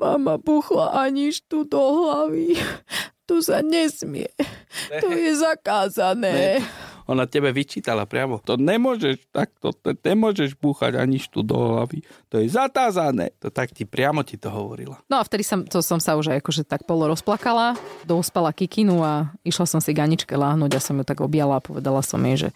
mama 0.00 0.40
buchla 0.40 1.08
Aniš 1.08 1.44
tu 1.44 1.68
do 1.68 1.80
hlavy. 1.80 2.56
Tu 3.28 3.46
sa 3.46 3.62
nesmie. 3.62 4.26
To 4.90 5.14
je 5.14 5.30
zakázané. 5.38 6.58
Ona 7.10 7.26
tebe 7.26 7.50
vyčítala 7.50 8.06
priamo. 8.06 8.38
To 8.46 8.54
nemôžeš 8.54 9.26
takto, 9.34 9.74
to 9.74 9.98
nemôžeš 9.98 10.54
búchať 10.54 10.94
ani 10.94 11.18
tu 11.18 11.42
do 11.42 11.58
hlavy. 11.58 12.06
To 12.30 12.38
je 12.38 12.46
zatázané. 12.46 13.34
To 13.42 13.50
tak 13.50 13.74
ti 13.74 13.82
priamo 13.82 14.22
ti 14.22 14.38
to 14.38 14.46
hovorila. 14.46 15.02
No 15.10 15.18
a 15.18 15.26
vtedy 15.26 15.42
som, 15.42 15.66
to 15.66 15.82
som 15.82 15.98
sa 15.98 16.14
už 16.14 16.30
aj 16.30 16.38
akože 16.38 16.62
tak 16.62 16.86
polo 16.86 17.10
rozplakala, 17.10 17.74
douspala 18.06 18.54
Kikinu 18.54 19.02
a 19.02 19.34
išla 19.42 19.66
som 19.66 19.82
si 19.82 19.90
k 19.90 20.06
Aničke 20.06 20.38
láhnuť 20.38 20.70
a 20.70 20.80
som 20.80 20.94
ju 20.94 21.02
tak 21.02 21.18
objala 21.18 21.58
a 21.58 21.64
povedala 21.64 21.98
som 22.06 22.22
jej, 22.22 22.46
že, 22.46 22.50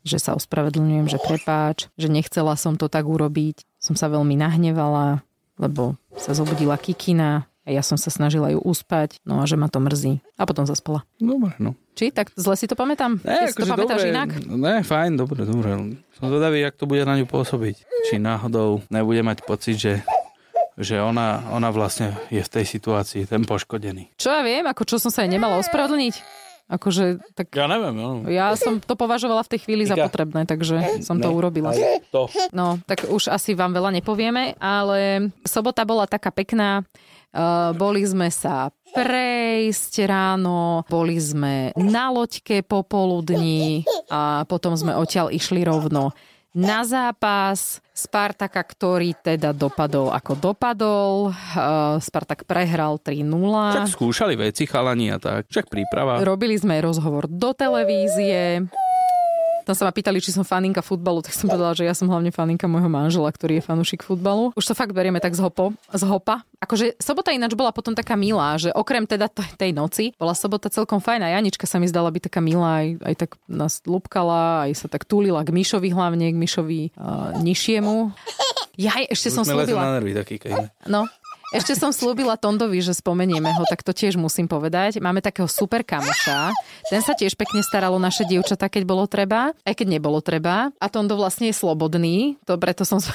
že 0.00 0.16
sa 0.16 0.32
ospravedlňujem, 0.32 1.04
že 1.12 1.20
prepáč, 1.20 1.92
že 2.00 2.08
nechcela 2.08 2.56
som 2.56 2.80
to 2.80 2.88
tak 2.88 3.04
urobiť. 3.04 3.68
Som 3.76 4.00
sa 4.00 4.08
veľmi 4.08 4.32
nahnevala, 4.40 5.20
lebo 5.60 6.00
sa 6.16 6.32
zobudila 6.32 6.80
Kikina 6.80 7.49
ja 7.70 7.82
som 7.86 7.96
sa 7.96 8.10
snažila 8.10 8.50
ju 8.50 8.58
uspať, 8.60 9.22
no 9.22 9.40
a 9.40 9.46
že 9.46 9.54
ma 9.54 9.70
to 9.70 9.78
mrzí. 9.78 10.20
A 10.36 10.44
potom 10.44 10.66
zaspala. 10.66 11.06
Dobre, 11.22 11.54
no. 11.62 11.78
Či? 11.94 12.10
Tak 12.10 12.34
zle 12.34 12.54
si 12.58 12.66
to 12.66 12.74
pamätám? 12.74 13.22
Ty 13.22 13.50
si 13.50 13.58
to 13.58 13.70
pamätáš 13.70 14.02
dobre, 14.02 14.12
inak? 14.12 14.28
Ne, 14.46 14.82
fajn, 14.82 15.16
dobre, 15.18 15.46
dobre. 15.46 15.96
Som 16.18 16.26
zvedavý, 16.28 16.60
jak 16.62 16.76
to 16.76 16.84
bude 16.90 17.06
na 17.06 17.16
ňu 17.16 17.26
pôsobiť. 17.30 17.76
Či 18.10 18.18
náhodou 18.18 18.82
nebude 18.90 19.22
mať 19.22 19.46
pocit, 19.46 19.78
že 19.78 19.92
že 20.80 20.96
ona, 20.96 21.44
ona 21.52 21.68
vlastne 21.68 22.16
je 22.32 22.40
v 22.40 22.48
tej 22.48 22.64
situácii, 22.64 23.28
ten 23.28 23.44
poškodený. 23.44 24.16
Čo 24.16 24.32
ja 24.32 24.40
viem, 24.40 24.64
ako 24.64 24.88
čo 24.88 24.96
som 24.96 25.12
sa 25.12 25.28
jej 25.28 25.30
nemala 25.30 25.60
ospravedlniť? 25.60 26.39
Akože, 26.70 27.18
tak 27.34 27.50
Ja 27.50 27.66
neviem, 27.66 27.98
no. 27.98 28.22
ja 28.30 28.54
som 28.54 28.78
to 28.78 28.94
považovala 28.94 29.42
v 29.42 29.50
tej 29.50 29.60
chvíli 29.66 29.82
za 29.90 29.98
potrebné, 29.98 30.46
takže 30.46 31.02
som 31.02 31.18
to 31.18 31.26
urobila. 31.34 31.74
To. 32.14 32.30
No, 32.54 32.78
tak 32.86 33.10
už 33.10 33.26
asi 33.26 33.58
vám 33.58 33.74
veľa 33.74 33.90
nepovieme, 33.98 34.54
ale 34.62 35.30
sobota 35.42 35.82
bola 35.82 36.06
taká 36.06 36.30
pekná. 36.30 36.86
Uh, 37.30 37.70
boli 37.78 38.02
sme 38.02 38.26
sa 38.26 38.74
prejsť 38.90 40.02
ráno, 40.06 40.82
boli 40.90 41.14
sme 41.18 41.70
na 41.78 42.10
loďke 42.10 42.66
popoludní 42.66 43.86
a 44.10 44.42
potom 44.50 44.74
sme 44.74 44.98
odtiaľ 44.98 45.30
išli 45.30 45.62
rovno 45.62 46.10
na 46.50 46.82
zápas 46.82 47.78
Spartaka, 47.94 48.64
ktorý 48.64 49.12
teda 49.12 49.52
dopadol 49.52 50.10
ako 50.10 50.32
dopadol. 50.34 51.12
Uh, 51.30 52.00
Spartak 52.00 52.48
prehral 52.48 52.96
3-0. 52.96 53.28
Však 53.76 53.94
skúšali 53.94 54.34
veci, 54.40 54.64
chalani 54.64 55.12
a 55.12 55.18
tak. 55.20 55.46
Však 55.52 55.68
príprava. 55.68 56.18
Robili 56.24 56.56
sme 56.56 56.80
rozhovor 56.80 57.28
do 57.28 57.52
televízie. 57.52 58.66
Tam 59.70 59.78
sa 59.78 59.86
ma 59.86 59.94
pýtali, 59.94 60.18
či 60.18 60.34
som 60.34 60.42
faninka 60.42 60.82
futbalu, 60.82 61.22
tak 61.22 61.30
som 61.30 61.46
povedala, 61.46 61.78
že 61.78 61.86
ja 61.86 61.94
som 61.94 62.10
hlavne 62.10 62.34
faninka 62.34 62.66
môjho 62.66 62.90
manžela, 62.90 63.30
ktorý 63.30 63.62
je 63.62 63.70
fanúšik 63.70 64.02
futbalu. 64.02 64.50
Už 64.58 64.66
to 64.66 64.74
fakt 64.74 64.90
berieme 64.90 65.22
tak 65.22 65.30
z, 65.30 65.46
hopo, 65.46 65.78
z 65.94 66.02
hopa. 66.10 66.42
Akože 66.58 66.98
sobota 66.98 67.30
ináč 67.30 67.54
bola 67.54 67.70
potom 67.70 67.94
taká 67.94 68.18
milá, 68.18 68.58
že 68.58 68.74
okrem 68.74 69.06
teda 69.06 69.30
tej 69.30 69.70
noci, 69.70 70.10
bola 70.18 70.34
sobota 70.34 70.74
celkom 70.74 70.98
fajn 70.98 71.22
a 71.22 71.38
Janička 71.38 71.70
sa 71.70 71.78
mi 71.78 71.86
zdala 71.86 72.10
byť 72.10 72.22
taká 72.26 72.42
milá, 72.42 72.82
aj, 72.82 72.88
aj 72.98 73.14
tak 73.14 73.30
nás 73.46 73.78
lúbkala, 73.86 74.66
aj 74.66 74.74
sa 74.74 74.86
tak 74.90 75.06
túlila 75.06 75.46
k 75.46 75.54
Mišovi 75.54 75.94
hlavne, 75.94 76.34
k 76.34 76.40
Mišovi 76.42 76.90
uh, 76.98 77.38
nižšiemu. 77.38 78.10
Ja 78.80 78.96
ešte 79.06 79.28
som 79.28 79.44
Už 79.44 79.54
leze 79.54 79.76
slúbila. 79.76 79.86
na 79.86 80.02
nervy 80.02 80.16
taký 80.16 80.40
kejme. 80.40 80.72
No, 80.88 81.04
ešte 81.50 81.74
som 81.74 81.90
slúbila 81.90 82.38
Tondovi, 82.38 82.78
že 82.78 82.94
spomenieme 82.94 83.50
ho, 83.50 83.62
tak 83.66 83.82
to 83.82 83.90
tiež 83.90 84.14
musím 84.14 84.46
povedať. 84.46 85.02
Máme 85.02 85.18
takého 85.18 85.50
super 85.50 85.82
kamoša. 85.82 86.54
Ten 86.86 87.02
sa 87.02 87.12
tiež 87.18 87.34
pekne 87.34 87.66
staral 87.66 87.90
o 87.90 88.00
naše 88.00 88.22
dievčatá, 88.22 88.70
keď 88.70 88.82
bolo 88.86 89.04
treba, 89.10 89.50
aj 89.66 89.74
keď 89.74 89.98
nebolo 89.98 90.22
treba. 90.22 90.70
A 90.78 90.86
Tondo 90.86 91.18
vlastne 91.18 91.50
je 91.50 91.58
slobodný, 91.58 92.38
to 92.46 92.54
preto 92.54 92.86
som... 92.86 93.02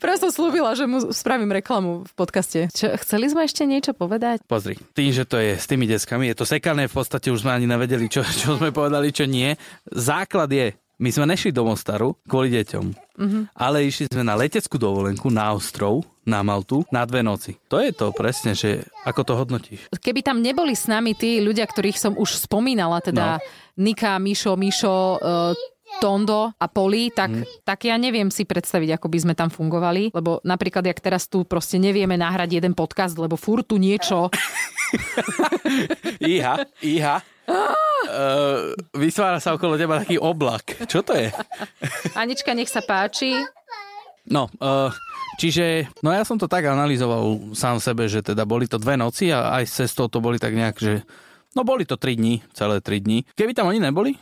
Preto 0.00 0.28
som, 0.28 0.32
slúbila, 0.32 0.72
že 0.72 0.88
mu 0.88 1.12
spravím 1.12 1.52
reklamu 1.52 2.08
v 2.08 2.12
podcaste. 2.16 2.72
Čo, 2.72 2.96
chceli 3.04 3.28
sme 3.28 3.44
ešte 3.44 3.68
niečo 3.68 3.92
povedať? 3.92 4.40
Pozri, 4.48 4.80
tým, 4.96 5.12
že 5.12 5.28
to 5.28 5.36
je 5.36 5.60
s 5.60 5.68
tými 5.68 5.84
deckami, 5.84 6.32
je 6.32 6.36
to 6.40 6.48
sekané, 6.48 6.88
v 6.88 6.94
podstate 6.96 7.28
už 7.28 7.44
sme 7.44 7.52
ani 7.52 7.68
nevedeli, 7.68 8.08
čo, 8.08 8.24
čo 8.24 8.56
sme 8.56 8.72
povedali, 8.72 9.12
čo 9.12 9.28
nie. 9.28 9.52
Základ 9.92 10.48
je, 10.48 10.72
my 11.02 11.10
sme 11.10 11.26
nešli 11.26 11.50
do 11.50 11.66
Mostaru 11.66 12.14
kvôli 12.30 12.54
deťom, 12.54 12.86
mm-hmm. 13.18 13.42
ale 13.58 13.90
išli 13.90 14.06
sme 14.06 14.22
na 14.22 14.38
leteckú 14.38 14.78
dovolenku 14.78 15.34
na 15.34 15.50
ostrov, 15.50 16.06
na 16.22 16.46
Maltu, 16.46 16.86
na 16.94 17.02
dve 17.02 17.26
noci. 17.26 17.58
To 17.66 17.82
je 17.82 17.90
to 17.90 18.14
presne, 18.14 18.54
že 18.54 18.86
ako 19.02 19.20
to 19.26 19.32
hodnotíš. 19.34 19.90
Keby 19.90 20.22
tam 20.22 20.38
neboli 20.38 20.78
s 20.78 20.86
nami 20.86 21.18
tí 21.18 21.42
ľudia, 21.42 21.66
ktorých 21.66 21.98
som 21.98 22.14
už 22.14 22.46
spomínala, 22.46 23.02
teda 23.02 23.42
no. 23.42 23.44
Nika, 23.82 24.22
Mišo, 24.22 24.54
Mišo, 24.54 25.18
uh, 25.18 25.50
Tondo 26.00 26.54
a 26.54 26.66
Poli, 26.70 27.10
tak, 27.12 27.30
mm. 27.30 27.66
tak 27.66 27.84
ja 27.84 27.98
neviem 28.00 28.30
si 28.30 28.46
predstaviť, 28.46 28.96
ako 28.96 29.06
by 29.10 29.18
sme 29.18 29.34
tam 29.36 29.50
fungovali, 29.50 30.14
lebo 30.14 30.40
napríklad, 30.46 30.86
jak 30.86 31.02
teraz 31.02 31.26
tu 31.28 31.44
proste 31.44 31.76
nevieme 31.76 32.16
nahrať 32.16 32.62
jeden 32.62 32.72
podcast, 32.72 33.18
lebo 33.18 33.36
furt 33.36 33.68
tu 33.68 33.76
niečo 33.76 34.30
Iha, 36.20 36.54
iha. 36.84 37.16
Uh, 38.02 38.72
vysvára 38.96 39.38
sa 39.42 39.54
okolo 39.56 39.74
teba 39.80 40.02
taký 40.02 40.18
oblak. 40.18 40.86
Čo 40.86 41.02
to 41.02 41.16
je? 41.16 41.32
Anička, 42.20 42.54
nech 42.54 42.70
sa 42.70 42.84
páči. 42.84 43.34
No, 44.22 44.46
uh, 44.62 44.94
čiže, 45.34 45.90
no 46.06 46.14
ja 46.14 46.22
som 46.22 46.38
to 46.38 46.46
tak 46.46 46.62
analyzoval 46.70 47.54
sám 47.58 47.82
sebe, 47.82 48.06
že 48.06 48.22
teda 48.22 48.46
boli 48.46 48.70
to 48.70 48.78
dve 48.78 48.94
noci 48.94 49.34
a 49.34 49.58
aj 49.58 49.64
s 49.66 49.72
cestou 49.82 50.06
to 50.06 50.22
boli 50.22 50.38
tak 50.38 50.54
nejak, 50.54 50.76
že 50.78 51.02
no 51.58 51.66
boli 51.66 51.82
to 51.82 51.98
tri 51.98 52.14
dní, 52.14 52.38
celé 52.54 52.78
tri 52.78 53.02
dní. 53.02 53.26
Keby 53.34 53.50
tam 53.50 53.74
oni 53.74 53.82
neboli, 53.82 54.14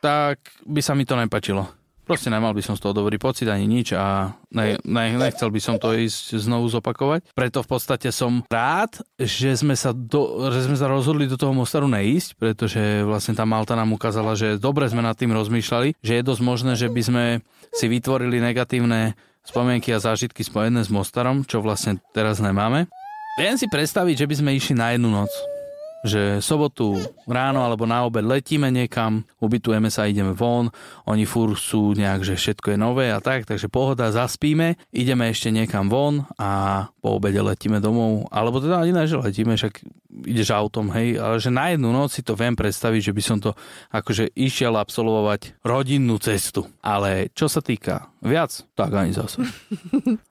tak 0.00 0.40
by 0.64 0.80
sa 0.80 0.96
mi 0.96 1.04
to 1.04 1.14
nepačilo. 1.16 1.80
Proste 2.10 2.26
nemal 2.26 2.50
by 2.50 2.58
som 2.58 2.74
z 2.74 2.82
toho 2.82 2.90
dobrý 2.90 3.22
pocit 3.22 3.46
ani 3.46 3.70
nič 3.70 3.94
a 3.94 4.34
ne, 4.50 4.82
ne, 4.82 5.14
nechcel 5.14 5.46
by 5.46 5.60
som 5.62 5.78
to 5.78 5.94
ísť 5.94 6.42
znovu 6.42 6.66
zopakovať. 6.66 7.30
Preto 7.38 7.62
v 7.62 7.70
podstate 7.70 8.10
som 8.10 8.42
rád, 8.50 8.98
že 9.14 9.54
sme 9.54 9.78
sa, 9.78 9.94
do, 9.94 10.50
že 10.50 10.66
sme 10.66 10.74
sa 10.74 10.90
rozhodli 10.90 11.30
do 11.30 11.38
toho 11.38 11.54
Mostaru 11.54 11.86
neísť, 11.86 12.34
pretože 12.34 13.06
vlastne 13.06 13.38
tá 13.38 13.46
Malta 13.46 13.78
nám 13.78 13.94
ukázala, 13.94 14.34
že 14.34 14.58
dobre 14.58 14.90
sme 14.90 15.06
nad 15.06 15.14
tým 15.14 15.30
rozmýšľali, 15.30 16.02
že 16.02 16.18
je 16.18 16.26
dosť 16.26 16.42
možné, 16.42 16.74
že 16.74 16.90
by 16.90 17.02
sme 17.06 17.24
si 17.70 17.86
vytvorili 17.86 18.42
negatívne 18.42 19.14
spomienky 19.46 19.94
a 19.94 20.02
zážitky 20.02 20.42
spojené 20.42 20.82
s 20.82 20.90
Mostarom, 20.90 21.46
čo 21.46 21.62
vlastne 21.62 22.02
teraz 22.10 22.42
nemáme. 22.42 22.90
Viem 23.38 23.54
si 23.54 23.70
predstaviť, 23.70 24.26
že 24.26 24.26
by 24.26 24.34
sme 24.34 24.50
išli 24.58 24.74
na 24.74 24.98
jednu 24.98 25.14
noc 25.14 25.30
že 26.00 26.40
sobotu 26.40 26.96
ráno 27.28 27.60
alebo 27.60 27.84
na 27.84 28.08
obed 28.08 28.24
letíme 28.24 28.72
niekam, 28.72 29.24
ubytujeme 29.36 29.92
sa, 29.92 30.08
ideme 30.08 30.32
von, 30.32 30.72
oni 31.04 31.28
fur 31.28 31.52
sú 31.56 31.92
nejak, 31.92 32.24
že 32.24 32.34
všetko 32.40 32.72
je 32.72 32.78
nové 32.80 33.06
a 33.12 33.20
tak, 33.20 33.44
takže 33.44 33.68
pohoda, 33.68 34.08
zaspíme, 34.08 34.80
ideme 34.96 35.28
ešte 35.28 35.52
niekam 35.52 35.92
von 35.92 36.24
a 36.40 36.88
po 37.04 37.20
obede 37.20 37.44
letíme 37.44 37.84
domov, 37.84 38.32
alebo 38.32 38.64
teda 38.64 38.84
ne, 38.88 39.04
že 39.04 39.20
letíme, 39.20 39.60
však 39.60 39.84
ideš 40.26 40.50
autom, 40.50 40.90
hej, 40.90 41.16
ale 41.16 41.38
že 41.38 41.50
na 41.54 41.70
jednu 41.70 41.94
noc 41.94 42.10
si 42.10 42.22
to 42.26 42.34
viem 42.34 42.58
predstaviť, 42.58 43.10
že 43.10 43.16
by 43.16 43.22
som 43.22 43.38
to 43.38 43.54
akože 43.94 44.34
išiel 44.34 44.74
absolvovať 44.74 45.62
rodinnú 45.62 46.18
cestu. 46.18 46.66
Ale 46.82 47.30
čo 47.32 47.46
sa 47.46 47.62
týka 47.62 48.10
viac, 48.20 48.52
tak 48.74 48.90
ani 48.92 49.14
zase. 49.14 49.40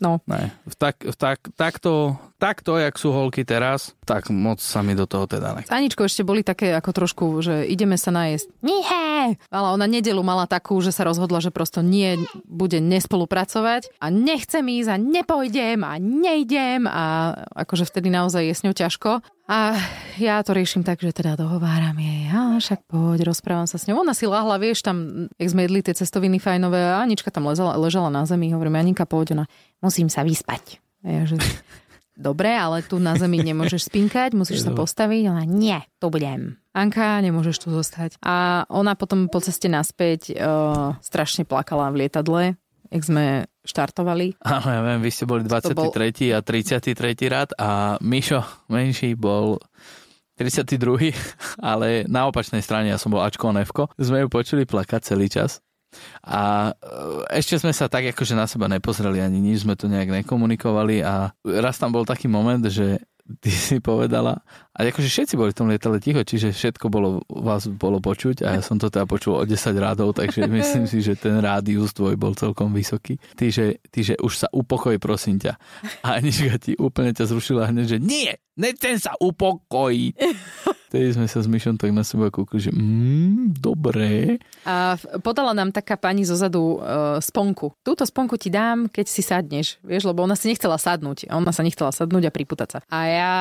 No, 0.04 0.20
Ne, 0.28 0.52
tak, 0.80 1.04
tak, 1.20 1.52
takto, 1.56 2.15
takto, 2.39 2.80
jak 2.80 2.96
sú 2.96 3.12
holky 3.12 3.44
teraz, 3.44 3.96
tak 4.06 4.32
moc 4.32 4.63
sa 4.63 4.80
mi 4.80 4.96
do 4.96 5.04
toho 5.04 5.28
teda 5.28 5.56
nech. 5.56 5.68
s 5.68 5.74
Aničkou 5.74 6.08
ešte 6.08 6.24
boli 6.24 6.44
také 6.44 6.72
ako 6.72 6.92
trošku, 6.96 7.26
že 7.44 7.68
ideme 7.68 8.00
sa 8.00 8.12
najesť. 8.15 8.48
Nie! 8.63 9.36
Ale 9.52 9.68
ona 9.76 9.86
nedelu 9.89 10.20
mala 10.24 10.48
takú, 10.48 10.80
že 10.80 10.96
sa 10.96 11.04
rozhodla, 11.04 11.44
že 11.44 11.52
prosto 11.52 11.84
nie 11.84 12.15
bude 12.48 12.80
nespolupracovať 12.80 13.92
a 14.00 14.08
nechcem 14.08 14.63
ísť 14.63 14.89
a 14.89 14.98
nepojdem 14.98 15.84
a 15.84 16.00
nejdem 16.00 16.88
a 16.88 17.36
akože 17.65 17.89
vtedy 17.89 18.08
naozaj 18.08 18.44
je 18.48 18.56
s 18.56 18.63
ňou 18.63 18.76
ťažko. 18.76 19.20
A 19.50 19.74
ja 20.22 20.46
to 20.46 20.54
riešim 20.54 20.86
tak, 20.86 21.02
že 21.02 21.10
teda 21.10 21.34
dohováram 21.34 21.98
jej, 21.98 22.30
a 22.30 22.62
však 22.62 22.86
poď, 22.86 23.26
rozprávam 23.26 23.66
sa 23.66 23.82
s 23.82 23.90
ňou. 23.90 24.06
Ona 24.06 24.14
si 24.14 24.30
lahla, 24.30 24.62
vieš, 24.62 24.86
tam, 24.86 25.26
jak 25.42 25.50
sme 25.50 25.65
jedli 25.65 25.82
tie 25.82 25.98
cestoviny 25.98 26.38
fajnové 26.38 26.78
a 26.78 27.02
Anička 27.02 27.34
tam 27.34 27.50
ležala, 27.50 27.73
ležala 27.82 28.13
na 28.13 28.30
zemi, 28.30 28.54
hovorím, 28.54 28.78
Aninka, 28.78 29.10
poď, 29.10 29.34
ona, 29.34 29.46
musím 29.82 30.06
sa 30.06 30.21
vyspať. 30.21 30.78
A 31.02 31.08
ja, 31.10 31.21
že, 31.26 31.42
dobre, 32.30 32.54
ale 32.54 32.86
tu 32.86 33.02
na 33.02 33.17
zemi 33.17 33.42
nemôžeš 33.42 33.90
spinkať, 33.90 34.38
musíš 34.38 34.69
sa 34.69 34.71
postaviť. 34.78 35.34
Ona, 35.34 35.50
nie, 35.50 35.82
to 35.98 36.13
budem. 36.13 36.62
Anka, 36.78 37.17
nemôžeš 37.17 37.65
tu 37.65 37.73
zostať. 37.73 38.21
A 38.21 38.69
ona 38.69 38.94
potom 38.94 39.34
po 39.34 39.42
ceste 39.42 39.65
naspäť 39.65 40.30
uh, 40.38 40.94
strašne 41.02 41.42
plakala 41.42 41.90
v 41.90 42.06
lietadle, 42.06 42.54
jak 42.90 43.04
sme 43.06 43.46
štartovali. 43.63 44.42
Áno, 44.42 44.67
ja 44.69 44.81
viem, 44.81 45.00
vy 45.02 45.12
ste 45.13 45.29
boli 45.29 45.46
23. 45.46 45.77
Bol... 45.77 45.94
a 46.33 46.40
33. 46.42 46.94
rad 47.29 47.50
a 47.56 48.02
Mišo 48.02 48.42
menší 48.69 49.13
bol 49.13 49.62
32. 50.42 51.13
ale 51.71 52.10
na 52.10 52.25
opačnej 52.27 52.65
strane 52.65 52.90
ja 52.90 52.98
som 52.98 53.13
bol 53.13 53.21
Ačko 53.21 53.54
Nevko. 53.54 53.94
Sme 54.00 54.25
ju 54.25 54.27
počuli 54.27 54.65
plakať 54.65 55.02
celý 55.13 55.29
čas. 55.29 55.62
A 56.21 56.69
e, 56.69 57.42
ešte 57.42 57.58
sme 57.58 57.73
sa 57.73 57.90
tak 57.90 58.13
akože 58.13 58.37
na 58.37 58.46
seba 58.46 58.69
nepozreli 58.69 59.21
ani 59.25 59.42
nič, 59.42 59.65
sme 59.65 59.73
to 59.73 59.90
nejak 59.90 60.21
nekomunikovali 60.21 61.02
a 61.02 61.33
raz 61.42 61.81
tam 61.81 61.90
bol 61.90 62.06
taký 62.06 62.29
moment, 62.29 62.62
že 62.69 63.02
ty 63.42 63.50
si 63.50 63.77
povedala, 63.81 64.42
a 64.80 64.88
akože 64.88 65.12
všetci 65.12 65.36
boli 65.36 65.52
v 65.52 65.60
tom 65.60 65.67
lietale 65.67 66.00
ticho, 66.00 66.23
čiže 66.23 66.56
všetko 66.56 66.88
bolo, 66.88 67.19
vás 67.27 67.67
bolo 67.67 68.00
počuť 68.00 68.48
a 68.48 68.56
ja 68.56 68.62
som 68.63 68.80
to 68.80 68.88
teda 68.88 69.04
počul 69.04 69.36
o 69.36 69.44
10 69.44 69.75
rádov, 69.75 70.15
takže 70.15 70.48
myslím 70.56 70.88
si, 70.88 71.04
že 71.04 71.19
ten 71.19 71.36
rádius 71.44 71.92
tvoj 71.92 72.15
bol 72.15 72.32
celkom 72.32 72.71
vysoký. 72.71 73.19
Ty, 73.36 73.52
že, 73.52 73.84
ty, 73.92 74.08
že 74.08 74.15
už 74.23 74.34
sa 74.40 74.48
upokoj, 74.56 74.96
prosím 74.96 75.36
ťa. 75.44 75.60
A 76.08 76.23
Anička 76.23 76.56
ti 76.63 76.80
úplne 76.80 77.12
ťa 77.12 77.27
zrušila 77.27 77.67
hneď, 77.67 77.86
že 77.92 78.00
nie, 78.00 78.32
nechcem 78.56 78.96
sa 78.96 79.19
upokojiť. 79.19 80.15
Vtedy 80.90 81.13
sme 81.13 81.30
sa 81.30 81.44
s 81.44 81.46
Myšom 81.46 81.77
tak 81.77 81.94
na 81.94 82.02
seba 82.02 82.34
kúkli, 82.34 82.58
že 82.58 82.73
mm, 82.73 83.62
dobré. 83.62 84.42
A 84.65 84.98
podala 85.21 85.54
nám 85.54 85.69
taká 85.69 86.02
pani 86.02 86.25
zozadu 86.25 86.82
uh, 86.82 87.21
sponku. 87.21 87.77
Túto 87.86 88.02
sponku 88.10 88.42
ti 88.42 88.50
dám, 88.50 88.90
keď 88.90 89.06
si 89.06 89.21
sadneš. 89.21 89.77
Vieš, 89.86 90.10
lebo 90.10 90.25
ona 90.25 90.34
si 90.34 90.50
nechcela 90.50 90.82
sadnúť. 90.82 91.30
Ona 91.30 91.54
sa 91.54 91.62
nechcela 91.62 91.94
sadnúť 91.94 92.25
a 92.25 92.34
priputať 92.34 92.67
sa. 92.73 92.80
A 92.90 92.98
ja 93.06 93.34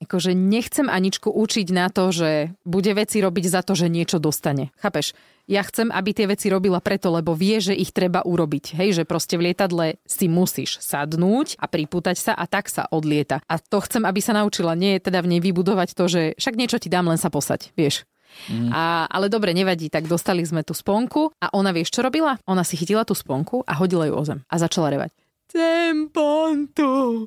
akože 0.00 0.32
nechcem 0.32 0.88
Aničku 0.88 1.28
učiť 1.28 1.68
na 1.70 1.92
to, 1.92 2.08
že 2.10 2.56
bude 2.64 2.90
veci 2.96 3.20
robiť 3.20 3.44
za 3.46 3.60
to, 3.60 3.76
že 3.76 3.92
niečo 3.92 4.16
dostane. 4.16 4.72
Chápeš? 4.80 5.12
Ja 5.50 5.66
chcem, 5.66 5.90
aby 5.90 6.14
tie 6.14 6.30
veci 6.30 6.46
robila 6.46 6.78
preto, 6.78 7.10
lebo 7.10 7.34
vie, 7.34 7.58
že 7.58 7.74
ich 7.74 7.90
treba 7.90 8.22
urobiť. 8.22 8.78
Hej, 8.78 9.02
že 9.02 9.04
proste 9.04 9.34
v 9.34 9.50
lietadle 9.50 9.98
si 10.06 10.30
musíš 10.30 10.78
sadnúť 10.78 11.58
a 11.58 11.66
pripútať 11.66 12.16
sa 12.16 12.32
a 12.38 12.46
tak 12.46 12.70
sa 12.70 12.86
odlieta. 12.86 13.42
A 13.50 13.58
to 13.58 13.82
chcem, 13.82 14.06
aby 14.06 14.22
sa 14.22 14.30
naučila. 14.30 14.78
Nie 14.78 14.96
je 14.96 15.10
teda 15.10 15.20
v 15.26 15.36
nej 15.36 15.40
vybudovať 15.42 15.98
to, 15.98 16.04
že 16.06 16.22
však 16.38 16.54
niečo 16.54 16.78
ti 16.78 16.86
dám, 16.86 17.10
len 17.10 17.18
sa 17.18 17.34
posať. 17.34 17.74
Vieš? 17.74 18.06
Mm. 18.46 18.70
A, 18.70 19.10
ale 19.10 19.26
dobre, 19.26 19.50
nevadí, 19.50 19.90
tak 19.90 20.06
dostali 20.06 20.46
sme 20.46 20.62
tú 20.62 20.70
sponku 20.70 21.34
a 21.42 21.50
ona 21.50 21.74
vieš, 21.74 21.90
čo 21.90 22.06
robila? 22.06 22.38
Ona 22.46 22.62
si 22.62 22.78
chytila 22.78 23.02
tú 23.02 23.18
sponku 23.18 23.66
a 23.66 23.74
hodila 23.74 24.06
ju 24.06 24.14
o 24.14 24.22
zem 24.22 24.46
a 24.46 24.54
začala 24.54 24.94
revať. 24.94 25.10
Tempontu, 25.50 27.26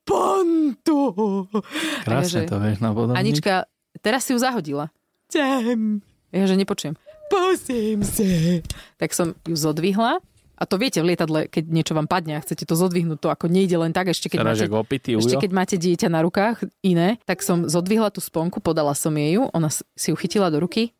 Tempontu. 0.00 0.98
Krásne 2.06 2.46
to 2.46 2.56
vieš 2.60 2.78
na 2.80 2.90
podobný. 2.94 3.18
Anička, 3.18 3.66
teraz 4.00 4.24
si 4.26 4.32
ju 4.32 4.38
zahodila. 4.40 4.88
Tem. 5.30 6.02
Ja, 6.30 6.46
že 6.46 6.56
nepočujem. 6.58 6.94
Posím 7.30 8.02
si. 8.02 8.62
Tak 8.98 9.14
som 9.14 9.38
ju 9.46 9.54
zodvihla 9.54 10.18
a 10.60 10.68
to 10.68 10.76
viete 10.76 11.00
v 11.00 11.16
lietadle, 11.16 11.48
keď 11.48 11.64
niečo 11.72 11.96
vám 11.96 12.04
padne 12.04 12.36
a 12.36 12.44
chcete 12.44 12.68
to 12.68 12.76
zodvihnúť, 12.76 13.16
to 13.16 13.32
ako 13.32 13.48
nejde 13.48 13.80
len 13.80 13.96
tak, 13.96 14.12
ešte 14.12 14.28
keď, 14.28 14.44
máte, 14.44 14.68
opity, 14.68 15.16
ešte 15.16 15.40
keď 15.40 15.50
máte 15.56 15.76
dieťa 15.80 16.12
na 16.12 16.20
rukách 16.20 16.68
iné, 16.84 17.16
tak 17.24 17.40
som 17.40 17.64
zodvihla 17.64 18.12
tú 18.12 18.20
sponku, 18.20 18.60
podala 18.60 18.92
som 18.92 19.16
jej 19.16 19.40
ju, 19.40 19.48
ona 19.56 19.72
si 19.72 20.12
ju 20.12 20.16
chytila 20.20 20.52
do 20.52 20.60
ruky 20.60 20.92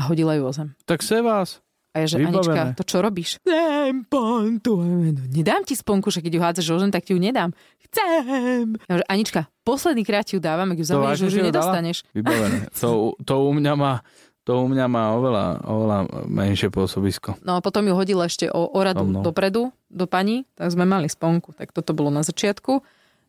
a 0.00 0.08
hodila 0.08 0.32
ju 0.32 0.48
o 0.48 0.52
zem. 0.56 0.72
Tak 0.88 1.04
se 1.04 1.20
vás. 1.20 1.60
A 1.92 2.00
ja, 2.00 2.06
že 2.08 2.16
Vybavené. 2.16 2.40
Anička, 2.40 2.62
to 2.80 2.84
čo 2.88 2.98
robíš? 3.04 3.36
Chcem 3.44 4.08
pontu. 4.08 4.80
Nedám 5.28 5.60
ti 5.68 5.76
sponku, 5.76 6.08
že 6.08 6.24
keď 6.24 6.32
ju 6.32 6.40
hádzaš 6.40 6.66
o 6.72 6.76
tak 6.88 7.04
ti 7.04 7.12
ju 7.12 7.20
nedám. 7.20 7.52
Chcem. 7.84 8.80
Ja, 8.88 8.94
že 8.96 9.04
Anička, 9.12 9.52
posledný 9.60 10.00
krát 10.08 10.24
ti 10.24 10.36
ju 10.36 10.40
dávam, 10.40 10.72
ak 10.72 10.80
ju 10.80 10.86
zamieš, 10.88 11.28
že 11.28 11.36
ju 11.36 11.44
nedostaneš. 11.44 12.08
Vybavené. 12.16 12.72
To, 12.82 13.14
to 13.20 13.34
u 13.46 13.52
mňa 13.52 13.74
má 13.76 14.00
to 14.42 14.58
u 14.58 14.66
mňa 14.66 14.86
má 14.90 15.14
oveľa, 15.14 15.62
oveľa 15.62 15.98
menšie 16.26 16.66
pôsobisko. 16.66 17.38
No 17.46 17.54
a 17.54 17.62
potom 17.62 17.86
ju 17.86 17.94
hodila 17.94 18.26
ešte 18.26 18.50
o, 18.50 18.66
o 18.66 18.80
radu 18.82 19.06
no. 19.06 19.22
dopredu, 19.22 19.70
do 19.86 20.10
pani, 20.10 20.42
tak 20.58 20.74
sme 20.74 20.82
mali 20.82 21.06
sponku. 21.06 21.54
Tak 21.54 21.70
toto 21.70 21.94
bolo 21.94 22.10
na 22.10 22.26
začiatku. 22.26 22.82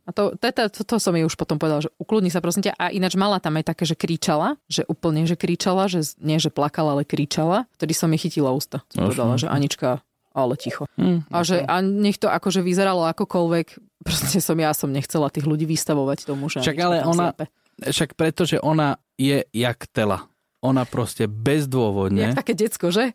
A 0.03 0.11
to, 0.11 0.35
to, 0.35 0.47
to, 0.51 0.63
to, 0.67 0.81
to 0.83 0.95
som 0.99 1.15
jej 1.15 1.23
už 1.23 1.39
potom 1.39 1.55
povedal, 1.55 1.79
že 1.79 1.89
ukludni 1.95 2.27
sa 2.27 2.43
prosím 2.43 2.67
ťa. 2.67 2.75
A 2.75 2.91
ináč 2.91 3.15
mala 3.15 3.39
tam 3.39 3.55
aj 3.55 3.71
také, 3.71 3.87
že 3.87 3.95
kričala, 3.95 4.59
že 4.67 4.83
úplne, 4.91 5.23
že 5.23 5.39
kričala, 5.39 5.87
že 5.87 6.03
nie, 6.19 6.43
že 6.43 6.51
plakala, 6.51 6.99
ale 6.99 7.07
kričala. 7.07 7.71
Vtedy 7.79 7.95
som 7.95 8.11
jej 8.11 8.27
chytila 8.27 8.51
ústa. 8.51 8.83
No, 8.99 9.07
povedala, 9.07 9.39
že 9.39 9.47
Anička, 9.47 10.03
ale 10.35 10.59
ticho. 10.59 10.91
Hmm, 10.99 11.23
a, 11.31 11.47
že, 11.47 11.63
a 11.63 11.79
nech 11.79 12.19
to 12.19 12.27
akože 12.27 12.59
vyzeralo 12.59 13.07
akokoľvek, 13.15 13.67
proste 14.03 14.43
som 14.43 14.59
ja 14.59 14.75
som 14.75 14.91
nechcela 14.91 15.31
tých 15.31 15.47
ľudí 15.47 15.63
vystavovať 15.63 16.27
tomu, 16.27 16.51
že 16.51 16.59
Však 16.59 16.79
ale 16.83 17.07
ona, 17.07 17.31
slepe. 17.31 17.45
však 17.79 18.19
preto, 18.19 18.43
že 18.43 18.59
ona 18.59 18.99
je 19.15 19.45
jak 19.55 19.87
tela 19.95 20.27
ona 20.63 20.87
proste 20.87 21.27
bezdôvodne... 21.27 22.31
Jak 22.31 22.39
také 22.39 22.55
decko, 22.55 22.87
že? 22.87 23.11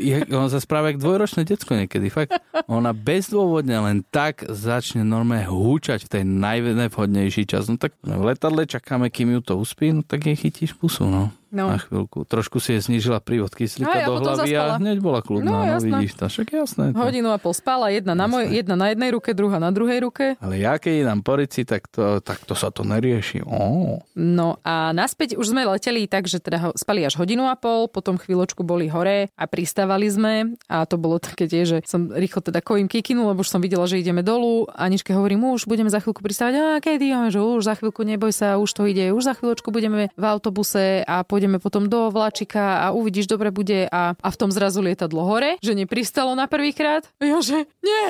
Je, 0.00 0.24
ona 0.32 0.48
sa 0.48 0.56
správa 0.64 0.88
jak 0.88 0.98
dvojročné 0.98 1.44
decko 1.44 1.76
niekedy, 1.76 2.08
fakt. 2.08 2.32
Ona 2.72 2.96
bezdôvodne 2.96 3.76
len 3.76 4.00
tak 4.08 4.48
začne 4.48 5.04
normálne 5.04 5.44
húčať 5.44 6.08
v 6.08 6.12
tej 6.16 6.22
najvhodnejší 6.24 7.44
čas. 7.44 7.68
No 7.68 7.76
tak 7.76 7.92
v 8.00 8.32
letadle 8.32 8.64
čakáme, 8.64 9.12
kým 9.12 9.36
ju 9.36 9.40
to 9.44 9.60
uspí, 9.60 9.92
no 9.92 10.00
tak 10.00 10.24
jej 10.24 10.40
chytíš 10.40 10.72
pusu, 10.72 11.04
no 11.04 11.28
no. 11.56 11.72
na 11.72 11.80
chvíľku. 11.80 12.28
Trošku 12.28 12.60
si 12.60 12.76
je 12.76 12.84
znížila 12.84 13.24
prívod 13.24 13.56
kyslíka 13.56 14.04
no, 14.04 14.20
do 14.20 14.28
hlavy 14.28 14.52
a 14.52 14.76
hneď 14.76 14.98
bola 15.00 15.24
kľudná. 15.24 15.48
No, 15.48 15.60
no 15.64 15.78
vidíš 15.80 16.12
to, 16.20 16.28
však 16.28 16.48
jasné. 16.52 16.84
To. 16.92 17.00
Hodinu 17.00 17.32
a 17.32 17.40
pol 17.40 17.56
spala, 17.56 17.88
jedna 17.88 18.12
na, 18.12 18.28
moj, 18.28 18.44
jedna 18.52 18.76
na 18.76 18.92
jednej 18.92 19.08
ruke, 19.08 19.32
druhá 19.32 19.56
na 19.56 19.72
druhej 19.72 20.04
ruke. 20.04 20.36
Ale 20.44 20.60
ja 20.60 20.76
keď 20.76 21.08
idem 21.08 21.20
po 21.24 21.40
rici, 21.40 21.64
tak 21.64 21.88
to, 21.88 22.20
tak 22.20 22.44
to 22.44 22.52
sa 22.52 22.68
to 22.68 22.84
nerieši. 22.84 23.40
Oh. 23.48 24.04
No 24.12 24.60
a 24.60 24.92
naspäť 24.92 25.40
už 25.40 25.56
sme 25.56 25.64
leteli 25.64 26.04
tak, 26.04 26.28
že 26.28 26.38
teda 26.38 26.76
spali 26.76 27.02
až 27.02 27.16
hodinu 27.16 27.48
a 27.48 27.56
pol, 27.56 27.88
potom 27.88 28.20
chvíľočku 28.20 28.60
boli 28.60 28.92
hore 28.92 29.32
a 29.32 29.44
pristávali 29.48 30.12
sme 30.12 30.58
a 30.68 30.84
to 30.84 31.00
bolo 31.00 31.16
také 31.16 31.48
tie, 31.48 31.64
že 31.64 31.80
som 31.86 32.12
rýchlo 32.12 32.42
teda 32.42 32.60
kojím 32.60 32.90
kikinu, 32.90 33.30
lebo 33.30 33.40
už 33.40 33.48
som 33.48 33.62
videla, 33.62 33.86
že 33.86 34.02
ideme 34.02 34.20
dolu. 34.20 34.66
Aničke 34.74 35.14
hovorím, 35.14 35.54
už 35.54 35.70
budeme 35.70 35.88
za 35.88 36.02
chvíľku 36.02 36.20
pristávať. 36.20 36.54
A 36.58 36.66
kedy? 36.82 37.30
Že 37.30 37.40
už 37.40 37.62
za 37.64 37.74
chvíľku 37.78 38.02
neboj 38.02 38.34
sa, 38.34 38.58
už 38.58 38.70
to 38.74 38.82
ide, 38.90 39.14
už 39.14 39.22
za 39.22 39.34
chvíľočku 39.38 39.70
budeme 39.70 40.10
v 40.12 40.24
autobuse 40.26 41.06
a 41.06 41.22
po 41.22 41.38
pôjdeme 41.46 41.62
potom 41.62 41.86
do 41.86 42.10
vláčika 42.10 42.82
a 42.82 42.86
uvidíš, 42.90 43.30
dobre 43.30 43.54
bude 43.54 43.86
a, 43.86 44.18
a 44.18 44.28
v 44.34 44.36
tom 44.36 44.50
zrazu 44.50 44.82
lietadlo 44.82 45.22
hore, 45.22 45.62
že 45.62 45.78
nepristalo 45.78 46.34
na 46.34 46.50
prvýkrát. 46.50 47.06
Ja, 47.22 47.38
že 47.38 47.70
nie, 47.86 48.02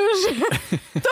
že 0.00 0.30
to, 1.04 1.10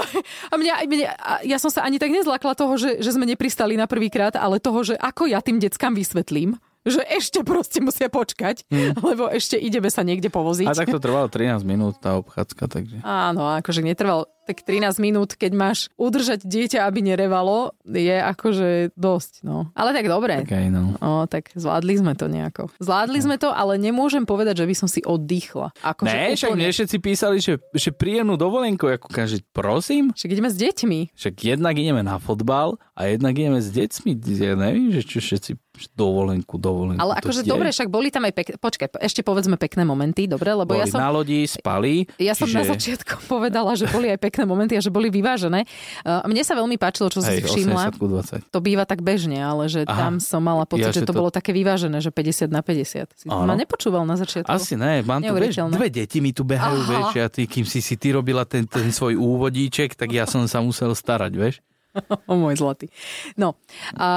a 0.49 0.55
mňa, 0.57 0.75
mňa, 0.89 1.09
ja 1.45 1.61
som 1.61 1.69
sa 1.69 1.85
ani 1.85 2.01
tak 2.01 2.09
nezlakla 2.09 2.57
toho, 2.57 2.81
že, 2.81 3.05
že 3.05 3.13
sme 3.13 3.29
nepristali 3.29 3.77
na 3.77 3.85
prvýkrát, 3.85 4.41
ale 4.41 4.57
toho, 4.57 4.81
že 4.81 4.97
ako 4.97 5.29
ja 5.29 5.45
tým 5.45 5.61
deckám 5.61 5.93
vysvetlím, 5.93 6.57
že 6.85 7.03
ešte 7.05 7.45
proste 7.45 7.85
musia 7.85 8.09
počkať, 8.09 8.64
hmm. 8.68 9.01
lebo 9.09 9.28
ešte 9.28 9.61
ideme 9.61 9.89
sa 9.93 10.01
niekde 10.01 10.33
povoziť. 10.33 10.66
A 10.68 10.76
tak 10.76 10.93
to 10.93 11.03
trvalo 11.03 11.28
13 11.28 11.61
minút 11.66 12.01
tá 12.01 12.16
obchádzka, 12.16 12.64
takže... 12.70 12.97
Áno, 13.05 13.45
akože 13.61 13.85
netrvalo 13.85 14.28
tak 14.51 14.66
13 14.66 14.99
minút, 14.99 15.39
keď 15.39 15.53
máš 15.55 15.87
udržať 15.95 16.43
dieťa, 16.43 16.83
aby 16.83 17.07
nerevalo, 17.07 17.70
je 17.87 18.18
akože 18.18 18.99
dosť, 18.99 19.47
no. 19.47 19.70
Ale 19.78 19.95
tak 19.95 20.11
dobre. 20.11 20.43
Aj, 20.43 20.66
no. 20.74 20.99
O, 20.99 21.31
tak 21.31 21.55
zvládli 21.55 22.03
sme 22.03 22.18
to 22.18 22.26
nejako. 22.26 22.66
Zvládli 22.83 23.22
no. 23.22 23.24
sme 23.31 23.37
to, 23.39 23.55
ale 23.55 23.78
nemôžem 23.78 24.26
povedať, 24.26 24.64
že 24.64 24.66
by 24.66 24.74
som 24.74 24.89
si 24.91 25.07
oddychla. 25.07 25.70
Ako, 25.87 26.03
ne, 26.03 26.35
však 26.35 26.51
úplne... 26.51 26.66
mne 26.66 26.74
všetci 26.74 26.97
písali, 26.99 27.39
že, 27.39 27.62
že 27.70 27.95
príjemnú 27.95 28.35
dovolenku, 28.35 28.91
ako 28.91 29.07
kaže, 29.14 29.39
prosím. 29.55 30.11
Však 30.18 30.35
ideme 30.35 30.51
s 30.51 30.59
deťmi. 30.59 31.01
Však 31.14 31.35
jednak 31.47 31.74
ideme 31.78 32.03
na 32.03 32.18
fotbal 32.18 32.74
a 32.99 33.07
jednak 33.07 33.39
ideme 33.39 33.62
s 33.62 33.70
deťmi. 33.70 34.18
Ja 34.35 34.59
neviem, 34.59 34.91
že 34.91 35.07
čo 35.07 35.22
všetci 35.22 35.70
dovolenku, 35.95 36.61
dovolenku. 36.61 37.01
Ale 37.01 37.16
akože 37.22 37.47
dobre, 37.47 37.72
však 37.72 37.89
boli 37.89 38.12
tam 38.12 38.28
aj 38.28 38.35
pekné, 38.37 38.55
počkaj, 38.61 39.01
ešte 39.01 39.24
povedzme 39.24 39.57
pekné 39.57 39.89
momenty, 39.89 40.28
dobre, 40.28 40.53
lebo 40.53 40.76
boli 40.76 40.85
ja 40.85 40.91
som... 40.91 41.01
na 41.01 41.09
lodi, 41.09 41.49
spali. 41.49 42.05
Ja 42.20 42.37
čiže... 42.37 42.41
som 42.45 42.49
na 42.53 42.64
začiatku 42.66 43.14
povedala, 43.33 43.72
že 43.78 43.89
boli 43.89 44.12
aj 44.12 44.18
pekné 44.20 44.45
momenty 44.45 44.76
a 44.76 44.83
že 44.83 44.93
boli 44.93 45.09
vyvážené. 45.09 45.64
Mne 46.05 46.43
sa 46.45 46.53
veľmi 46.59 46.76
páčilo, 46.76 47.09
čo 47.09 47.24
si 47.24 47.41
všimla. 47.41 47.95
20. 47.97 48.53
To 48.53 48.59
býva 48.59 48.85
tak 48.85 49.05
bežne, 49.05 49.39
ale 49.41 49.68
že 49.68 49.85
Aha. 49.87 50.09
tam 50.09 50.12
som 50.18 50.41
mala 50.41 50.64
pocit, 50.64 50.91
ja, 50.91 50.97
že 50.97 51.05
to, 51.05 51.12
to 51.12 51.20
bolo 51.20 51.31
také 51.31 51.55
vyvážené, 51.55 52.01
že 52.03 52.11
50 52.11 52.51
na 52.51 52.61
50. 52.64 53.14
Si 53.14 53.26
ma 53.28 53.55
nepočúval 53.55 54.03
na 54.09 54.16
začiatku. 54.16 54.49
Asi 54.49 54.74
ne, 54.74 55.05
mám 55.05 55.22
tu 55.22 55.33
vieš, 55.37 55.62
dve 55.70 55.89
deti 55.93 56.18
mi 56.18 56.35
tu 56.35 56.43
behajú, 56.43 56.81
Aha. 56.81 56.91
vieš, 56.91 57.09
a 57.20 57.28
ty, 57.28 57.45
kým 57.45 57.68
si 57.68 57.85
si 57.85 57.95
ty 58.01 58.16
robila 58.16 58.43
ten, 58.49 58.64
ten 58.64 58.89
svoj 58.91 59.20
úvodíček, 59.20 59.95
tak 59.95 60.11
ja 60.11 60.24
som 60.24 60.43
sa 60.49 60.64
musel 60.64 60.97
starať, 60.97 61.33
vieš. 61.37 61.57
O 62.30 62.38
môj 62.38 62.59
zlatý. 62.59 62.86
No, 63.34 63.59
a 63.99 64.09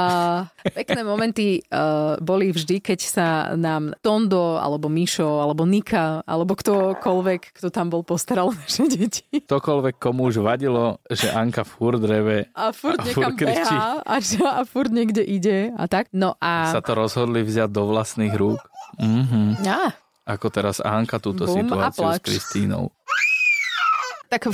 pekné 0.62 1.02
momenty 1.02 1.62
uh, 1.74 2.18
boli 2.22 2.54
vždy, 2.54 2.80
keď 2.84 3.00
sa 3.02 3.28
nám 3.58 3.98
Tondo, 4.06 4.62
alebo 4.62 4.90
Mišo, 4.90 5.42
alebo 5.42 5.66
Nika, 5.66 6.22
alebo 6.26 6.54
ktokoľvek, 6.54 7.42
kto 7.58 7.68
tam 7.74 7.90
bol, 7.90 8.06
postaral 8.06 8.54
naše 8.58 8.86
deti. 8.90 9.26
Ktokoľvek, 9.34 9.98
komu 9.98 10.30
už 10.30 10.46
vadilo, 10.46 11.02
že 11.10 11.34
Anka 11.34 11.66
furt 11.66 12.02
reve 12.04 12.50
a 12.54 12.70
furt, 12.70 13.02
a 13.02 13.06
furt 13.10 13.34
kričí. 13.34 13.78
a, 13.78 14.22
a 14.22 14.62
furt 14.66 14.92
niekde 14.94 15.26
ide 15.26 15.74
a 15.74 15.90
tak. 15.90 16.14
No 16.14 16.38
a... 16.38 16.70
Sa 16.70 16.82
to 16.86 16.94
rozhodli 16.94 17.42
vziať 17.42 17.70
do 17.74 17.90
vlastných 17.90 18.34
rúk. 18.34 18.62
Mhm. 19.02 19.66
Ja. 19.66 19.98
Ako 20.24 20.48
teraz 20.54 20.80
Anka 20.80 21.20
túto 21.20 21.44
Bum 21.44 21.58
situáciu 21.58 22.08
s 22.08 22.22
Kristínou. 22.24 22.96
Tak 24.32 24.50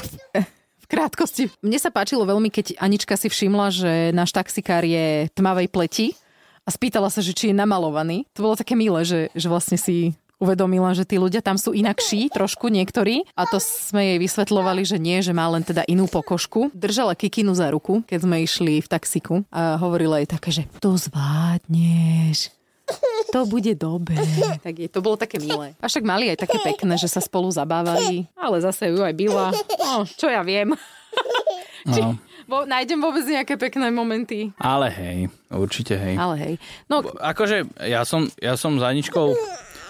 krátkosti. 0.90 1.54
Mne 1.62 1.78
sa 1.78 1.94
páčilo 1.94 2.26
veľmi, 2.26 2.50
keď 2.50 2.82
Anička 2.82 3.14
si 3.14 3.30
všimla, 3.30 3.68
že 3.70 3.92
náš 4.12 4.34
taxikár 4.34 4.82
je 4.82 5.30
tmavej 5.38 5.70
pleti 5.70 6.18
a 6.66 6.74
spýtala 6.74 7.14
sa, 7.14 7.22
že 7.22 7.38
či 7.38 7.54
je 7.54 7.56
namalovaný. 7.56 8.26
To 8.34 8.50
bolo 8.50 8.60
také 8.60 8.74
milé, 8.74 9.06
že, 9.06 9.30
že 9.38 9.48
vlastne 9.48 9.78
si 9.78 10.18
uvedomila, 10.40 10.96
že 10.96 11.04
tí 11.04 11.20
ľudia 11.20 11.44
tam 11.44 11.60
sú 11.60 11.76
inakší 11.76 12.32
trošku 12.32 12.72
niektorí 12.72 13.28
a 13.36 13.44
to 13.46 13.60
sme 13.60 14.16
jej 14.16 14.18
vysvetľovali, 14.24 14.88
že 14.88 14.98
nie, 14.98 15.20
že 15.20 15.36
má 15.36 15.46
len 15.52 15.62
teda 15.62 15.84
inú 15.86 16.08
pokožku. 16.08 16.72
Držala 16.72 17.14
Kikinu 17.14 17.52
za 17.54 17.68
ruku, 17.70 18.02
keď 18.08 18.20
sme 18.24 18.42
išli 18.42 18.80
v 18.80 18.88
taxiku 18.88 19.44
a 19.52 19.76
hovorila 19.78 20.24
jej 20.24 20.32
také, 20.32 20.50
že 20.56 20.64
to 20.80 20.96
zvládneš. 20.96 22.59
To 23.30 23.46
bude 23.46 23.74
dobre. 23.74 24.18
Tak 24.66 24.74
je, 24.76 24.88
to 24.88 25.00
bolo 25.00 25.16
také 25.16 25.38
milé. 25.38 25.78
A 25.78 25.86
však 25.86 26.02
mali 26.02 26.28
aj 26.28 26.42
také 26.42 26.58
pekné, 26.60 26.96
že 26.96 27.06
sa 27.06 27.20
spolu 27.20 27.48
zabávali, 27.48 28.28
ale 28.34 28.58
zase 28.60 28.90
ju 28.90 29.00
aj 29.00 29.14
byla. 29.14 29.54
No, 29.80 30.04
čo 30.04 30.28
ja 30.28 30.42
viem. 30.42 30.74
Či, 31.86 32.02
No. 32.02 32.20
bo, 32.44 32.68
nájdem 32.68 33.00
vôbec 33.00 33.24
nejaké 33.24 33.56
pekné 33.56 33.88
momenty. 33.88 34.52
Ale 34.58 34.92
hej, 34.92 35.18
určite 35.48 35.96
hej. 35.96 36.20
Ale 36.20 36.36
hej. 36.36 36.54
No, 36.86 37.00
Akože 37.02 37.64
ja 37.80 38.04
som, 38.04 38.28
ja 38.36 38.60
som 38.60 38.76
s 38.76 38.84
Aničkou, 38.84 39.32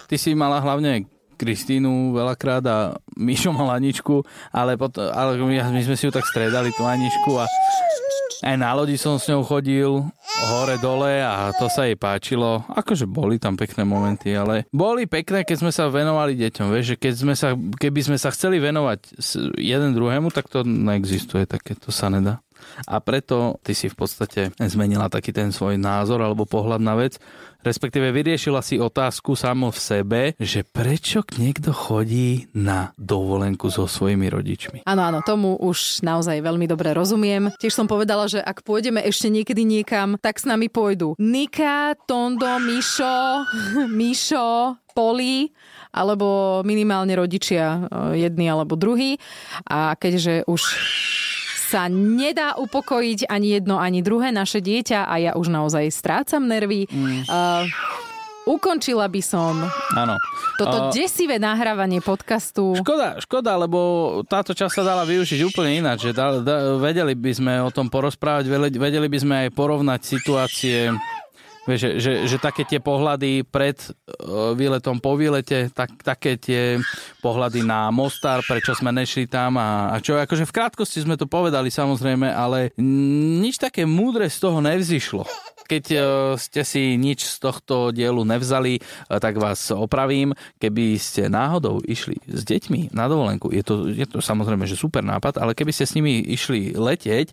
ty 0.06 0.16
si 0.16 0.38
mala 0.38 0.60
hlavne 0.60 1.10
Kristínu 1.34 2.14
veľakrát 2.14 2.64
a 2.68 2.78
Mišo 3.16 3.50
mal 3.50 3.74
Aničku, 3.74 4.22
ale, 4.52 4.76
potom, 4.76 5.08
ale 5.08 5.40
my, 5.40 5.72
my 5.72 5.82
sme 5.82 5.96
si 5.96 6.06
ju 6.06 6.12
tak 6.12 6.28
stredali, 6.28 6.70
tú 6.76 6.84
Aničku 6.84 7.40
a 7.40 7.48
aj 8.42 8.56
na 8.56 8.72
lodi 8.72 8.96
som 8.96 9.16
s 9.16 9.28
ňou 9.28 9.42
chodil 9.42 10.04
hore 10.48 10.80
dole 10.80 11.20
a 11.20 11.52
to 11.56 11.68
sa 11.68 11.84
jej 11.84 12.00
páčilo. 12.00 12.64
Akože 12.72 13.04
boli 13.04 13.38
tam 13.38 13.60
pekné 13.60 13.84
momenty, 13.84 14.32
ale 14.32 14.66
boli 14.72 15.06
pekné, 15.06 15.44
keď 15.44 15.58
sme 15.60 15.72
sa 15.76 15.92
venovali 15.92 16.40
deťom. 16.40 16.68
Vieš, 16.72 16.86
že 16.86 16.98
keď 16.98 17.14
sme 17.14 17.34
sa, 17.36 17.54
keby 17.56 18.00
sme 18.00 18.18
sa 18.18 18.32
chceli 18.32 18.64
venovať 18.64 19.20
jeden 19.60 19.92
druhému, 19.92 20.32
tak 20.32 20.48
to 20.48 20.64
neexistuje, 20.64 21.44
také 21.44 21.76
to 21.76 21.92
sa 21.92 22.08
nedá. 22.08 22.40
A 22.88 23.00
preto 23.04 23.60
ty 23.64 23.76
si 23.76 23.88
v 23.92 23.96
podstate 23.96 24.42
zmenila 24.58 25.12
taký 25.12 25.36
ten 25.36 25.52
svoj 25.54 25.78
názor 25.78 26.24
alebo 26.24 26.48
pohľad 26.48 26.82
na 26.82 26.96
vec, 26.96 27.18
respektíve 27.60 28.12
vyriešila 28.16 28.64
si 28.64 28.80
otázku 28.80 29.36
samo 29.36 29.70
v 29.70 29.80
sebe, 29.80 30.22
že 30.40 30.64
prečo 30.64 31.28
niekto 31.36 31.76
chodí 31.76 32.48
na 32.56 32.96
dovolenku 32.96 33.68
so 33.68 33.86
svojimi 33.86 34.32
rodičmi. 34.32 34.78
Áno, 34.88 35.02
áno, 35.04 35.20
tomu 35.26 35.60
už 35.60 36.02
naozaj 36.02 36.40
veľmi 36.40 36.66
dobre 36.66 36.96
rozumiem. 36.96 37.52
Tiež 37.60 37.76
som 37.76 37.88
povedala, 37.88 38.32
že 38.32 38.40
ak 38.40 38.64
pôjdeme 38.64 39.04
ešte 39.04 39.28
niekedy 39.28 39.68
niekam, 39.68 40.16
tak 40.20 40.40
s 40.40 40.48
nami 40.48 40.72
pôjdu 40.72 41.20
Nika, 41.20 42.00
Tondo, 42.08 42.60
Mišo, 42.64 43.44
Mišo, 44.00 44.80
Poli, 44.96 45.52
alebo 45.96 46.60
minimálne 46.68 47.16
rodičia 47.18 47.88
eh, 47.88 48.28
jedni 48.28 48.48
alebo 48.50 48.78
druhý. 48.80 49.18
A 49.66 49.96
keďže 49.98 50.46
už 50.46 50.62
sa 51.70 51.86
nedá 51.86 52.58
upokojiť 52.58 53.30
ani 53.30 53.62
jedno, 53.62 53.78
ani 53.78 54.02
druhé 54.02 54.34
naše 54.34 54.58
dieťa 54.58 55.06
a 55.06 55.16
ja 55.22 55.32
už 55.38 55.54
naozaj 55.54 55.94
strácam 55.94 56.50
nervy. 56.50 56.90
Mm. 56.90 57.30
Uh, 57.30 57.70
ukončila 58.50 59.06
by 59.06 59.22
som 59.22 59.62
Áno. 59.94 60.18
toto 60.58 60.90
A- 60.90 60.92
desivé 60.92 61.38
nahrávanie 61.38 62.02
podcastu. 62.02 62.74
Škoda, 62.82 63.22
škoda, 63.22 63.54
lebo 63.62 63.80
táto 64.26 64.58
časť 64.58 64.82
sa 64.82 64.84
dala 64.84 65.06
využiť 65.06 65.46
úplne 65.46 65.78
ináč. 65.78 66.10
Že 66.10 66.12
da, 66.18 66.26
da, 66.42 66.56
vedeli 66.82 67.14
by 67.14 67.32
sme 67.38 67.54
o 67.62 67.70
tom 67.70 67.94
porozprávať, 67.94 68.50
vedeli 68.74 69.06
by 69.06 69.18
sme 69.22 69.36
aj 69.46 69.50
porovnať 69.54 70.02
situácie, 70.02 70.90
vieš, 71.68 71.80
že, 71.80 71.90
že, 72.00 72.12
že 72.30 72.38
také 72.38 72.64
tie 72.64 72.80
pohľady 72.80 73.44
pred 73.48 73.76
uh, 73.80 74.54
výletom, 74.56 75.02
po 75.04 75.16
výlete, 75.20 75.72
tak, 75.74 76.00
také 76.04 76.40
tie 76.40 76.80
pohľady 77.20 77.66
na 77.66 77.90
Mostar, 77.92 78.40
prečo 78.46 78.76
sme 78.76 78.94
nešli 78.96 79.28
tam 79.28 79.60
a, 79.60 79.92
a 79.92 80.00
čo, 80.00 80.16
akože 80.16 80.48
v 80.48 80.56
krátkosti 80.56 81.04
sme 81.04 81.20
to 81.20 81.28
povedali 81.28 81.68
samozrejme, 81.68 82.30
ale 82.32 82.72
nič 83.40 83.60
také 83.60 83.84
múdre 83.84 84.32
z 84.32 84.38
toho 84.40 84.60
nevzýšlo. 84.64 85.24
Keď 85.70 85.86
e, 85.94 85.98
ste 86.42 86.66
si 86.66 86.98
nič 86.98 87.30
z 87.30 87.36
tohto 87.38 87.94
dielu 87.94 88.26
nevzali, 88.26 88.82
e, 88.82 88.82
tak 89.22 89.38
vás 89.38 89.70
opravím. 89.70 90.34
Keby 90.58 90.98
ste 90.98 91.30
náhodou 91.30 91.78
išli 91.86 92.18
s 92.26 92.42
deťmi 92.42 92.90
na 92.90 93.06
dovolenku, 93.06 93.54
je 93.54 93.62
to, 93.62 93.86
je 93.94 94.10
to 94.10 94.18
samozrejme, 94.18 94.66
že 94.66 94.74
super 94.74 95.06
nápad, 95.06 95.38
ale 95.38 95.54
keby 95.54 95.70
ste 95.70 95.86
s 95.86 95.94
nimi 95.94 96.26
išli 96.26 96.74
letieť, 96.74 97.30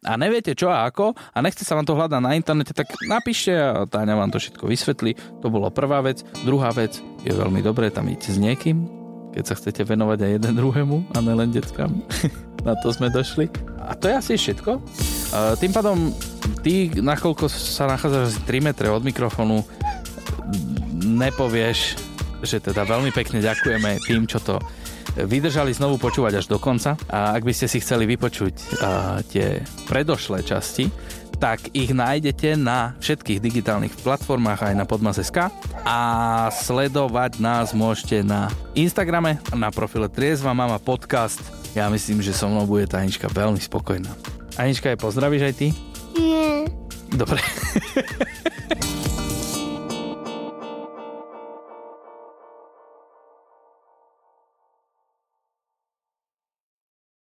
a 0.00 0.16
neviete 0.16 0.56
čo 0.56 0.72
a 0.72 0.88
ako 0.88 1.12
a 1.12 1.38
nechce 1.44 1.64
sa 1.64 1.76
vám 1.76 1.84
to 1.84 1.96
hľadať 1.96 2.20
na 2.24 2.32
internete, 2.32 2.72
tak 2.72 2.88
napíšte 3.04 3.52
a 3.52 3.84
Táňa 3.84 4.16
vám 4.16 4.32
to 4.32 4.40
všetko 4.40 4.64
vysvetlí. 4.64 5.42
To 5.44 5.52
bola 5.52 5.68
prvá 5.68 6.00
vec. 6.00 6.24
Druhá 6.44 6.72
vec, 6.72 6.96
je 7.20 7.32
veľmi 7.32 7.60
dobré 7.60 7.92
tam 7.92 8.08
ísť 8.08 8.32
s 8.32 8.38
niekým, 8.40 8.88
keď 9.36 9.44
sa 9.44 9.54
chcete 9.60 9.84
venovať 9.84 10.18
aj 10.24 10.30
jeden 10.40 10.54
druhému 10.56 10.96
a 11.12 11.18
nelen 11.20 11.52
deckám. 11.52 11.92
na 12.66 12.76
to 12.80 12.92
sme 12.92 13.12
došli. 13.12 13.48
A 13.84 13.96
to 13.96 14.08
je 14.08 14.14
asi 14.16 14.32
všetko. 14.36 14.80
Tým 15.60 15.72
pádom 15.72 16.12
ty, 16.64 16.92
nakoľko 16.92 17.48
sa 17.48 17.88
nachádzaš 17.88 18.36
asi 18.36 18.40
3 18.44 18.66
metre 18.72 18.88
od 18.92 19.04
mikrofónu, 19.04 19.64
nepovieš, 21.00 21.96
že 22.44 22.60
teda 22.60 22.84
veľmi 22.84 23.12
pekne 23.12 23.40
ďakujeme 23.40 24.00
tým, 24.04 24.24
čo 24.28 24.40
to 24.40 24.60
vydržali 25.16 25.74
znovu 25.74 25.98
počúvať 25.98 26.42
až 26.42 26.46
do 26.46 26.58
konca. 26.62 26.96
A 27.10 27.34
ak 27.34 27.42
by 27.44 27.52
ste 27.54 27.66
si 27.66 27.82
chceli 27.82 28.06
vypočuť 28.08 28.54
uh, 28.54 29.20
tie 29.26 29.64
predošlé 29.90 30.46
časti, 30.46 30.90
tak 31.40 31.72
ich 31.72 31.96
nájdete 31.96 32.60
na 32.60 32.92
všetkých 33.00 33.40
digitálnych 33.40 33.96
platformách 34.04 34.60
aj 34.70 34.74
na 34.76 34.84
Podmas.sk 34.84 35.48
a 35.88 35.98
sledovať 36.52 37.40
nás 37.40 37.72
môžete 37.72 38.20
na 38.20 38.52
Instagrame 38.76 39.40
na 39.56 39.72
profile 39.72 40.12
Triezva 40.12 40.52
Mama 40.52 40.76
Podcast. 40.76 41.40
Ja 41.72 41.88
myslím, 41.88 42.20
že 42.20 42.36
so 42.36 42.52
mnou 42.52 42.68
bude 42.68 42.84
tá 42.84 43.00
Anička 43.00 43.32
veľmi 43.32 43.58
spokojná. 43.58 44.12
Anička, 44.60 44.92
je 44.92 45.00
pozdravíš 45.00 45.42
aj 45.48 45.54
ty? 45.56 45.68
Nie. 46.20 46.68
Dobre. 47.16 47.40